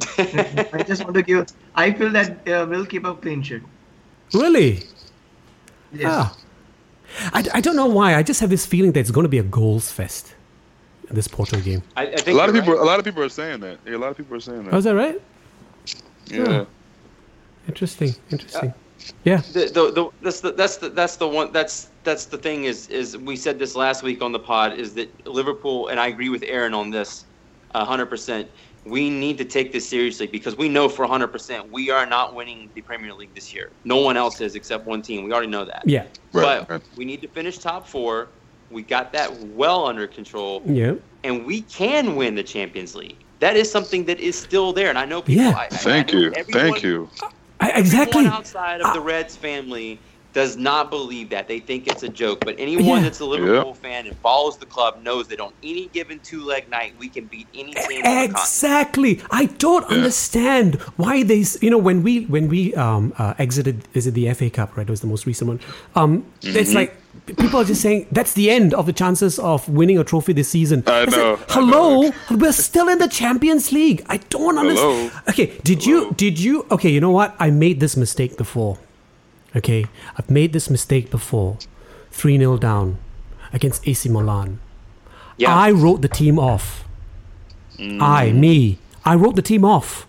[0.16, 1.46] I just want to give.
[1.74, 3.60] I feel that uh, we'll keep a clean sheet.
[4.32, 4.80] Really?
[5.94, 6.06] Yes.
[6.10, 6.36] Ah.
[7.32, 8.14] I, I don't know why.
[8.16, 10.34] I just have this feeling that it's going to be a goals fest.
[11.10, 11.82] In this Porto game.
[11.96, 12.80] I, I think A lot of people, right.
[12.82, 13.78] a lot of people are saying that.
[13.86, 14.94] Yeah, a lot of people are saying Oh, is that.
[14.94, 15.20] that right?
[16.28, 16.64] Yeah.
[17.68, 18.14] Interesting.
[18.30, 18.72] Interesting.
[19.24, 19.42] Yeah.
[19.52, 22.88] the, the, the, that's the that's the that's the one that's that's the thing is
[22.88, 26.30] is we said this last week on the pod is that Liverpool and I agree
[26.30, 27.26] with Aaron on this,
[27.74, 28.48] hundred percent.
[28.84, 32.34] We need to take this seriously because we know for hundred percent we are not
[32.34, 33.70] winning the Premier League this year.
[33.84, 35.24] No one else is except one team.
[35.24, 35.82] We already know that.
[35.86, 36.02] Yeah.
[36.32, 36.82] Right, but right.
[36.96, 38.28] we need to finish top four.
[38.70, 40.94] We got that well under control, Yeah.
[41.22, 43.16] and we can win the Champions League.
[43.40, 45.44] That is something that is still there, and I know people.
[45.44, 45.50] Yeah.
[45.50, 46.32] I, I- I Thank know you.
[46.34, 47.08] everyone- Thank you.
[47.60, 48.20] I, exactly.
[48.20, 49.98] Everyone outside of the Reds family
[50.34, 51.48] does not believe that.
[51.48, 52.40] They think it's a joke.
[52.44, 53.00] But anyone Yeah.
[53.02, 56.68] that's a Liverpool fan and follows the club knows that on any given two leg
[56.68, 58.24] night, we can beat any team on the.
[58.24, 59.20] Exactly.
[59.30, 64.06] I don't understand why they, you know, when we when we um, uh, exited, is
[64.06, 64.76] it the FA Cup?
[64.76, 65.60] Right, it was the most recent one.
[65.94, 66.76] Um, It's Mm-hmm.
[66.76, 66.96] like
[67.36, 70.48] people are just saying that's the end of the chances of winning a trophy this
[70.48, 70.82] season.
[70.86, 72.12] I It's know, Like, I Hello, know.
[72.32, 74.04] we're still in the Champions League.
[74.08, 75.10] I don't understand.
[75.10, 75.20] Hello.
[75.28, 76.66] Okay, did you did you?
[76.70, 77.34] Okay, you know what?
[77.38, 78.78] I made this mistake before.
[79.56, 79.86] Okay,
[80.18, 81.58] I've made this mistake before.
[82.10, 82.98] Three 0 down
[83.52, 84.60] against AC Milan.
[85.36, 85.54] Yeah.
[85.54, 86.84] I wrote the team off.
[87.76, 88.00] Mm.
[88.00, 90.06] I, me, I wrote the team off.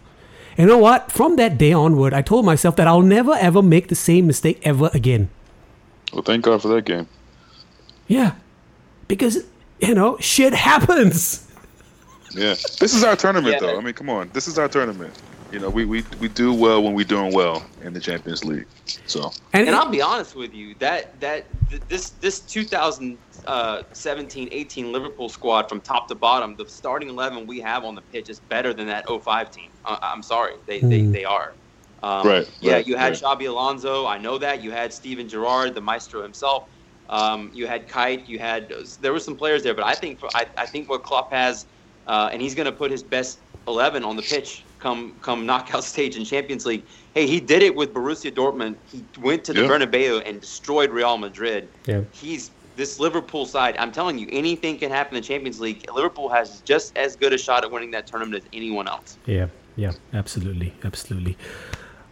[0.57, 1.11] And you know what?
[1.11, 4.59] From that day onward, I told myself that I'll never ever make the same mistake
[4.63, 5.29] ever again.
[6.13, 7.07] Well, thank God for that game.
[8.07, 8.33] Yeah.
[9.07, 9.43] Because,
[9.79, 11.41] you know, shit happens.
[12.31, 13.59] Yeah, this is our tournament, Yeah.
[13.59, 13.77] though.
[13.77, 15.13] I mean, come on, this is our tournament.
[15.51, 18.65] You know, we, we, we do well when we're doing well in the Champions League.
[19.07, 21.47] So And, And I'll be honest with you, that that
[21.89, 27.95] this this 2017-18 Liverpool squad from top to bottom, the starting eleven we have on
[27.95, 29.71] the pitch is better than that 05 team.
[29.85, 31.11] I, I'm sorry, they they, Hmm.
[31.11, 31.55] they are.
[32.03, 33.13] Um, Right, Yeah, right, you had right.
[33.13, 34.05] Xabi Alonso.
[34.05, 34.61] I know that.
[34.63, 36.63] You had Steven Gerrard, the maestro himself.
[37.09, 38.27] Um, you had Kuyt.
[38.27, 41.31] You had there were some players there, but I think I, I think what Klopp
[41.31, 41.65] has,
[42.07, 45.83] uh, and he's going to put his best 11 on the pitch come come knockout
[45.93, 46.83] stage in Champions League.
[47.15, 48.75] Hey, he did it with Borussia Dortmund.
[48.85, 49.69] He went to the Yeah.
[49.69, 51.67] Bernabeu and destroyed Real Madrid.
[51.87, 52.01] Yeah.
[52.11, 53.75] He's this Liverpool side.
[53.79, 55.89] I'm telling you, anything can happen in the Champions League.
[55.93, 59.17] Liverpool has just as good a shot at winning that tournament as anyone else.
[59.25, 59.47] Yeah,
[59.77, 61.37] yeah, absolutely, absolutely.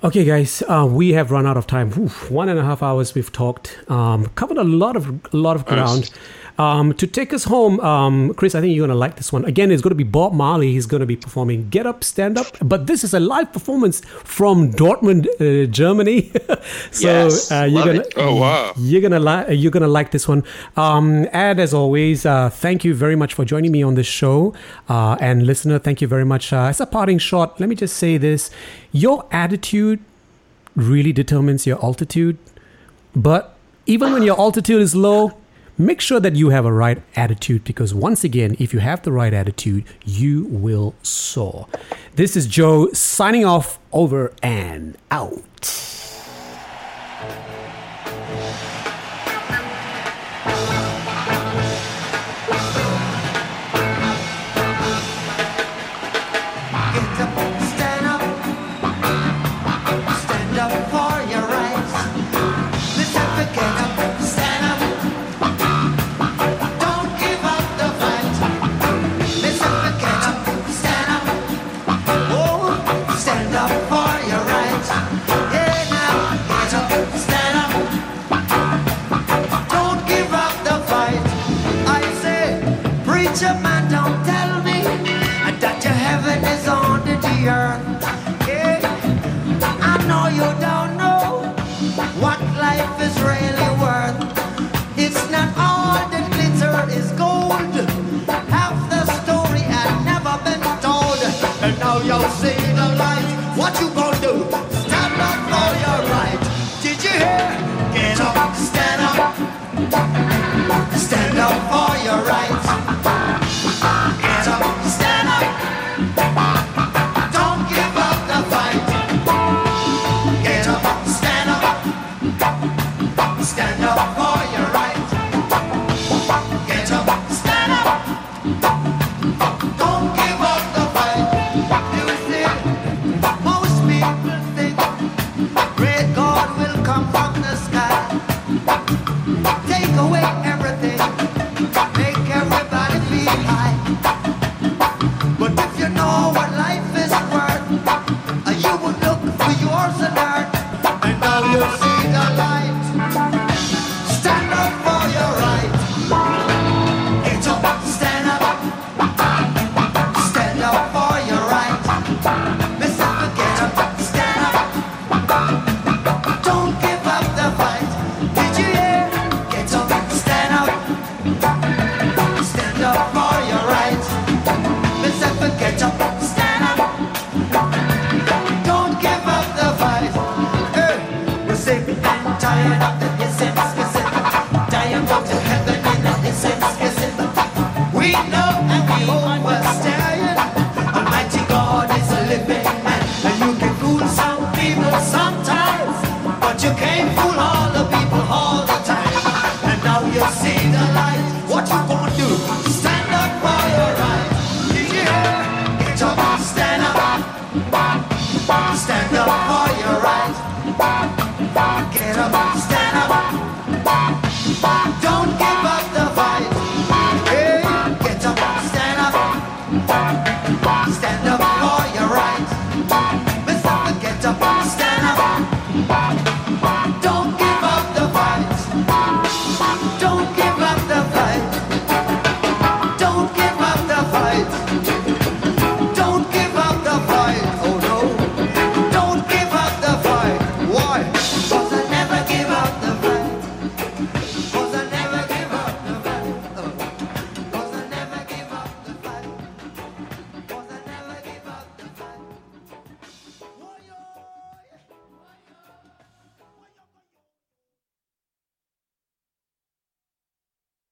[0.06, 1.94] Okay, guys, uh, we have run out of time.
[1.98, 5.56] Oof, one and a half hours we've talked, um, covered a lot of a lot
[5.58, 6.10] of ground.
[6.58, 9.44] Um, to take us home, um, Chris, I think you're gonna like this one.
[9.46, 10.72] Again, it's going to be Bob Marley.
[10.74, 14.02] He's going to be performing "Get Up, Stand Up," but this is a live performance
[14.24, 16.32] from Dortmund, uh, Germany.
[16.92, 18.04] so Yes, uh, you're gonna.
[18.18, 18.74] Oh, wow.
[18.78, 20.44] you're gonna like you're gonna like this one.
[20.78, 24.54] Um, and as always, uh, thank you very much for joining me on this show.
[24.88, 26.54] Uh, and listener, thank you very much.
[26.54, 28.52] Uh, as a parting shot, let me just say this:
[28.92, 30.00] your attitude
[30.76, 32.38] really determines your altitude.
[33.16, 33.56] But
[33.86, 35.34] even when your altitude is low,
[35.78, 39.12] make sure that you have a right attitude because once again, if you have the
[39.12, 41.68] right attitude, you will soar.
[42.16, 45.94] This is Joe signing off over and out.